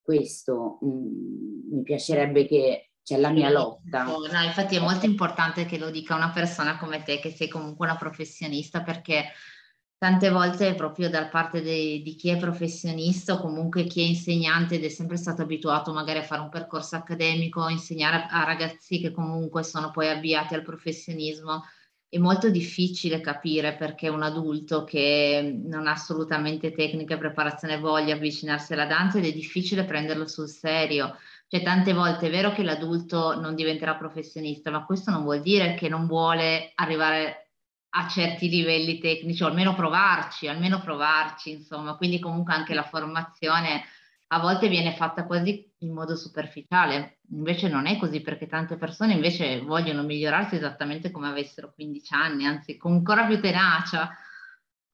Questo 0.00 0.78
mh, 0.80 0.86
mm, 0.86 1.74
mi 1.74 1.82
piacerebbe 1.82 2.46
che 2.46 2.90
c'è 3.02 3.18
la 3.18 3.30
mia 3.30 3.50
lotta. 3.50 4.04
No, 4.04 4.42
infatti 4.44 4.76
è 4.76 4.80
molto 4.80 5.06
importante 5.06 5.64
che 5.64 5.78
lo 5.78 5.90
dica 5.90 6.14
una 6.14 6.30
persona 6.30 6.78
come 6.78 7.02
te, 7.02 7.18
che 7.20 7.30
sei 7.30 7.48
comunque 7.48 7.86
una 7.86 7.96
professionista, 7.96 8.82
perché 8.82 9.24
tante 9.98 10.30
volte 10.30 10.74
proprio 10.74 11.10
da 11.10 11.26
parte 11.26 11.60
de, 11.60 12.00
di 12.02 12.14
chi 12.14 12.30
è 12.30 12.36
professionista 12.36 13.34
o 13.34 13.40
comunque 13.40 13.84
chi 13.84 14.00
è 14.00 14.04
insegnante 14.04 14.76
ed 14.76 14.84
è 14.84 14.88
sempre 14.88 15.16
stato 15.16 15.42
abituato 15.42 15.92
magari 15.92 16.20
a 16.20 16.22
fare 16.22 16.40
un 16.40 16.48
percorso 16.48 16.94
accademico, 16.94 17.68
insegnare 17.68 18.28
a, 18.30 18.42
a 18.42 18.44
ragazzi 18.44 19.00
che 19.00 19.10
comunque 19.10 19.64
sono 19.64 19.90
poi 19.90 20.08
avviati 20.08 20.54
al 20.54 20.62
professionismo, 20.62 21.64
è 22.08 22.16
molto 22.18 22.48
difficile 22.48 23.20
capire 23.20 23.74
perché 23.76 24.08
un 24.08 24.22
adulto 24.22 24.84
che 24.84 25.60
non 25.64 25.86
ha 25.88 25.92
assolutamente 25.92 26.72
tecnica 26.72 27.14
e 27.14 27.18
preparazione 27.18 27.78
voglia 27.78 28.14
avvicinarsi 28.14 28.72
alla 28.72 28.86
danza 28.86 29.18
ed 29.18 29.26
è 29.26 29.32
difficile 29.32 29.84
prenderlo 29.84 30.26
sul 30.26 30.48
serio. 30.48 31.16
Cioè, 31.48 31.62
tante 31.62 31.92
volte 31.92 32.28
è 32.28 32.30
vero 32.30 32.52
che 32.52 32.62
l'adulto 32.62 33.38
non 33.38 33.54
diventerà 33.54 33.96
professionista, 33.96 34.70
ma 34.70 34.84
questo 34.84 35.10
non 35.10 35.22
vuol 35.22 35.40
dire 35.40 35.74
che 35.74 35.88
non 35.88 36.06
vuole 36.06 36.72
arrivare 36.76 37.47
a 37.90 38.06
certi 38.08 38.48
livelli 38.48 38.98
tecnici, 38.98 39.42
o 39.42 39.46
almeno 39.46 39.74
provarci, 39.74 40.48
almeno 40.48 40.80
provarci, 40.80 41.50
insomma. 41.50 41.96
Quindi 41.96 42.18
comunque 42.20 42.52
anche 42.52 42.74
la 42.74 42.84
formazione 42.84 43.84
a 44.30 44.40
volte 44.40 44.68
viene 44.68 44.94
fatta 44.94 45.24
quasi 45.24 45.72
in 45.78 45.92
modo 45.92 46.14
superficiale, 46.14 47.20
invece 47.30 47.68
non 47.68 47.86
è 47.86 47.96
così 47.96 48.20
perché 48.20 48.46
tante 48.46 48.76
persone 48.76 49.14
invece 49.14 49.60
vogliono 49.60 50.02
migliorarsi 50.02 50.56
esattamente 50.56 51.10
come 51.10 51.28
avessero 51.28 51.72
15 51.72 52.14
anni, 52.14 52.44
anzi 52.44 52.76
con 52.76 52.92
ancora 52.92 53.26
più 53.26 53.40
tenacia. 53.40 54.10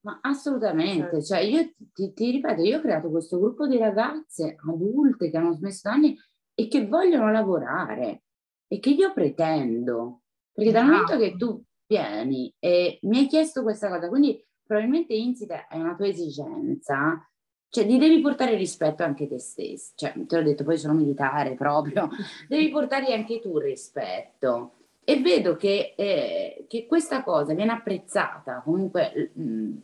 Ma 0.02 0.18
assolutamente, 0.22 1.24
cioè 1.24 1.38
io 1.38 1.72
ti, 1.92 2.12
ti, 2.12 2.30
ripeto, 2.32 2.62
io 2.62 2.78
ho 2.78 2.80
creato 2.80 3.10
questo 3.10 3.40
gruppo 3.40 3.66
di 3.66 3.78
ragazze 3.78 4.56
adulte 4.68 5.30
che 5.30 5.36
hanno 5.36 5.54
smesso 5.54 5.88
anni 5.88 6.16
e 6.54 6.68
che 6.68 6.86
vogliono 6.86 7.32
lavorare 7.32 8.24
e 8.68 8.78
che 8.78 8.90
io 8.90 9.12
pretendo, 9.12 10.20
perché 10.52 10.70
dal 10.70 10.84
momento 10.84 11.16
che 11.16 11.36
tu 11.36 11.60
vieni 11.94 12.52
e 12.58 12.98
mi 13.02 13.18
hai 13.18 13.26
chiesto 13.26 13.62
questa 13.62 13.88
cosa, 13.88 14.08
quindi 14.08 14.44
probabilmente 14.66 15.14
insita 15.14 15.68
è 15.68 15.76
una 15.76 15.94
tua 15.94 16.08
esigenza, 16.08 17.28
cioè 17.68 17.86
ti 17.86 17.98
devi 17.98 18.20
portare 18.20 18.56
rispetto 18.56 19.02
anche 19.02 19.28
te 19.28 19.38
stesso, 19.38 19.92
cioè 19.94 20.12
te 20.26 20.36
l'ho 20.36 20.42
detto, 20.42 20.64
poi 20.64 20.78
sono 20.78 20.94
militare 20.94 21.54
proprio, 21.56 22.08
devi 22.48 22.68
portare 22.70 23.12
anche 23.14 23.40
tu 23.40 23.58
rispetto. 23.58 24.78
E 25.06 25.20
vedo 25.20 25.54
che, 25.56 25.92
eh, 25.98 26.64
che 26.66 26.86
questa 26.86 27.22
cosa 27.22 27.52
viene 27.52 27.72
apprezzata, 27.72 28.62
comunque 28.64 29.32
mh, 29.34 29.42
mm, 29.42 29.76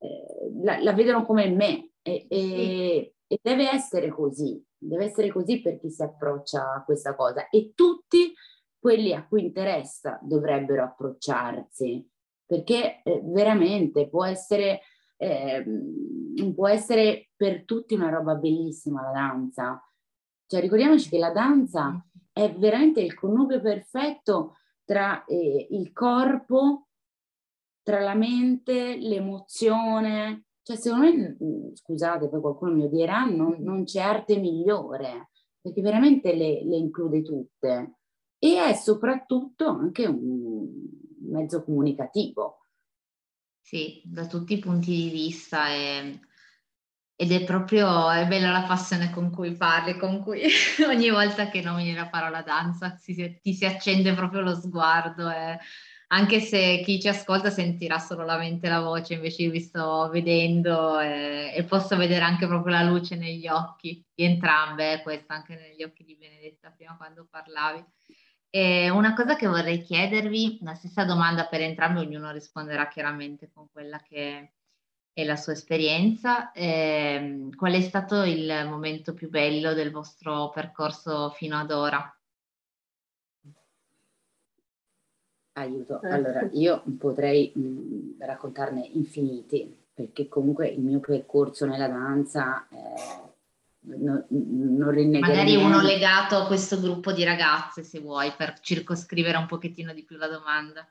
eh, 0.00 0.52
la, 0.62 0.82
la, 0.82 0.92
vedono 0.92 1.24
come 1.24 1.48
me. 1.48 1.92
E, 2.02 2.26
e, 2.28 3.14
e 3.26 3.38
deve 3.40 3.70
essere 3.70 4.10
così, 4.10 4.62
deve 4.76 5.06
essere 5.06 5.30
così 5.30 5.62
per 5.62 5.78
chi 5.78 5.88
si 5.88 6.02
approccia 6.02 6.74
a 6.74 6.84
questa 6.84 7.14
cosa. 7.14 7.48
E 7.48 7.72
tutti 7.74 8.34
quelli 8.78 9.12
a 9.12 9.26
cui 9.26 9.44
interessa 9.44 10.18
dovrebbero 10.22 10.84
approcciarsi 10.84 12.06
perché 12.46 13.02
eh, 13.02 13.20
veramente 13.24 14.08
può 14.08 14.24
essere 14.24 14.80
eh, 15.18 15.64
può 16.54 16.68
essere 16.68 17.30
per 17.36 17.64
tutti 17.64 17.94
una 17.94 18.08
roba 18.08 18.36
bellissima 18.36 19.02
la 19.02 19.10
danza. 19.10 19.82
Cioè 20.46 20.60
ricordiamoci 20.60 21.08
che 21.08 21.18
la 21.18 21.32
danza 21.32 22.02
è 22.32 22.54
veramente 22.54 23.00
il 23.00 23.14
connubio 23.14 23.60
perfetto 23.60 24.56
tra 24.84 25.24
eh, 25.24 25.66
il 25.70 25.92
corpo, 25.92 26.86
tra 27.82 28.00
la 28.00 28.14
mente, 28.14 28.96
l'emozione. 28.96 30.44
Cioè 30.62 30.76
secondo 30.76 31.06
me, 31.06 31.36
mm, 31.42 31.74
scusate, 31.74 32.28
poi 32.28 32.40
qualcuno 32.40 32.72
mi 32.74 32.84
odierà, 32.84 33.24
non, 33.24 33.56
non 33.58 33.84
c'è 33.84 34.00
arte 34.00 34.38
migliore, 34.38 35.30
perché 35.60 35.82
veramente 35.82 36.32
le, 36.34 36.64
le 36.64 36.76
include 36.76 37.22
tutte. 37.22 37.97
E 38.38 38.56
è 38.56 38.74
soprattutto 38.74 39.66
anche 39.66 40.06
un 40.06 40.68
mezzo 41.30 41.64
comunicativo 41.64 42.58
sì, 43.68 44.00
da 44.02 44.26
tutti 44.26 44.54
i 44.54 44.58
punti 44.58 44.90
di 44.90 45.10
vista 45.10 45.68
e, 45.68 46.20
ed 47.14 47.32
è 47.32 47.44
proprio, 47.44 48.08
è 48.10 48.26
bella 48.26 48.50
la 48.50 48.62
passione 48.62 49.10
con 49.10 49.30
cui 49.30 49.52
parli, 49.56 49.98
con 49.98 50.22
cui 50.22 50.40
ogni 50.88 51.10
volta 51.10 51.50
che 51.50 51.60
nomini 51.60 51.92
la 51.92 52.08
parola 52.08 52.40
danza 52.40 52.96
si, 52.96 53.38
ti 53.42 53.52
si 53.52 53.66
accende 53.66 54.14
proprio 54.14 54.40
lo 54.40 54.54
sguardo 54.54 55.28
e 55.28 55.58
anche 56.10 56.40
se 56.40 56.80
chi 56.82 56.98
ci 56.98 57.08
ascolta 57.08 57.50
sentirà 57.50 57.98
solamente 57.98 58.70
la 58.70 58.80
voce, 58.80 59.14
invece 59.14 59.42
io 59.42 59.50
vi 59.50 59.60
sto 59.60 60.08
vedendo 60.10 60.98
e, 61.00 61.52
e 61.54 61.64
posso 61.64 61.94
vedere 61.96 62.24
anche 62.24 62.46
proprio 62.46 62.72
la 62.72 62.84
luce 62.84 63.16
negli 63.16 63.48
occhi 63.48 64.02
di 64.14 64.24
entrambe, 64.24 64.94
eh, 64.94 65.02
questa 65.02 65.34
anche 65.34 65.54
negli 65.56 65.82
occhi 65.82 66.04
di 66.04 66.16
Benedetta 66.16 66.70
prima 66.70 66.96
quando 66.96 67.26
parlavi. 67.30 67.84
E 68.50 68.88
una 68.88 69.14
cosa 69.14 69.36
che 69.36 69.46
vorrei 69.46 69.82
chiedervi, 69.82 70.60
la 70.62 70.74
stessa 70.74 71.04
domanda 71.04 71.46
per 71.46 71.60
entrambi, 71.60 72.00
ognuno 72.00 72.30
risponderà 72.30 72.88
chiaramente 72.88 73.50
con 73.52 73.68
quella 73.70 73.98
che 74.00 74.52
è 75.12 75.24
la 75.24 75.36
sua 75.36 75.52
esperienza. 75.52 76.52
Eh, 76.52 77.50
qual 77.56 77.72
è 77.74 77.80
stato 77.82 78.22
il 78.22 78.66
momento 78.66 79.12
più 79.12 79.28
bello 79.28 79.74
del 79.74 79.90
vostro 79.90 80.50
percorso 80.50 81.30
fino 81.30 81.58
ad 81.58 81.70
ora? 81.72 82.18
Aiuto. 85.52 86.00
Eh. 86.02 86.10
Allora, 86.10 86.48
io 86.52 86.82
potrei 86.98 87.52
mh, 87.54 87.60
mm, 87.60 88.10
raccontarne 88.20 88.88
infiniti, 88.94 89.76
perché 89.92 90.28
comunque 90.28 90.68
il 90.68 90.80
mio 90.80 91.00
percorso 91.00 91.66
nella 91.66 91.88
danza 91.88 92.66
eh, 92.68 93.27
no, 93.96 94.26
non 94.28 94.90
rinnegare. 94.90 95.32
Magari 95.32 95.56
uno 95.56 95.80
legato 95.80 96.36
a 96.36 96.46
questo 96.46 96.80
gruppo 96.80 97.12
di 97.12 97.24
ragazze, 97.24 97.82
se 97.82 98.00
vuoi, 98.00 98.32
per 98.36 98.58
circoscrivere 98.60 99.36
un 99.36 99.46
pochettino 99.46 99.92
di 99.92 100.04
più 100.04 100.16
la 100.16 100.28
domanda. 100.28 100.86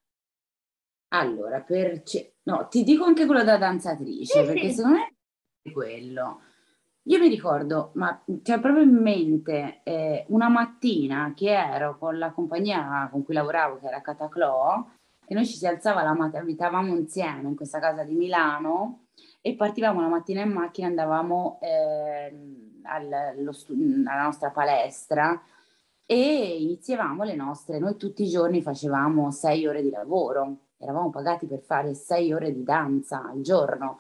Allora, 1.10 1.62
per... 1.62 2.04
no, 2.44 2.68
ti 2.70 2.84
dico 2.84 3.06
anche 3.06 3.26
quello 3.26 3.44
da 3.44 3.58
danzatrice, 3.58 4.42
sì, 4.42 4.46
perché 4.46 4.70
sì. 4.70 4.76
secondo 4.76 4.98
me 4.98 5.16
è 5.62 5.72
quello. 5.72 6.42
Io 7.04 7.20
mi 7.20 7.30
ricordo, 7.30 7.92
ma 7.94 8.22
c'è 8.44 8.60
proprio 8.60 8.84
in 8.84 8.96
mente 8.96 9.80
eh, 9.84 10.26
una 10.28 10.50
mattina 10.50 11.32
che 11.34 11.52
ero 11.52 11.98
con 11.98 12.18
la 12.18 12.32
compagnia 12.32 13.08
con 13.10 13.24
cui 13.24 13.34
lavoravo, 13.34 13.80
che 13.80 13.88
era 13.88 14.02
Cataclò, 14.02 14.86
e 15.26 15.34
noi 15.34 15.46
ci 15.46 15.56
si 15.56 15.66
alzava 15.66 16.04
la 16.04 16.14
mattina, 16.14 16.42
abitavamo 16.42 16.94
insieme 16.96 17.48
in 17.48 17.56
questa 17.56 17.80
casa 17.80 18.04
di 18.04 18.14
Milano 18.14 19.07
e 19.48 19.56
partivamo 19.56 20.02
la 20.02 20.10
mattina 20.10 20.42
in 20.42 20.52
macchina, 20.52 20.88
andavamo 20.88 21.60
eh, 21.62 22.34
al, 22.84 23.48
stu- 23.54 23.78
alla 24.06 24.24
nostra 24.24 24.50
palestra 24.50 25.42
e 26.06 26.58
iniziavamo 26.60 27.24
le 27.24 27.34
nostre, 27.34 27.80
noi 27.80 27.96
tutti 27.96 28.24
i 28.24 28.28
giorni 28.28 28.62
facevamo 28.62 29.32
sei 29.32 29.66
ore 29.66 29.82
di 29.82 29.90
lavoro, 29.90 30.58
eravamo 30.78 31.10
pagati 31.12 31.46
per 31.46 31.62
fare 31.62 31.94
sei 31.94 32.34
ore 32.34 32.52
di 32.52 32.64
danza 32.64 33.24
al 33.24 33.40
giorno. 33.40 34.00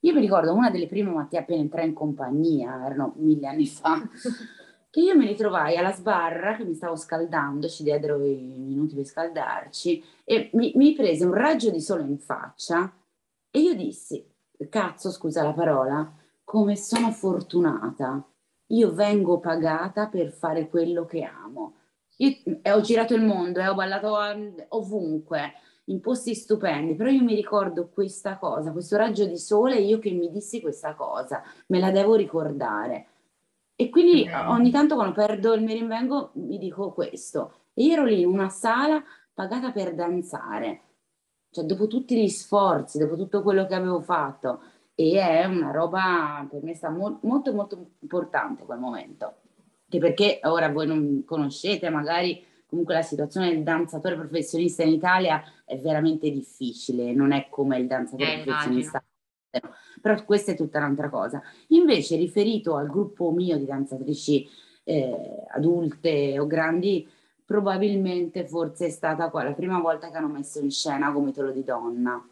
Io 0.00 0.14
mi 0.14 0.20
ricordo 0.20 0.54
una 0.54 0.70
delle 0.70 0.86
prime 0.86 1.10
mattine 1.10 1.42
appena 1.42 1.60
entrai 1.60 1.88
in 1.88 1.94
compagnia, 1.94 2.84
erano 2.84 3.14
mille 3.16 3.48
anni 3.48 3.66
fa, 3.66 4.00
che 4.90 5.00
io 5.00 5.16
mi 5.16 5.26
ritrovai 5.26 5.76
alla 5.76 5.92
sbarra 5.92 6.54
che 6.54 6.64
mi 6.64 6.74
stavo 6.74 6.94
scaldando, 6.94 7.66
ci 7.66 7.82
diedero 7.82 8.22
i 8.24 8.60
minuti 8.60 8.94
per 8.94 9.06
scaldarci 9.06 10.04
e 10.22 10.50
mi, 10.52 10.70
mi 10.76 10.92
prese 10.92 11.24
un 11.24 11.34
raggio 11.34 11.70
di 11.70 11.80
sole 11.80 12.04
in 12.04 12.18
faccia 12.18 12.92
e 13.50 13.58
io 13.58 13.74
dissi, 13.74 14.24
cazzo 14.68 15.10
scusa 15.10 15.42
la 15.42 15.52
parola, 15.52 16.12
come 16.44 16.76
sono 16.76 17.10
fortunata. 17.10 18.24
Io 18.68 18.92
vengo 18.92 19.40
pagata 19.40 20.08
per 20.08 20.32
fare 20.32 20.68
quello 20.68 21.04
che 21.04 21.22
amo. 21.22 21.74
Io 22.18 22.36
eh, 22.62 22.72
ho 22.72 22.80
girato 22.80 23.14
il 23.14 23.22
mondo 23.22 23.60
e 23.60 23.64
eh, 23.64 23.68
ho 23.68 23.74
ballato 23.74 24.16
ovunque, 24.68 25.52
in 25.86 26.00
posti 26.00 26.34
stupendi, 26.34 26.94
però 26.94 27.10
io 27.10 27.22
mi 27.22 27.34
ricordo 27.34 27.88
questa 27.88 28.38
cosa, 28.38 28.72
questo 28.72 28.96
raggio 28.96 29.26
di 29.26 29.36
sole, 29.36 29.76
io 29.76 29.98
che 29.98 30.10
mi 30.12 30.30
dissi 30.30 30.60
questa 30.60 30.94
cosa, 30.94 31.42
me 31.66 31.78
la 31.78 31.90
devo 31.90 32.14
ricordare. 32.14 33.06
E 33.76 33.90
quindi 33.90 34.22
okay. 34.22 34.46
ogni 34.46 34.70
tanto 34.70 34.94
quando 34.94 35.14
perdo 35.14 35.52
il 35.54 35.62
mi 35.62 35.74
rinvengo 35.74 36.30
mi 36.34 36.58
dico 36.58 36.92
questo. 36.92 37.54
E 37.74 37.82
io 37.84 37.94
ero 37.94 38.04
lì 38.04 38.20
in 38.20 38.28
una 38.28 38.48
sala 38.48 39.02
pagata 39.34 39.72
per 39.72 39.94
danzare, 39.94 40.80
cioè 41.54 41.64
dopo 41.64 41.86
tutti 41.86 42.20
gli 42.20 42.28
sforzi, 42.28 42.98
dopo 42.98 43.14
tutto 43.16 43.40
quello 43.40 43.64
che 43.64 43.76
avevo 43.76 44.00
fatto, 44.00 44.60
e 44.96 45.20
è 45.20 45.44
una 45.44 45.70
roba 45.70 46.44
per 46.50 46.64
me 46.64 46.74
sta 46.74 46.90
mo- 46.90 47.20
molto 47.22 47.52
molto 47.52 47.90
importante 48.00 48.64
quel 48.64 48.80
momento. 48.80 49.36
che 49.88 49.98
perché 50.00 50.40
ora 50.42 50.68
voi 50.68 50.88
non 50.88 51.22
conoscete 51.24 51.88
magari 51.90 52.44
comunque 52.66 52.94
la 52.94 53.02
situazione 53.02 53.50
del 53.50 53.62
danzatore 53.62 54.16
professionista 54.16 54.82
in 54.82 54.94
Italia 54.94 55.44
è 55.64 55.78
veramente 55.78 56.28
difficile, 56.28 57.12
non 57.12 57.30
è 57.30 57.46
come 57.48 57.78
il 57.78 57.86
danzatore 57.86 58.40
eh, 58.40 58.42
professionista. 58.42 59.04
Immagino. 59.52 59.80
Però 60.00 60.24
questa 60.24 60.50
è 60.50 60.56
tutta 60.56 60.78
un'altra 60.78 61.08
cosa. 61.08 61.40
Invece, 61.68 62.16
riferito 62.16 62.74
al 62.74 62.88
gruppo 62.88 63.30
mio 63.30 63.56
di 63.56 63.64
danzatrici 63.64 64.48
eh, 64.82 65.44
adulte 65.52 66.36
o 66.40 66.48
grandi, 66.48 67.08
probabilmente 67.44 68.46
forse 68.46 68.86
è 68.86 68.90
stata 68.90 69.30
la 69.32 69.52
prima 69.52 69.80
volta 69.80 70.10
che 70.10 70.16
hanno 70.16 70.28
messo 70.28 70.60
in 70.60 70.70
scena 70.70 71.10
Gomitolo 71.10 71.50
di 71.50 71.64
donna. 71.64 72.26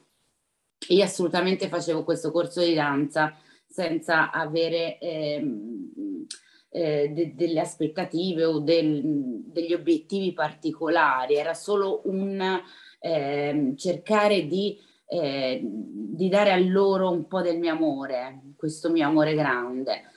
Io 0.88 1.05
assolutamente 1.05 1.68
facevo 1.68 2.03
questo 2.03 2.33
corso 2.33 2.61
di 2.61 2.75
danza 2.75 3.37
senza 3.66 4.31
avere 4.31 4.98
ehm, 4.98 6.27
eh, 6.70 7.11
de- 7.11 7.35
delle 7.35 7.61
aspettative 7.61 8.44
o 8.44 8.59
del, 8.59 9.03
degli 9.44 9.72
obiettivi 9.72 10.33
particolari, 10.33 11.37
era 11.37 11.55
solo 11.55 12.01
un 12.05 12.61
eh, 12.98 13.75
cercare 13.77 14.46
di, 14.46 14.79
eh, 15.07 15.61
di, 15.62 16.29
dare 16.29 16.53
a 16.53 16.59
loro 16.59 17.11
un 17.11 17.27
po' 17.27 17.42
del 17.42 17.59
mio 17.59 17.72
amore, 17.72 18.55
questo 18.57 18.90
mio 18.90 19.07
amore 19.07 19.35
grande. 19.35 20.11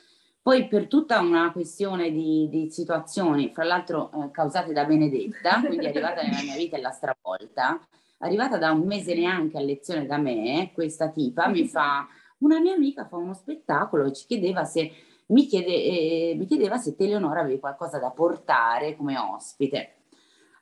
Poi 0.45 0.67
per 0.67 0.85
tutta 0.85 1.21
una 1.21 1.51
questione 1.51 2.11
di, 2.11 2.47
di 2.51 2.69
situazioni, 2.69 3.49
fra 3.51 3.63
l'altro 3.63 4.11
eh, 4.11 4.29
causate 4.29 4.73
da 4.73 4.85
Benedetta, 4.85 5.59
quindi 5.65 5.87
è 5.87 5.89
arrivata 5.89 6.21
nella 6.21 6.43
mia 6.43 6.55
vita 6.55 6.77
e 6.77 6.81
la 6.81 6.91
stravolta, 6.91 7.79
arrivata 8.19 8.59
da 8.59 8.69
un 8.71 8.85
mese 8.85 9.15
neanche 9.15 9.57
a 9.57 9.61
lezione 9.61 10.05
da 10.05 10.17
me, 10.17 10.69
questa 10.71 11.09
tipa 11.09 11.47
mi 11.47 11.67
fa 11.67 12.07
una 12.41 12.59
mia 12.59 12.75
amica 12.75 13.07
fa 13.07 13.15
uno 13.15 13.33
spettacolo 13.33 14.05
e 14.05 14.13
ci 14.13 14.27
chiedeva 14.27 14.65
se 14.65 14.91
mi, 15.29 15.47
chiede, 15.47 15.73
eh, 15.73 16.35
mi 16.37 16.45
chiedeva 16.45 16.77
se 16.77 16.95
te 16.95 17.05
Eleonora 17.05 17.39
avevi 17.39 17.59
qualcosa 17.59 17.97
da 17.97 18.11
portare 18.11 18.95
come 18.95 19.17
ospite. 19.17 19.95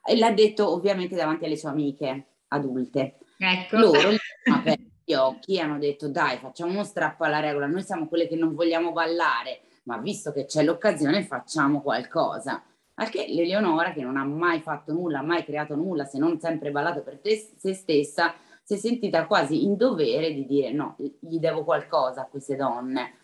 E 0.02 0.16
l'ha 0.16 0.32
detto 0.32 0.66
ovviamente 0.66 1.14
davanti 1.14 1.44
alle 1.44 1.58
sue 1.58 1.68
amiche 1.68 2.28
adulte. 2.48 3.18
Ecco. 3.36 3.76
Loro 3.76 4.12
gli 4.12 4.18
hanno 4.44 4.56
aperto 4.56 4.92
gli 5.04 5.12
occhi 5.12 5.56
e 5.56 5.60
hanno 5.60 5.78
detto 5.78 6.08
dai 6.08 6.38
facciamo 6.38 6.72
uno 6.72 6.84
strappo 6.84 7.24
alla 7.24 7.40
regola, 7.40 7.66
noi 7.66 7.82
siamo 7.82 8.08
quelle 8.08 8.26
che 8.26 8.36
non 8.36 8.54
vogliamo 8.54 8.92
ballare, 8.92 9.63
ma 9.84 9.98
visto 9.98 10.32
che 10.32 10.44
c'è 10.44 10.62
l'occasione 10.62 11.24
facciamo 11.24 11.80
qualcosa. 11.80 12.62
Al 12.96 13.08
che 13.08 13.26
l'Eleonora, 13.28 13.92
che 13.92 14.02
non 14.02 14.16
ha 14.16 14.24
mai 14.24 14.60
fatto 14.60 14.92
nulla, 14.92 15.20
mai 15.22 15.44
creato 15.44 15.74
nulla, 15.74 16.04
se 16.04 16.18
non 16.18 16.38
sempre 16.38 16.70
ballato 16.70 17.02
per 17.02 17.18
te, 17.18 17.50
se 17.56 17.74
stessa, 17.74 18.34
si 18.62 18.74
è 18.74 18.76
sentita 18.76 19.26
quasi 19.26 19.64
in 19.64 19.76
dovere 19.76 20.32
di 20.32 20.46
dire 20.46 20.72
no, 20.72 20.96
gli 20.96 21.38
devo 21.38 21.64
qualcosa 21.64 22.22
a 22.22 22.26
queste 22.26 22.56
donne. 22.56 23.14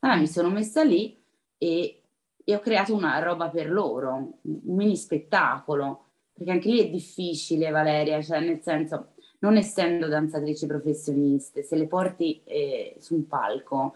Allora 0.00 0.18
mi 0.18 0.26
sono 0.26 0.48
messa 0.48 0.82
lì 0.82 1.22
e, 1.58 2.02
e 2.42 2.54
ho 2.54 2.58
creato 2.60 2.94
una 2.94 3.18
roba 3.20 3.48
per 3.50 3.70
loro, 3.70 4.14
un 4.42 4.74
mini 4.74 4.96
spettacolo, 4.96 6.04
perché 6.32 6.50
anche 6.50 6.68
lì 6.70 6.80
è 6.80 6.88
difficile 6.88 7.70
Valeria, 7.70 8.22
cioè 8.22 8.40
nel 8.40 8.60
senso, 8.62 9.12
non 9.40 9.56
essendo 9.56 10.08
danzatrici 10.08 10.66
professioniste, 10.66 11.62
se 11.62 11.76
le 11.76 11.86
porti 11.86 12.40
eh, 12.44 12.96
su 12.98 13.14
un 13.14 13.26
palco 13.26 13.94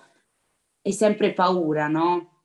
è 0.83 0.91
sempre 0.91 1.33
paura, 1.33 1.87
no? 1.89 2.43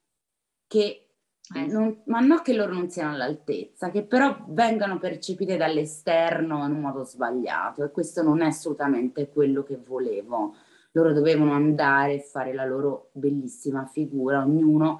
Che 0.67 1.07
eh. 1.55 1.65
Non, 1.65 2.01
ma 2.05 2.19
non 2.19 2.41
che 2.41 2.53
loro 2.53 2.73
non 2.73 2.89
siano 2.89 3.13
all'altezza, 3.13 3.89
che 3.89 4.03
però 4.03 4.37
vengano 4.49 4.99
percepite 4.99 5.55
dall'esterno 5.55 6.65
in 6.65 6.73
un 6.73 6.81
modo 6.81 7.03
sbagliato 7.05 7.83
e 7.83 7.91
questo 7.91 8.21
non 8.21 8.41
è 8.41 8.47
assolutamente 8.47 9.29
quello 9.29 9.63
che 9.63 9.77
volevo. 9.77 10.55
Loro 10.91 11.13
dovevano 11.13 11.53
andare 11.53 12.15
e 12.15 12.19
fare 12.19 12.53
la 12.53 12.65
loro 12.65 13.09
bellissima 13.13 13.85
figura, 13.85 14.43
ognuno 14.43 14.99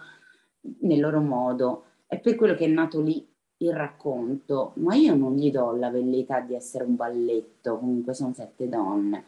nel 0.81 0.99
loro 0.99 1.19
modo. 1.19 1.83
È 2.05 2.19
per 2.19 2.35
quello 2.35 2.55
che 2.55 2.65
è 2.65 2.69
nato 2.69 3.01
lì 3.01 3.27
il 3.57 3.73
racconto, 3.73 4.73
ma 4.75 4.95
io 4.95 5.15
non 5.15 5.35
gli 5.35 5.51
do 5.51 5.75
la 5.75 5.89
velleità 5.89 6.39
di 6.39 6.53
essere 6.53 6.85
un 6.85 6.95
balletto, 6.95 7.77
comunque 7.77 8.13
sono 8.13 8.33
sette 8.33 8.69
donne. 8.69 9.25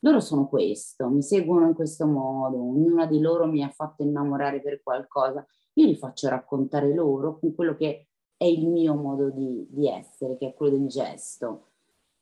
Loro 0.00 0.20
sono 0.20 0.48
questo, 0.48 1.08
mi 1.08 1.22
seguono 1.22 1.66
in 1.66 1.74
questo 1.74 2.06
modo, 2.06 2.56
ognuna 2.56 3.06
di 3.06 3.20
loro 3.20 3.46
mi 3.46 3.62
ha 3.62 3.70
fatto 3.70 4.02
innamorare 4.02 4.60
per 4.60 4.80
qualcosa 4.82 5.44
io 5.78 5.86
li 5.86 5.96
faccio 5.96 6.28
raccontare 6.28 6.92
loro 6.92 7.38
con 7.38 7.54
quello 7.54 7.76
che 7.76 8.08
è 8.36 8.44
il 8.44 8.66
mio 8.66 8.94
modo 8.94 9.30
di, 9.30 9.66
di 9.70 9.88
essere, 9.88 10.36
che 10.36 10.48
è 10.48 10.54
quello 10.54 10.76
del 10.76 10.88
gesto. 10.88 11.70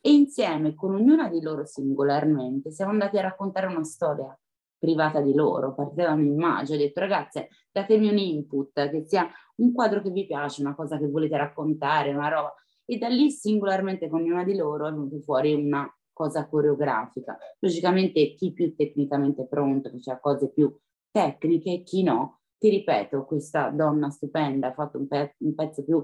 E 0.00 0.12
insieme 0.12 0.74
con 0.74 0.94
ognuna 0.94 1.28
di 1.28 1.40
loro 1.40 1.64
singolarmente 1.64 2.70
siamo 2.70 2.92
andati 2.92 3.18
a 3.18 3.22
raccontare 3.22 3.66
una 3.66 3.82
storia 3.82 4.38
privata 4.78 5.20
di 5.20 5.34
loro, 5.34 5.74
partevamo 5.74 6.22
in 6.22 6.36
maggio, 6.36 6.74
ho 6.74 6.76
detto 6.76 7.00
ragazze 7.00 7.48
datemi 7.72 8.08
un 8.08 8.18
input, 8.18 8.90
che 8.90 9.04
sia 9.06 9.26
un 9.56 9.72
quadro 9.72 10.02
che 10.02 10.10
vi 10.10 10.26
piace, 10.26 10.60
una 10.60 10.74
cosa 10.74 10.98
che 10.98 11.08
volete 11.08 11.36
raccontare, 11.36 12.12
una 12.12 12.28
roba. 12.28 12.54
E 12.84 12.98
da 12.98 13.08
lì 13.08 13.30
singolarmente 13.30 14.08
con 14.08 14.20
ognuna 14.20 14.44
di 14.44 14.54
loro 14.54 14.86
è 14.86 14.90
venuta 14.90 15.18
fuori 15.20 15.54
una 15.54 15.90
cosa 16.16 16.48
coreografica. 16.48 17.36
Logicamente 17.58 18.32
chi 18.32 18.54
più 18.54 18.74
tecnicamente 18.74 19.46
pronto, 19.46 19.90
che 19.90 20.10
ha 20.10 20.18
cose 20.18 20.50
più 20.50 20.74
tecniche, 21.10 21.82
chi 21.82 22.02
no, 22.02 22.40
ti 22.56 22.70
ripeto, 22.70 23.26
questa 23.26 23.68
donna 23.68 24.08
stupenda 24.08 24.68
ha 24.68 24.72
fatto 24.72 24.96
un, 24.96 25.06
pe- 25.06 25.34
un 25.40 25.54
pezzo 25.54 25.84
più 25.84 26.02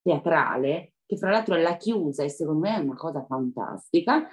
teatrale, 0.00 0.94
che 1.04 1.18
fra 1.18 1.30
l'altro 1.30 1.56
è 1.56 1.60
la 1.60 1.76
chiusa 1.76 2.22
e 2.22 2.30
secondo 2.30 2.60
me 2.60 2.76
è 2.76 2.78
una 2.78 2.96
cosa 2.96 3.22
fantastica. 3.26 4.26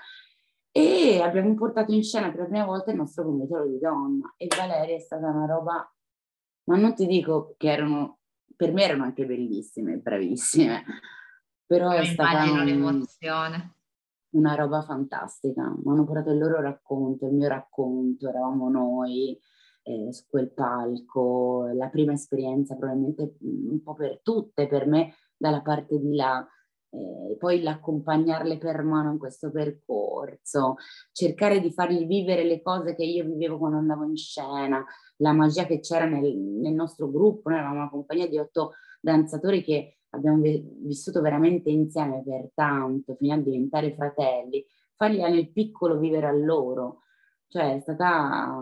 E 0.71 1.19
abbiamo 1.21 1.53
portato 1.55 1.91
in 1.91 2.03
scena 2.03 2.29
per 2.29 2.39
la 2.39 2.45
prima 2.45 2.65
volta 2.65 2.91
il 2.91 2.97
nostro 2.97 3.25
comitato 3.25 3.67
di 3.67 3.79
donna 3.79 4.33
e 4.37 4.47
Valeria 4.55 4.95
è 4.95 4.99
stata 4.99 5.27
una 5.27 5.45
roba, 5.45 5.93
ma 6.69 6.77
non 6.77 6.93
ti 6.95 7.05
dico 7.05 7.55
che 7.57 7.69
erano, 7.69 8.19
per 8.55 8.71
me 8.71 8.83
erano 8.83 9.03
anche 9.03 9.25
bellissime, 9.25 9.97
bravissime, 9.97 10.83
però 11.65 11.91
Io 11.91 11.99
è 11.99 12.05
stata 12.05 12.43
un, 12.43 13.05
una 14.31 14.55
roba 14.55 14.81
fantastica. 14.81 15.63
Mi 15.83 15.91
hanno 15.91 16.05
portato 16.05 16.31
il 16.31 16.37
loro 16.37 16.59
racconto, 16.61 17.25
il 17.25 17.33
mio 17.33 17.47
racconto, 17.47 18.27
eravamo 18.27 18.69
noi, 18.69 19.39
eh, 19.83 20.11
su 20.11 20.25
quel 20.27 20.51
palco, 20.51 21.69
la 21.73 21.89
prima 21.89 22.13
esperienza 22.13 22.75
probabilmente 22.75 23.37
mm, 23.43 23.71
un 23.71 23.81
po' 23.81 23.93
per 23.93 24.19
tutte, 24.21 24.67
per 24.67 24.85
me 24.85 25.13
dalla 25.37 25.61
parte 25.61 25.97
di 25.97 26.15
là, 26.15 26.45
eh, 26.89 27.35
poi 27.37 27.61
l'accompagnarle 27.61 28.57
per 28.57 28.83
mano 28.83 29.11
in 29.11 29.17
questo 29.17 29.51
percorso, 29.51 30.75
cercare 31.11 31.59
di 31.59 31.71
fargli 31.71 32.05
vivere 32.05 32.43
le 32.43 32.61
cose 32.61 32.95
che 32.95 33.03
io 33.03 33.23
vivevo 33.25 33.57
quando 33.57 33.77
andavo 33.77 34.03
in 34.05 34.17
scena, 34.17 34.83
la 35.17 35.31
magia 35.31 35.65
che 35.65 35.79
c'era 35.79 36.05
nel, 36.05 36.35
nel 36.35 36.73
nostro 36.73 37.09
gruppo, 37.09 37.49
noi 37.49 37.59
eravamo 37.59 37.81
una 37.81 37.89
compagnia 37.89 38.27
di 38.27 38.37
otto 38.37 38.73
danzatori 38.99 39.63
che 39.63 39.96
abbiamo 40.11 40.41
vissuto 40.41 41.21
veramente 41.21 41.69
insieme 41.69 42.23
per 42.23 42.51
tanto, 42.53 43.15
fino 43.15 43.33
a 43.33 43.37
diventare 43.37 43.93
fratelli, 43.93 44.65
fargli 44.95 45.19
nel 45.19 45.51
piccolo 45.51 45.97
vivere 45.97 46.27
a 46.27 46.31
loro, 46.31 47.01
cioè 47.47 47.75
è 47.75 47.79
stata 47.79 48.61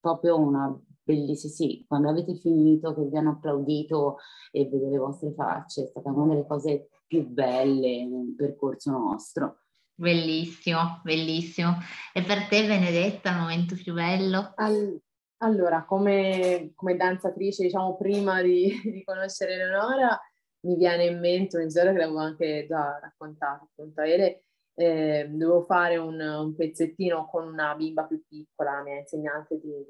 proprio 0.00 0.38
una 0.38 0.78
bellissima, 1.02 1.52
sì, 1.52 1.84
quando 1.88 2.10
avete 2.10 2.34
finito, 2.36 2.94
che 2.94 3.04
vi 3.04 3.16
hanno 3.16 3.30
applaudito 3.30 4.18
e 4.50 4.68
vedere 4.68 4.90
le 4.92 4.98
vostre 4.98 5.32
facce, 5.32 5.84
è 5.84 5.86
stata 5.86 6.10
una 6.10 6.34
delle 6.34 6.46
cose 6.46 6.88
più 7.06 7.26
belle 7.26 8.06
nel 8.06 8.34
percorso 8.36 8.90
nostro. 8.90 9.62
Bellissimo, 9.94 11.00
bellissimo. 11.02 11.76
E 12.12 12.22
per 12.22 12.46
te 12.46 12.66
Benedetta, 12.66 13.30
il 13.30 13.38
momento 13.38 13.74
più 13.74 13.94
bello? 13.94 14.52
All- 14.56 15.00
allora, 15.38 15.84
come, 15.84 16.72
come, 16.74 16.96
danzatrice, 16.96 17.64
diciamo, 17.64 17.96
prima 17.96 18.42
di, 18.42 18.70
di 18.82 19.04
conoscere 19.04 19.54
Eleonora, 19.54 20.18
mi 20.60 20.76
viene 20.76 21.06
in 21.06 21.18
mente 21.18 21.56
un 21.56 21.62
episodio 21.62 21.92
che 21.92 21.98
l'avevo 21.98 22.18
anche 22.18 22.66
già 22.68 22.98
raccontato 23.00 23.64
appunto. 23.64 24.00
Ele, 24.00 24.44
eh, 24.74 25.28
dovevo 25.30 25.62
fare 25.62 25.96
un, 25.96 26.20
un, 26.20 26.54
pezzettino 26.54 27.26
con 27.26 27.46
una 27.46 27.74
bimba 27.74 28.04
più 28.04 28.22
piccola, 28.26 28.74
la 28.74 28.82
mia 28.82 28.98
insegnante 28.98 29.58
di, 29.60 29.84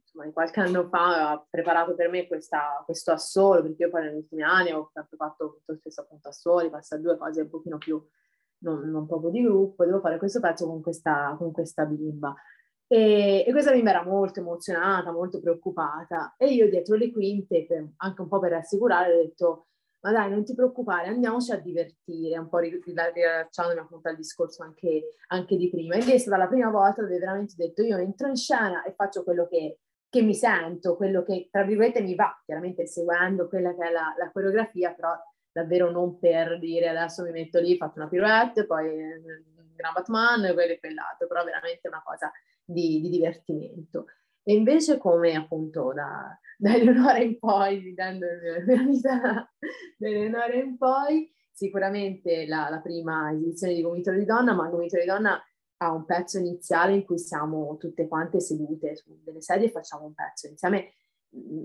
insomma, 0.00 0.30
qualche 0.32 0.60
anno 0.60 0.88
fa 0.88 1.30
ha 1.30 1.46
preparato 1.48 1.94
per 1.94 2.08
me 2.08 2.26
questa, 2.26 2.82
questo 2.84 3.12
assolo, 3.12 3.62
perché 3.62 3.84
io 3.84 3.90
poi 3.90 4.04
negli 4.04 4.16
ultimi 4.16 4.42
anni 4.42 4.72
ho 4.72 4.90
fatto 4.92 5.60
tutto 5.64 5.74
spesso 5.76 6.00
appunto 6.00 6.28
assoli, 6.28 6.70
passa 6.70 6.96
due 6.96 7.18
cose 7.18 7.42
un 7.42 7.50
pochino 7.50 7.78
più, 7.78 8.02
non, 8.58 8.90
non 8.90 9.06
proprio 9.06 9.30
di 9.30 9.42
gruppo, 9.42 9.84
devo 9.84 10.00
fare 10.00 10.18
questo 10.18 10.40
pezzo 10.40 10.66
con 10.66 10.80
questa, 10.80 11.34
con 11.38 11.52
questa 11.52 11.84
bimba. 11.84 12.34
E, 12.88 13.44
e, 13.46 13.50
questa 13.50 13.72
bimba 13.72 13.90
era 13.90 14.04
molto 14.04 14.40
emozionata, 14.40 15.12
molto 15.12 15.40
preoccupata. 15.40 16.34
E 16.38 16.52
io 16.52 16.70
dietro 16.70 16.96
le 16.96 17.12
quinte, 17.12 17.66
per, 17.66 17.86
anche 17.96 18.20
un 18.22 18.28
po' 18.28 18.38
per 18.38 18.52
rassicurare, 18.52 19.12
ho 19.12 19.22
detto 19.22 19.66
ma 20.00 20.12
dai, 20.12 20.30
non 20.30 20.44
ti 20.44 20.54
preoccupare, 20.54 21.08
andiamoci 21.08 21.52
a 21.52 21.58
divertire, 21.58 22.38
un 22.38 22.48
po' 22.48 22.58
rilasciandomi 22.58 23.80
appunto 23.80 24.08
al 24.08 24.16
discorso 24.16 24.62
anche, 24.62 25.16
anche 25.28 25.56
di 25.56 25.68
prima. 25.68 25.96
Ed 25.96 26.08
è 26.08 26.18
stata 26.18 26.36
la 26.36 26.46
prima 26.46 26.70
volta 26.70 27.02
dove 27.02 27.18
veramente 27.18 27.54
ho 27.54 27.66
detto 27.66 27.82
io 27.82 27.96
entro 27.96 28.28
in 28.28 28.36
scena 28.36 28.84
e 28.84 28.92
faccio 28.94 29.24
quello 29.24 29.48
che, 29.48 29.80
che 30.08 30.22
mi 30.22 30.34
sento, 30.34 30.96
quello 30.96 31.22
che 31.22 31.48
tra 31.50 31.64
virgolette 31.64 32.02
mi 32.02 32.14
va, 32.14 32.40
chiaramente 32.44 32.86
seguendo 32.86 33.48
quella 33.48 33.74
che 33.74 33.88
è 33.88 33.90
la, 33.90 34.14
la 34.16 34.30
coreografia, 34.30 34.92
però 34.92 35.12
davvero 35.50 35.90
non 35.90 36.18
per 36.18 36.58
dire 36.58 36.88
adesso 36.88 37.22
mi 37.22 37.30
metto 37.30 37.58
lì, 37.58 37.76
faccio 37.76 37.98
una 37.98 38.08
pirouette, 38.08 38.66
poi 38.66 39.22
Gran 39.74 39.92
Batman, 39.92 40.52
quello 40.52 40.72
e 40.72 40.78
quell'altro, 40.78 41.26
però 41.26 41.44
veramente 41.44 41.88
una 41.88 42.02
cosa 42.04 42.30
di, 42.64 43.00
di 43.00 43.08
divertimento. 43.08 44.06
E 44.48 44.54
invece 44.54 44.96
come 44.96 45.34
appunto 45.34 45.92
da, 45.92 46.38
da 46.56 46.72
Eleonora 46.76 47.18
in 47.18 47.36
poi, 47.36 47.80
vivendo 47.80 48.26
la 48.64 48.82
vita 48.84 49.50
da 49.98 50.08
Eleonora 50.08 50.54
in 50.54 50.76
poi, 50.76 51.28
sicuramente 51.50 52.46
la, 52.46 52.68
la 52.70 52.80
prima 52.80 53.32
esibizione 53.32 53.74
di 53.74 53.82
Gomitolo 53.82 54.16
di 54.16 54.24
Donna, 54.24 54.54
ma 54.54 54.68
Gomitolo 54.68 55.02
di 55.02 55.08
Donna 55.08 55.42
ha 55.78 55.92
un 55.92 56.04
pezzo 56.04 56.38
iniziale 56.38 56.94
in 56.94 57.04
cui 57.04 57.18
siamo 57.18 57.76
tutte 57.76 58.06
quante 58.06 58.38
sedute 58.38 58.94
su 58.94 59.18
delle 59.24 59.42
sedie 59.42 59.66
e 59.66 59.70
facciamo 59.70 60.04
un 60.04 60.14
pezzo 60.14 60.46
insieme, 60.46 60.92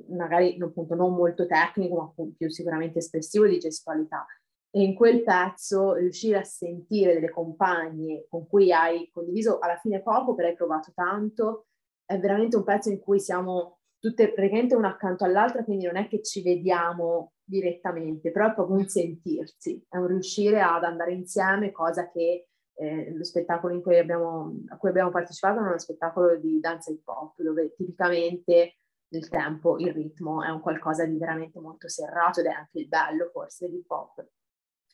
magari 0.10 0.58
appunto 0.60 0.96
non 0.96 1.14
molto 1.14 1.46
tecnico, 1.46 1.96
ma 2.16 2.26
più 2.36 2.50
sicuramente 2.50 2.98
espressivo 2.98 3.46
di 3.46 3.60
gestualità. 3.60 4.26
E 4.72 4.82
in 4.82 4.96
quel 4.96 5.22
pezzo 5.22 5.94
riuscire 5.94 6.40
a 6.40 6.44
sentire 6.44 7.14
delle 7.14 7.30
compagne 7.30 8.26
con 8.28 8.48
cui 8.48 8.72
hai 8.72 9.08
condiviso 9.14 9.60
alla 9.60 9.78
fine 9.78 10.02
poco, 10.02 10.34
però 10.34 10.48
hai 10.48 10.56
provato 10.56 10.92
tanto, 10.96 11.68
è 12.12 12.20
veramente 12.20 12.57
un 12.57 12.64
pezzo 12.64 12.89
in 12.89 12.99
cui 12.99 13.20
siamo 13.20 13.80
tutte 13.97 14.34
praticamente 14.34 14.76
una 14.76 14.89
accanto 14.89 15.24
all'altra, 15.24 15.64
quindi 15.64 15.86
non 15.86 15.95
è 15.95 16.07
che 16.07 16.22
ci 16.22 16.41
vediamo 16.41 17.34
direttamente, 17.43 18.32
però 18.32 18.49
è 18.49 18.53
proprio 18.53 18.78
un 18.78 18.88
sentirsi, 18.88 19.82
è 19.88 19.97
un 19.97 20.07
riuscire 20.07 20.62
ad 20.62 20.84
andare 20.84 21.14
insieme, 21.14 21.72
cosa 21.72 22.09
che 22.09 22.47
eh, 22.74 23.14
lo 23.14 23.24
spettacolo 23.24 23.80
cui 23.82 23.97
abbiamo, 23.97 24.55
a 24.70 24.78
cui 24.78 24.89
abbiamo 24.89 25.12
partecipato 25.12 25.59
è 25.59 25.62
uno 25.62 25.78
spettacolo 25.78 26.38
di 26.38 26.59
danza 26.59 26.91
hip 26.91 27.07
hop, 27.07 27.41
dove 27.41 27.74
tipicamente 27.76 28.78
il 29.09 29.30
tempo, 29.30 29.78
il 29.78 29.93
ritmo 29.93 30.43
è 30.43 30.49
un 30.49 30.62
qualcosa 30.62 31.05
di 31.05 31.18
veramente 31.18 31.59
molto 31.59 31.88
serrato 31.88 32.39
ed 32.39 32.47
è 32.47 32.51
anche 32.51 32.80
il 32.80 32.88
bello 32.88 33.30
forse 33.32 33.68
dell'hip 33.68 33.89
hop. 33.89 34.26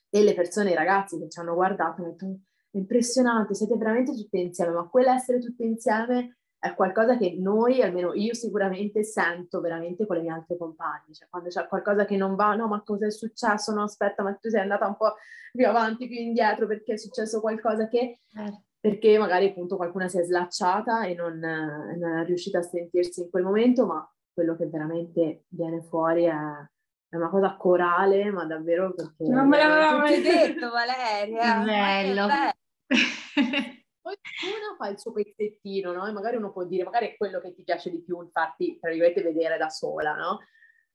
E 0.10 0.24
le 0.24 0.34
persone, 0.34 0.72
i 0.72 0.76
ragazzi 0.76 1.18
che 1.18 1.30
ci 1.30 1.40
hanno 1.40 1.54
guardato 1.54 2.02
hanno 2.02 2.12
detto 2.12 2.26
è 2.26 2.78
impressionante, 2.78 3.54
siete 3.54 3.78
veramente 3.78 4.14
tutte 4.14 4.38
insieme, 4.38 4.72
ma 4.74 4.88
quell'essere 4.88 5.40
tutte 5.40 5.64
insieme 5.64 6.37
è 6.60 6.74
qualcosa 6.74 7.18
che 7.18 7.36
noi, 7.38 7.82
almeno 7.82 8.14
io 8.14 8.34
sicuramente 8.34 9.04
sento 9.04 9.62
veramente 9.62 10.06
con 10.08 10.16
le 10.16 10.24
mie 10.24 10.32
altre 10.32 10.58
compagne, 10.58 11.14
cioè 11.14 11.28
quando 11.30 11.50
c'è 11.50 11.68
qualcosa 11.68 12.06
che 12.06 12.18
non 12.18 12.36
va, 12.36 12.56
no 12.56 12.68
ma 12.68 12.82
cosa 12.84 13.06
è 13.06 13.12
successo, 13.12 13.74
no 13.74 13.84
aspetta 13.84 14.24
ma 14.24 14.34
tu 14.34 14.50
sei 14.50 14.62
andata 14.62 14.88
un 14.88 14.98
po' 14.98 15.16
più 15.52 15.68
avanti, 15.68 16.08
più 16.08 16.18
indietro 16.18 16.66
perché 16.66 16.94
è 16.94 16.98
successo 16.98 17.40
qualcosa 17.42 17.88
che, 17.88 18.22
certo. 18.28 18.64
perché 18.80 19.18
magari 19.18 19.50
appunto 19.50 19.76
qualcuna 19.76 20.08
si 20.08 20.20
è 20.20 20.24
slacciata 20.24 21.06
e 21.06 21.14
non, 21.14 21.38
non, 21.38 22.20
è 22.20 22.26
riuscita 22.26 22.60
a 22.60 22.64
sentirsi 22.64 23.22
in 23.22 23.30
quel 23.30 23.44
momento, 23.44 23.86
ma 23.86 24.12
quello 24.34 24.56
che 24.56 24.68
veramente 24.68 25.46
viene 25.50 25.82
fuori 25.84 26.24
è, 26.24 26.34
è 27.10 27.16
una 27.16 27.30
cosa 27.30 27.56
corale, 27.56 28.32
ma 28.32 28.46
davvero 28.46 28.94
perché... 28.94 29.30
Non 29.30 29.48
me 29.48 29.58
l'aveva 29.58 29.98
mai 29.98 30.22
detto 30.22 30.72
Valeria! 30.72 31.60
Bello! 31.64 32.28
Ognuno 34.08 34.76
fa 34.78 34.88
il 34.90 35.00
suo 35.00 35.12
pezzettino, 35.12 35.92
no? 35.92 36.08
E 36.08 36.12
magari 36.12 36.38
uno 36.38 36.52
può 36.52 36.64
dire, 36.66 36.84
magari 36.84 37.08
è 37.08 37.18
quello 37.18 37.40
che 37.40 37.54
ti 37.54 37.64
piace 37.64 37.90
di 37.90 38.02
più, 38.02 38.22
infatti, 38.22 38.78
tra 38.80 38.90
virgolette, 38.90 39.22
vedere 39.22 39.58
da 39.58 39.70
sola, 39.70 40.16
no? 40.16 40.40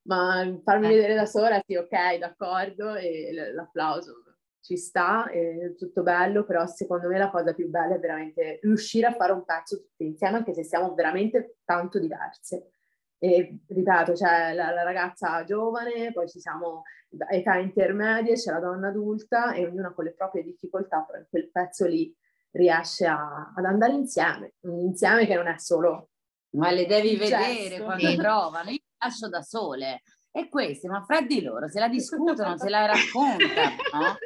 Ma 0.04 0.44
farmi 0.64 0.86
eh. 0.86 0.90
vedere 0.90 1.14
da 1.14 1.26
sola, 1.26 1.60
sì, 1.64 1.76
ok, 1.76 2.18
d'accordo, 2.18 2.94
e 2.94 3.32
l'applauso 3.52 4.22
ci 4.62 4.76
sta, 4.76 5.28
è 5.28 5.74
tutto 5.76 6.02
bello, 6.02 6.44
però 6.44 6.64
secondo 6.66 7.08
me 7.08 7.18
la 7.18 7.30
cosa 7.30 7.52
più 7.52 7.68
bella 7.68 7.96
è 7.96 7.98
veramente 7.98 8.60
riuscire 8.62 9.08
a 9.08 9.12
fare 9.12 9.32
un 9.32 9.44
pezzo 9.44 9.76
tutti 9.76 10.04
insieme, 10.04 10.36
anche 10.36 10.54
se 10.54 10.62
siamo 10.62 10.94
veramente 10.94 11.56
tanto 11.64 11.98
diverse. 11.98 12.70
E 13.18 13.58
ripeto, 13.66 14.12
c'è 14.12 14.54
la, 14.54 14.70
la 14.70 14.82
ragazza 14.84 15.42
giovane, 15.44 16.12
poi 16.12 16.28
ci 16.28 16.40
siamo 16.40 16.82
età 17.30 17.56
intermedie, 17.56 18.34
c'è 18.34 18.52
la 18.52 18.60
donna 18.60 18.88
adulta 18.88 19.52
e 19.52 19.66
ognuna 19.66 19.92
con 19.92 20.04
le 20.04 20.14
proprie 20.14 20.44
difficoltà, 20.44 21.02
però 21.02 21.18
in 21.18 21.26
quel 21.28 21.50
pezzo 21.50 21.86
lì 21.86 22.14
riesce 22.52 23.06
a, 23.06 23.52
ad 23.54 23.64
andare 23.64 23.92
insieme, 23.92 24.54
un 24.60 24.80
insieme 24.80 25.26
che 25.26 25.34
non 25.34 25.48
è 25.48 25.58
solo... 25.58 26.08
Ma 26.52 26.70
le 26.70 26.84
devi 26.84 27.16
vedere 27.16 27.80
quando 27.80 28.14
provano, 28.14 28.68
io 28.68 28.82
lascio 28.98 29.30
da 29.30 29.40
sole. 29.40 30.02
E 30.30 30.48
queste, 30.48 30.86
ma 30.86 31.02
fra 31.02 31.22
di 31.22 31.42
loro 31.42 31.68
se 31.68 31.80
la 31.80 31.88
discutono, 31.90 32.58
se 32.58 32.68
la 32.68 32.86
raccontano, 32.86 34.18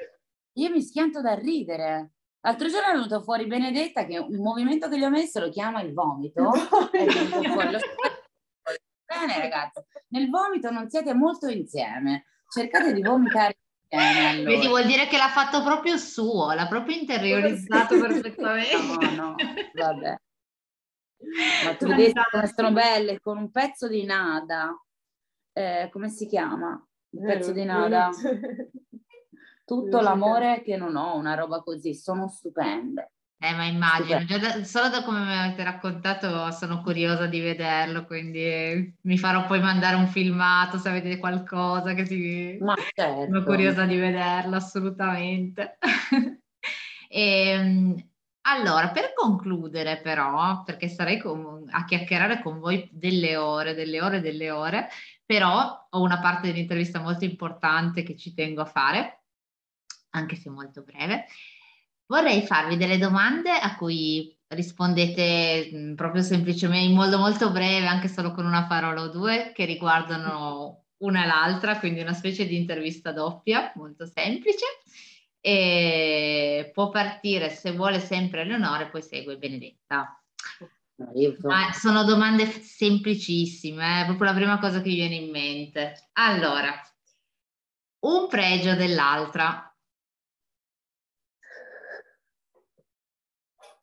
io 0.55 0.71
mi 0.71 0.83
schianto 0.83 1.21
da 1.21 1.35
ridere. 1.35 2.13
L'altro 2.41 2.69
giorno 2.69 2.89
è 2.89 2.93
venuto 2.93 3.23
fuori 3.23 3.47
Benedetta 3.47 4.05
che 4.05 4.19
un 4.19 4.41
movimento 4.41 4.89
che 4.89 4.99
gli 4.99 5.05
ho 5.05 5.11
messo 5.11 5.41
lo 5.41 5.51
chiama 5.51 5.83
il 5.83 5.93
vomito. 5.93 6.51
Bene 9.05 9.39
ragazzi, 9.39 9.81
nel 10.09 10.29
vomito 10.29 10.71
non 10.71 10.89
siete 10.89 11.15
molto 11.15 11.49
insieme, 11.49 12.25
cercate 12.49 12.93
di 12.93 13.03
vomitare 13.03 13.59
eh, 13.89 14.43
Vedi, 14.45 14.67
vuol 14.67 14.87
dire 14.87 15.07
che 15.07 15.17
l'ha 15.17 15.29
fatto 15.29 15.63
proprio 15.63 15.97
suo, 15.97 16.53
l'ha 16.53 16.67
proprio 16.67 16.97
interiorizzato 16.97 17.99
perfettamente. 17.99 18.75
No, 19.17 19.35
no, 19.35 19.35
vabbè. 19.75 20.17
Ma 21.65 21.77
tu 21.77 21.87
vedi 21.87 22.13
come 22.31 22.47
sono 22.47 22.73
belle, 22.73 23.21
con 23.21 23.39
un 23.39 23.51
pezzo 23.51 23.89
di 23.89 24.05
nada. 24.05 24.75
Eh, 25.53 25.89
come 25.91 26.09
si 26.09 26.27
chiama? 26.27 26.85
Il 27.11 27.23
pezzo 27.23 27.53
di 27.53 27.65
nada. 27.65 28.11
Tutto 29.65 30.01
l'amore 30.01 30.63
che 30.63 30.77
non 30.77 30.97
ho, 30.97 31.17
una 31.17 31.35
roba 31.35 31.63
così, 31.63 31.95
sono 31.95 32.29
stupende. 32.29 33.13
Eh, 33.39 33.53
ma 33.53 33.65
immagino, 33.65 34.25
da, 34.39 34.65
solo 34.65 34.89
da 34.89 35.03
come 35.03 35.21
mi 35.21 35.37
avete 35.37 35.63
raccontato 35.63 36.51
sono 36.53 36.81
curiosa 36.81 37.27
di 37.27 37.41
vederlo, 37.41 38.07
quindi 38.07 38.97
mi 39.03 39.19
farò 39.19 39.45
poi 39.45 39.61
mandare 39.61 39.97
un 39.97 40.09
filmato 40.09 40.79
se 40.79 40.89
avete 40.89 41.19
qualcosa 41.19 41.93
che 41.93 42.07
si... 42.07 42.57
Ma 42.61 42.75
certo. 42.95 43.25
Sono 43.25 43.45
curiosa 43.45 43.85
di 43.85 43.97
vederlo, 43.97 44.57
assolutamente. 44.57 45.77
e, 47.09 47.51
ehm, 47.51 48.09
allora, 48.49 48.89
per 48.91 49.13
concludere 49.13 50.01
però, 50.01 50.63
perché 50.63 50.89
sarei 50.89 51.19
con, 51.19 51.67
a 51.69 51.85
chiacchierare 51.85 52.41
con 52.41 52.59
voi 52.59 52.89
delle 52.91 53.37
ore, 53.37 53.75
delle 53.75 54.01
ore, 54.01 54.21
delle 54.21 54.51
ore, 54.51 54.89
però 55.27 55.89
ho 55.91 56.01
una 56.01 56.21
parte 56.21 56.47
dell'intervista 56.47 57.01
molto 57.01 57.25
importante 57.25 58.03
che 58.03 58.17
ci 58.17 58.33
tengo 58.33 58.63
a 58.63 58.67
fare, 58.67 59.25
anche 60.11 60.37
se 60.37 60.49
molto 60.49 60.83
breve. 60.83 61.27
Vorrei 62.07 62.43
farvi 62.43 62.77
delle 62.77 62.99
domande 62.99 63.51
a 63.51 63.77
cui 63.77 64.33
rispondete 64.49 65.71
mh, 65.73 65.95
proprio 65.95 66.23
semplicemente 66.23 66.87
in 66.87 66.95
modo 66.95 67.19
molto 67.19 67.51
breve, 67.51 67.87
anche 67.87 68.09
solo 68.09 68.33
con 68.33 68.47
una 68.47 68.67
parola 68.67 69.03
o 69.03 69.09
due, 69.09 69.53
che 69.55 69.65
riguardano 69.65 70.85
una 70.99 71.25
e 71.25 71.27
l'altra, 71.27 71.79
quindi 71.79 72.01
una 72.01 72.15
specie 72.15 72.47
di 72.47 72.57
intervista 72.57 73.13
doppia, 73.13 73.73
molto 73.75 74.07
semplice. 74.07 74.65
E 75.41 76.71
può 76.73 76.91
partire, 76.91 77.51
se 77.51 77.73
vuole, 77.73 78.01
sempre 78.01 78.43
Eleonore, 78.43 78.89
poi 78.89 79.03
segue 79.03 79.37
Benedetta. 79.37 80.21
Ma 81.43 81.73
sono 81.73 82.05
domande 82.05 82.47
semplicissime, 82.47 84.03
è 84.03 84.05
proprio 84.07 84.31
la 84.31 84.35
prima 84.35 84.59
cosa 84.59 84.81
che 84.81 84.89
mi 84.89 84.95
viene 84.95 85.15
in 85.17 85.31
mente. 85.31 86.09
Allora, 86.15 86.73
un 88.07 88.29
pregio 88.29 88.75
dell'altra. 88.75 89.66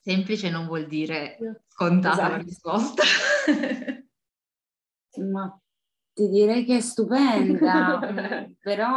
Semplice 0.06 0.50
non 0.50 0.66
vuol 0.68 0.86
dire 0.86 1.38
scontata 1.70 2.16
esatto. 2.16 2.32
la 2.32 2.38
risposta. 2.38 3.04
Ma 5.32 5.62
ti 6.12 6.28
direi 6.28 6.66
che 6.66 6.76
è 6.76 6.82
stupenda, 6.82 8.00
però 8.60 8.92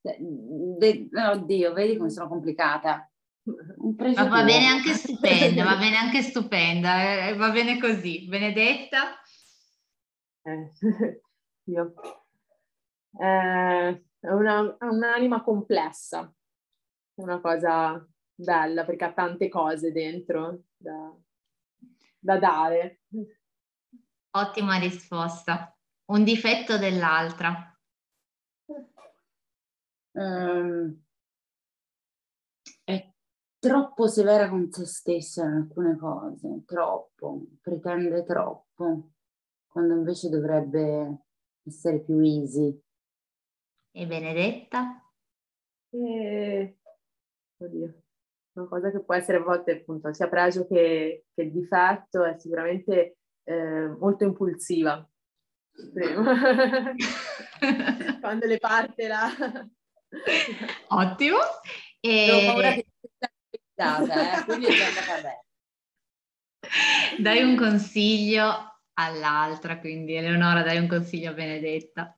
de, 0.00 1.08
oddio, 1.12 1.72
vedi 1.74 1.98
come 1.98 2.08
sono 2.08 2.28
complicata. 2.28 3.06
Ma 3.44 4.28
va 4.28 4.42
bene 4.42 4.68
anche 4.68 4.94
stupenda, 4.94 5.64
va 5.64 5.76
bene 5.76 5.96
anche 5.96 6.22
stupenda, 6.22 7.26
eh, 7.28 7.34
va 7.34 7.50
bene 7.50 7.78
così. 7.78 8.26
Benedetta? 8.26 9.20
Eh, 10.44 10.70
io. 11.64 11.94
Eh, 13.20 14.04
è 14.18 14.28
una, 14.30 14.76
un'anima 14.80 15.42
complessa, 15.42 16.32
una 17.16 17.38
cosa 17.38 18.06
bella 18.34 18.84
perché 18.84 19.04
ha 19.04 19.12
tante 19.12 19.48
cose 19.48 19.92
dentro 19.92 20.64
da, 20.76 21.14
da 22.18 22.38
dare. 22.38 23.02
Ottima 24.34 24.78
risposta. 24.78 25.76
Un 26.06 26.24
difetto 26.24 26.78
dell'altra. 26.78 27.68
Um, 30.14 31.02
è 32.84 33.12
troppo 33.58 34.06
severa 34.08 34.48
con 34.48 34.70
se 34.70 34.84
stessa 34.84 35.44
in 35.44 35.52
alcune 35.52 35.96
cose, 35.96 36.64
troppo, 36.66 37.46
pretende 37.62 38.22
troppo, 38.24 39.12
quando 39.66 39.94
invece 39.94 40.28
dovrebbe 40.28 41.24
essere 41.62 42.00
più 42.00 42.18
easy. 42.18 42.78
E 43.90 44.06
Benedetta? 44.06 45.02
Eh, 45.90 46.78
oddio 47.56 48.01
una 48.54 48.68
cosa 48.68 48.90
che 48.90 49.02
può 49.02 49.14
essere 49.14 49.38
a 49.38 49.42
volte 49.42 49.78
appunto 49.78 50.12
sia 50.12 50.28
pregio 50.28 50.66
che, 50.66 51.24
che 51.34 51.50
difetto 51.50 52.22
è 52.24 52.36
sicuramente 52.38 53.16
eh, 53.44 53.86
molto 53.98 54.24
impulsiva. 54.24 55.08
Quando 58.20 58.46
le 58.46 58.58
parte 58.58 59.08
la... 59.08 59.30
Ottimo. 60.88 61.38
E... 62.00 62.30
Ho 62.30 62.52
paura 62.52 62.72
che 62.72 62.86
sia 63.74 64.40
eh, 64.40 64.44
quindi 64.44 64.66
è 64.66 64.70
già 64.70 64.86
andata 64.86 65.22
bene. 65.22 65.44
dai 67.18 67.42
un 67.42 67.56
consiglio 67.56 68.80
all'altra, 68.94 69.78
quindi 69.78 70.14
Eleonora 70.14 70.62
dai 70.62 70.78
un 70.78 70.88
consiglio 70.88 71.30
a 71.30 71.34
Benedetta. 71.34 72.16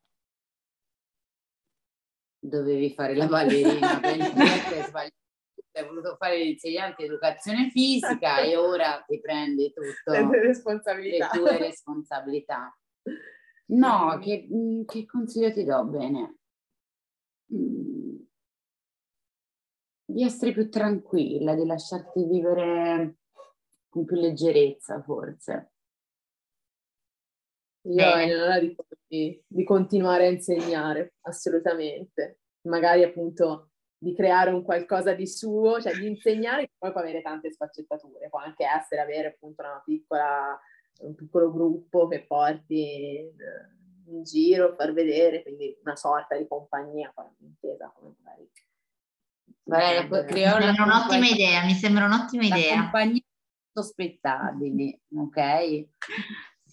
Dovevi 2.39 2.93
fare 2.93 3.15
la 3.15 3.27
ballerina, 3.27 4.01
hai 5.81 5.87
voluto 5.87 6.17
fare 6.17 6.39
l'insegnante 6.39 7.03
di 7.03 7.09
educazione 7.09 7.71
fisica 7.71 8.41
e 8.41 8.57
ora 8.57 9.05
ti 9.07 9.21
prendi 9.21 9.73
tutto 9.73 10.13
le 10.13 10.25
tue 10.25 10.41
responsabilità. 10.41 11.31
Le 11.33 11.39
tue 11.39 11.59
responsabilità. 11.59 12.79
No, 13.67 14.19
che, 14.21 14.47
mm, 14.53 14.85
che 14.85 15.07
consiglio 15.07 15.53
ti 15.53 15.65
do? 15.65 15.85
Bene. 15.85 16.39
Mm. 17.55 18.17
Di 20.07 20.23
essere 20.23 20.53
più 20.53 20.69
tranquilla, 20.69 21.55
di 21.55 21.67
lasciarti 21.67 22.25
vivere 22.25 23.17
con 23.89 24.05
più 24.05 24.17
leggerezza, 24.17 25.03
forse. 25.03 25.73
Io 27.87 28.07
ho 28.07 28.19
in 28.19 28.75
di, 29.07 29.43
di 29.47 29.65
continuare 29.65 30.27
a 30.27 30.31
insegnare, 30.31 31.15
assolutamente. 31.23 32.41
Magari 32.63 33.03
appunto 33.03 33.73
di 33.97 34.15
creare 34.15 34.51
un 34.51 34.63
qualcosa 34.63 35.15
di 35.15 35.27
suo, 35.27 35.81
cioè 35.81 35.95
di 35.95 36.07
insegnare 36.07 36.67
che 36.67 36.73
poi 36.77 36.93
può 36.93 37.01
avere 37.01 37.23
tante 37.23 37.51
sfaccettature, 37.51 38.29
può 38.29 38.41
anche 38.41 38.65
essere 38.65 39.01
avere 39.01 39.29
appunto 39.29 39.63
una 39.63 39.83
piccola, 39.85 40.61
un 41.01 41.15
piccolo 41.15 41.51
gruppo 41.51 42.07
che 42.09 42.25
porti 42.27 43.33
in 44.07 44.23
giro, 44.23 44.75
far 44.77 44.93
vedere, 44.93 45.43
quindi 45.43 45.77
una 45.83 45.97
sorta 45.97 46.37
di 46.37 46.47
compagnia, 46.47 47.13
intesa 47.39 47.93
come 47.95 48.15
magari. 48.23 48.51
Beh, 49.67 50.09
mi 50.09 50.43
sembra 50.43 50.85
un'ottima 50.85 51.27
idea, 51.27 51.65
mi 51.65 51.73
sembra 51.73 52.05
un'ottima 52.05 52.45
idea. 52.45 52.81
Compagnia 52.83 53.23
sospettabili, 53.73 55.01
ok? 55.17 55.87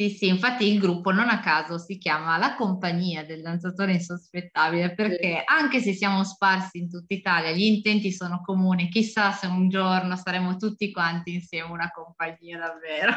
Sì, 0.02 0.10
sì, 0.10 0.28
infatti 0.30 0.66
il 0.66 0.80
gruppo 0.80 1.12
non 1.12 1.30
a 1.30 1.42
caso 1.42 1.78
si 1.78 2.00
chiama 2.00 2.40
La 2.40 2.56
compagnia 2.56 3.24
del 3.24 3.44
danzatore 3.44 3.94
insospettabile 3.94 4.96
perché 4.96 5.44
anche 5.46 5.80
se 5.80 5.94
siamo 5.94 6.24
sparsi 6.24 6.80
in 6.80 6.90
tutta 6.90 7.14
Italia, 7.14 7.52
gli 7.52 7.66
intenti 7.66 8.12
sono 8.12 8.42
comuni, 8.44 8.90
chissà 8.90 9.32
se 9.32 9.46
un 9.46 9.70
giorno 9.70 10.16
saremo 10.16 10.56
tutti 10.56 10.92
quanti 10.92 11.36
insieme 11.36 11.70
una 11.70 11.92
compagnia 11.92 12.58
davvero. 12.58 13.14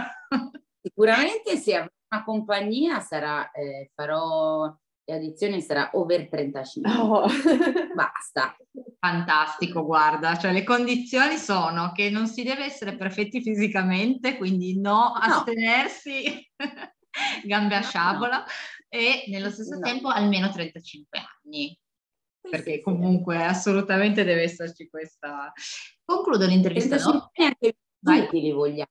Sicuramente 0.82 1.56
se 1.56 1.74
avrò 1.74 1.88
una 2.10 2.22
compagnia 2.22 3.00
sarà, 3.00 3.50
eh, 3.52 3.90
farò 3.94 4.70
le 5.06 5.60
sarà 5.60 5.90
over 5.92 6.28
35. 6.28 6.90
Oh. 6.92 7.26
Basta. 7.94 8.56
Fantastico, 8.98 9.84
guarda, 9.84 10.36
cioè 10.38 10.52
le 10.52 10.64
condizioni 10.64 11.36
sono 11.36 11.92
che 11.92 12.08
non 12.08 12.26
si 12.26 12.42
deve 12.42 12.64
essere 12.64 12.96
perfetti 12.96 13.42
fisicamente, 13.42 14.36
quindi 14.36 14.80
no, 14.80 15.12
astenersi, 15.12 16.50
gambe 17.44 17.76
a 17.76 17.82
sciabola 17.82 18.38
no. 18.38 18.44
e 18.88 19.24
nello 19.28 19.50
stesso 19.50 19.74
no. 19.74 19.80
tempo 19.80 20.08
almeno 20.08 20.50
35 20.50 21.18
anni. 21.18 21.78
Perché 22.40 22.80
comunque 22.82 23.42
assolutamente 23.42 24.22
deve 24.22 24.42
esserci 24.42 24.88
questa. 24.88 25.52
Concludo 26.04 26.46
l'intervista. 26.46 26.96
35 26.96 27.44
anni 27.44 27.74
anche 28.20 28.38
li 28.38 28.52
vogliamo. 28.52 28.90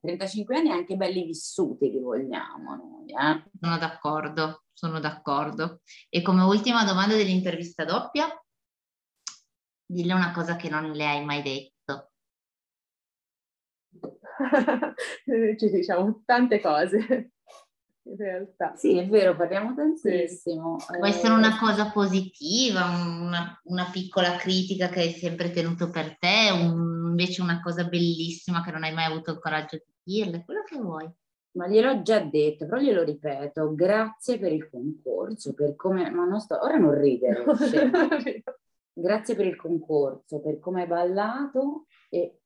35 0.00 0.56
anni 0.56 0.70
anche 0.70 0.96
belli 0.96 1.24
vissuti 1.24 1.90
li 1.90 2.00
vogliamo 2.00 2.74
noi. 2.74 3.10
Eh? 3.10 3.50
Sono 3.60 3.78
d'accordo, 3.78 4.64
sono 4.80 4.98
d'accordo. 4.98 5.82
E 6.08 6.22
come 6.22 6.42
ultima 6.42 6.84
domanda 6.84 7.14
dell'intervista 7.14 7.84
doppia, 7.84 8.26
dille 9.84 10.14
una 10.14 10.32
cosa 10.32 10.56
che 10.56 10.70
non 10.70 10.90
le 10.92 11.06
hai 11.06 11.22
mai 11.22 11.42
detto. 11.42 12.12
Ci 15.58 15.70
diciamo 15.70 16.22
tante 16.24 16.60
cose. 16.62 17.32
In 18.04 18.16
realtà. 18.16 18.74
Sì, 18.74 18.96
è 18.96 19.06
vero, 19.06 19.36
parliamo 19.36 19.74
tantissimo. 19.74 20.78
Sì. 20.78 20.96
Può 20.96 21.06
essere 21.06 21.34
una 21.34 21.58
cosa 21.58 21.90
positiva, 21.90 22.86
una, 22.86 23.60
una, 23.64 23.90
piccola 23.92 24.36
critica 24.36 24.88
che 24.88 25.00
hai 25.00 25.12
sempre 25.12 25.50
tenuto 25.50 25.90
per 25.90 26.16
te, 26.18 26.50
un, 26.50 27.08
invece 27.10 27.42
una 27.42 27.60
cosa 27.60 27.84
bellissima 27.84 28.64
che 28.64 28.70
non 28.70 28.84
hai 28.84 28.94
mai 28.94 29.04
avuto 29.04 29.32
il 29.32 29.38
coraggio 29.38 29.76
di 29.76 29.92
dirle, 30.02 30.42
quello 30.46 30.62
che 30.64 30.78
vuoi. 30.78 31.12
Ma 31.52 31.66
gliel'ho 31.66 32.02
già 32.02 32.20
detto, 32.20 32.66
però 32.66 32.80
glielo 32.80 33.02
ripeto, 33.02 33.74
grazie 33.74 34.38
per 34.38 34.52
il 34.52 34.68
concorso, 34.70 35.52
per 35.52 35.74
come... 35.74 36.10
Ma 36.10 36.24
non 36.24 36.38
sto... 36.40 36.58
Ora 36.62 36.76
non 36.76 36.94
ridere. 36.94 37.44
grazie 38.92 39.34
per 39.34 39.46
il 39.46 39.56
concorso, 39.56 40.40
per 40.40 40.58
come 40.58 40.82
hai 40.82 40.88
ballato 40.88 41.86
e 42.08 42.40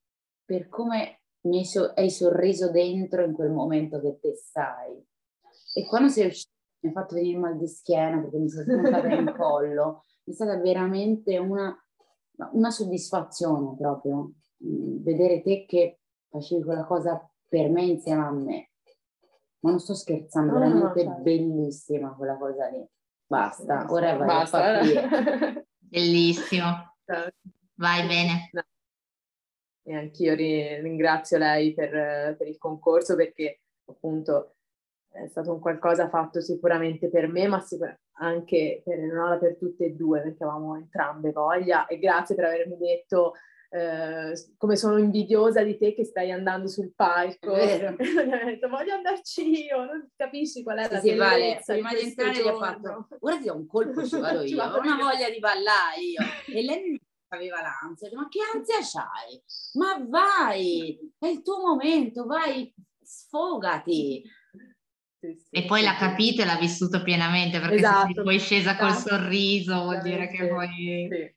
per 0.44 0.68
come 0.68 1.20
mi 1.42 1.58
hai, 1.58 1.64
so- 1.64 1.92
hai 1.94 2.10
sorriso 2.10 2.70
dentro 2.70 3.22
in 3.24 3.32
quel 3.32 3.50
momento 3.50 4.00
che 4.00 4.18
te 4.20 4.34
stai. 4.34 5.02
E 5.74 5.86
quando 5.86 6.08
sei 6.08 6.26
uscita 6.26 6.52
mi 6.80 6.90
ha 6.90 6.92
fatto 6.92 7.14
venire 7.14 7.38
mal 7.38 7.56
di 7.56 7.66
schiena 7.66 8.20
perché 8.20 8.38
mi 8.38 8.48
sono 8.48 8.64
smontata 8.64 9.08
in 9.08 9.32
collo. 9.36 10.04
È 10.22 10.32
stata 10.32 10.56
veramente 10.58 11.38
una, 11.38 11.74
una 12.52 12.70
soddisfazione 12.70 13.74
proprio 13.76 14.32
mm, 14.64 15.02
vedere 15.02 15.42
te 15.42 15.64
che 15.66 16.00
facevi 16.28 16.62
quella 16.62 16.84
cosa 16.84 17.30
per 17.48 17.70
me 17.70 17.84
insieme 17.84 18.22
a 18.22 18.30
me. 18.30 18.68
Ma 19.64 19.70
non 19.70 19.80
sto 19.80 19.94
scherzando, 19.94 20.52
no, 20.52 20.58
veramente 20.58 21.04
no, 21.04 21.10
certo. 21.10 21.22
bellissima 21.22 22.14
quella 22.14 22.36
cosa 22.36 22.68
lì. 22.68 22.86
Basta, 23.26 23.86
ora 23.88 24.14
vai 24.14 24.26
Basta. 24.26 24.78
a 24.78 24.82
Bellissimo. 25.78 26.96
Vai 27.74 28.06
bene. 28.06 28.50
No. 28.52 28.62
E 29.86 29.94
anch'io 29.94 30.34
ringrazio 30.34 31.38
lei 31.38 31.72
per, 31.72 32.36
per 32.36 32.46
il 32.46 32.58
concorso 32.58 33.16
perché 33.16 33.60
appunto 33.86 34.56
è 35.08 35.26
stato 35.28 35.52
un 35.52 35.60
qualcosa 35.60 36.08
fatto 36.10 36.42
sicuramente 36.42 37.08
per 37.08 37.28
me, 37.28 37.46
ma 37.46 37.64
anche 38.18 38.82
per 38.84 38.98
Eleonora, 38.98 39.38
per 39.38 39.56
tutte 39.56 39.86
e 39.86 39.90
due, 39.92 40.20
perché 40.20 40.44
avevamo 40.44 40.76
entrambe 40.76 41.32
voglia. 41.32 41.86
E 41.86 41.98
grazie 41.98 42.34
per 42.34 42.44
avermi 42.44 42.76
detto 42.76 43.32
eh, 43.74 44.32
come 44.56 44.76
sono 44.76 44.98
invidiosa 44.98 45.64
di 45.64 45.76
te 45.76 45.94
che 45.94 46.04
stai 46.04 46.30
andando 46.30 46.68
sul 46.68 46.92
palco. 46.94 47.50
ho 47.50 47.56
detto, 47.56 48.68
voglio 48.68 48.94
andarci 48.94 49.64
io, 49.66 49.84
non 49.84 50.10
capisci 50.14 50.62
qual 50.62 50.78
è 50.78 50.84
sì, 50.84 50.92
la 50.92 51.00
sì, 51.00 51.14
vale. 51.14 51.62
Prima 51.66 51.92
di 51.92 52.00
entrare 52.00 52.40
gli 52.40 52.46
ho 52.46 52.56
fatto, 52.56 53.08
ora 53.18 53.36
ti 53.36 53.46
do 53.46 53.56
un 53.56 53.66
colpo, 53.66 54.06
ci 54.06 54.16
vado 54.16 54.42
io, 54.46 54.62
ho 54.62 54.78
una 54.78 54.96
voglia 54.96 55.28
di 55.28 55.40
ballare 55.40 56.00
io. 56.00 56.22
E 56.54 56.62
lei 56.62 57.00
aveva 57.28 57.62
l'ansia, 57.62 58.08
ma 58.14 58.28
che 58.28 58.38
ansia 58.54 58.78
c'hai? 58.78 59.42
Ma 59.72 60.06
vai, 60.08 60.96
è 61.18 61.26
il 61.26 61.42
tuo 61.42 61.58
momento, 61.66 62.26
vai, 62.26 62.72
sfogati. 63.02 64.22
Sì, 65.18 65.34
sì, 65.36 65.48
e 65.50 65.64
poi 65.64 65.80
sì, 65.80 65.86
l'ha 65.86 65.96
capito 65.96 66.42
e 66.42 66.44
l'ha 66.44 66.58
vissuto 66.58 67.02
pienamente 67.02 67.58
perché 67.58 67.76
esatto, 67.76 68.12
se 68.14 68.22
poi 68.22 68.38
scesa 68.38 68.70
esatto. 68.72 68.84
col 68.84 68.94
sorriso 68.94 69.82
vuol 69.82 70.02
dire 70.02 70.28
che 70.28 70.46
poi 70.46 71.34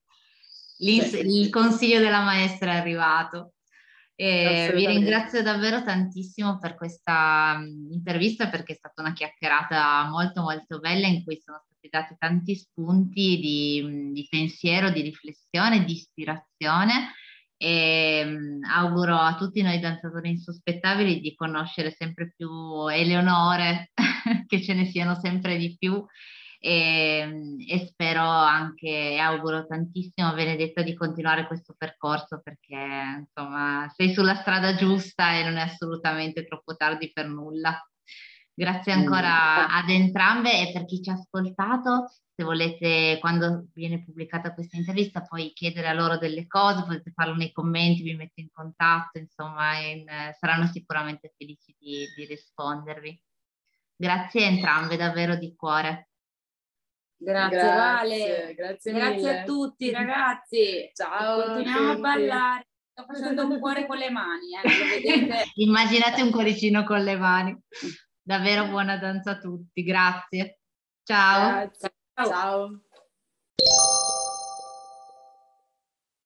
il 0.78 1.49
consiglio 1.49 1.99
della 1.99 2.23
maestra 2.23 2.73
è 2.73 2.78
arrivato. 2.78 3.53
E 4.19 4.71
vi 4.73 4.88
ringrazio 4.88 5.43
davvero 5.43 5.84
tantissimo 5.84 6.57
per 6.57 6.73
questa 6.73 7.61
intervista 7.91 8.49
perché 8.49 8.73
è 8.73 8.75
stata 8.75 9.01
una 9.01 9.13
chiacchierata 9.13 10.07
molto 10.09 10.41
molto 10.41 10.80
bella 10.80 11.05
in 11.05 11.23
cui 11.23 11.39
sono 11.39 11.61
stati 11.63 11.88
dati 11.88 12.15
tanti 12.17 12.55
spunti 12.55 13.38
di, 13.39 14.11
di 14.13 14.25
pensiero, 14.28 14.89
di 14.89 15.01
riflessione, 15.01 15.86
di 15.86 15.93
ispirazione. 15.93 17.13
E 17.59 18.59
auguro 18.71 19.17
a 19.17 19.36
tutti 19.36 19.61
noi 19.61 19.80
danzatori 19.80 20.30
insospettabili 20.30 21.19
di 21.19 21.36
conoscere 21.36 21.91
sempre 21.91 22.34
più 22.36 22.88
Eleonore, 22.88 23.91
che 24.47 24.61
ce 24.63 24.73
ne 24.73 24.86
siano 24.86 25.15
sempre 25.19 25.57
di 25.57 25.75
più 25.78 26.03
e, 26.60 27.55
e 27.68 27.88
spero 27.88 28.22
anche, 28.22 29.18
auguro 29.20 29.66
tantissimo 29.66 30.30
a 30.30 30.34
Benedetta 30.34 30.82
di 30.82 30.95
continuare 30.95 31.47
questo 31.47 31.76
percorso 31.78 32.41
perché 32.43 32.76
insomma 33.20 33.91
sei 33.95 34.14
sulla 34.14 34.36
strada 34.36 34.76
giusta 34.76 35.34
e 35.36 35.43
non 35.43 35.58
è 35.58 35.62
assolutamente 35.62 36.45
troppo 36.45 36.76
tardi 36.76 37.12
per 37.12 37.28
nulla. 37.28 37.80
Grazie 38.53 38.95
mm. 38.95 38.99
ancora 38.99 39.68
ad 39.70 39.89
entrambe 39.89 40.68
e 40.68 40.72
per 40.72 40.86
chi 40.86 41.01
ci 41.01 41.12
ha 41.12 41.14
ascoltato, 41.14 42.08
se 42.38 42.43
volete, 42.43 43.18
quando 43.20 43.68
viene 43.74 44.03
pubblicata 44.03 44.53
questa 44.53 44.78
intervista, 44.78 45.22
poi 45.22 45.53
chiedere 45.53 45.88
a 45.88 45.93
loro 45.93 46.18
delle 46.18 46.45
cose, 46.45 46.84
potete 46.84 47.12
farlo 47.12 47.36
nei 47.36 47.51
commenti, 47.51 48.03
vi 48.03 48.16
metto 48.16 48.39
in 48.41 48.49
contatto, 48.51 49.18
insomma, 49.18 49.80
in, 49.80 50.08
eh, 50.08 50.36
saranno 50.39 50.68
sicuramente 50.68 51.34
felici 51.36 51.76
di, 51.80 52.05
di 52.16 52.26
rispondervi. 52.26 53.22
Grazie 53.95 54.45
a 54.45 54.49
entrambe, 54.49 54.97
davvero 54.97 55.36
di 55.36 55.55
cuore. 55.55 56.07
Grazie, 57.20 57.57
grazie 57.57 57.76
Vale. 57.76 58.53
Grazie, 58.55 58.91
grazie 58.93 59.39
a 59.39 59.43
tutti 59.43 59.91
ragazzi. 59.91 60.91
Ciao. 60.93 61.43
Continuiamo 61.43 61.91
a, 61.91 61.97
ballare. 61.97 62.68
Sto 62.91 63.05
facendo 63.07 63.47
un 63.47 63.59
cuore 63.59 63.86
con 63.86 63.97
le 63.97 64.09
mani, 64.09 64.55
eh, 64.63 65.45
Immaginate 65.55 66.22
un 66.22 66.32
cuoricino 66.32 66.84
con 66.84 67.03
le 67.03 67.15
mani. 67.15 67.57
Davvero 68.22 68.68
buona 68.68 68.97
danza 68.97 69.32
a 69.32 69.38
tutti. 69.39 69.84
Grazie. 69.84 70.59
Ciao. 71.03 71.49
Grazie. 71.49 71.93
Ciao. 72.13 72.28
Ciao. 72.28 72.82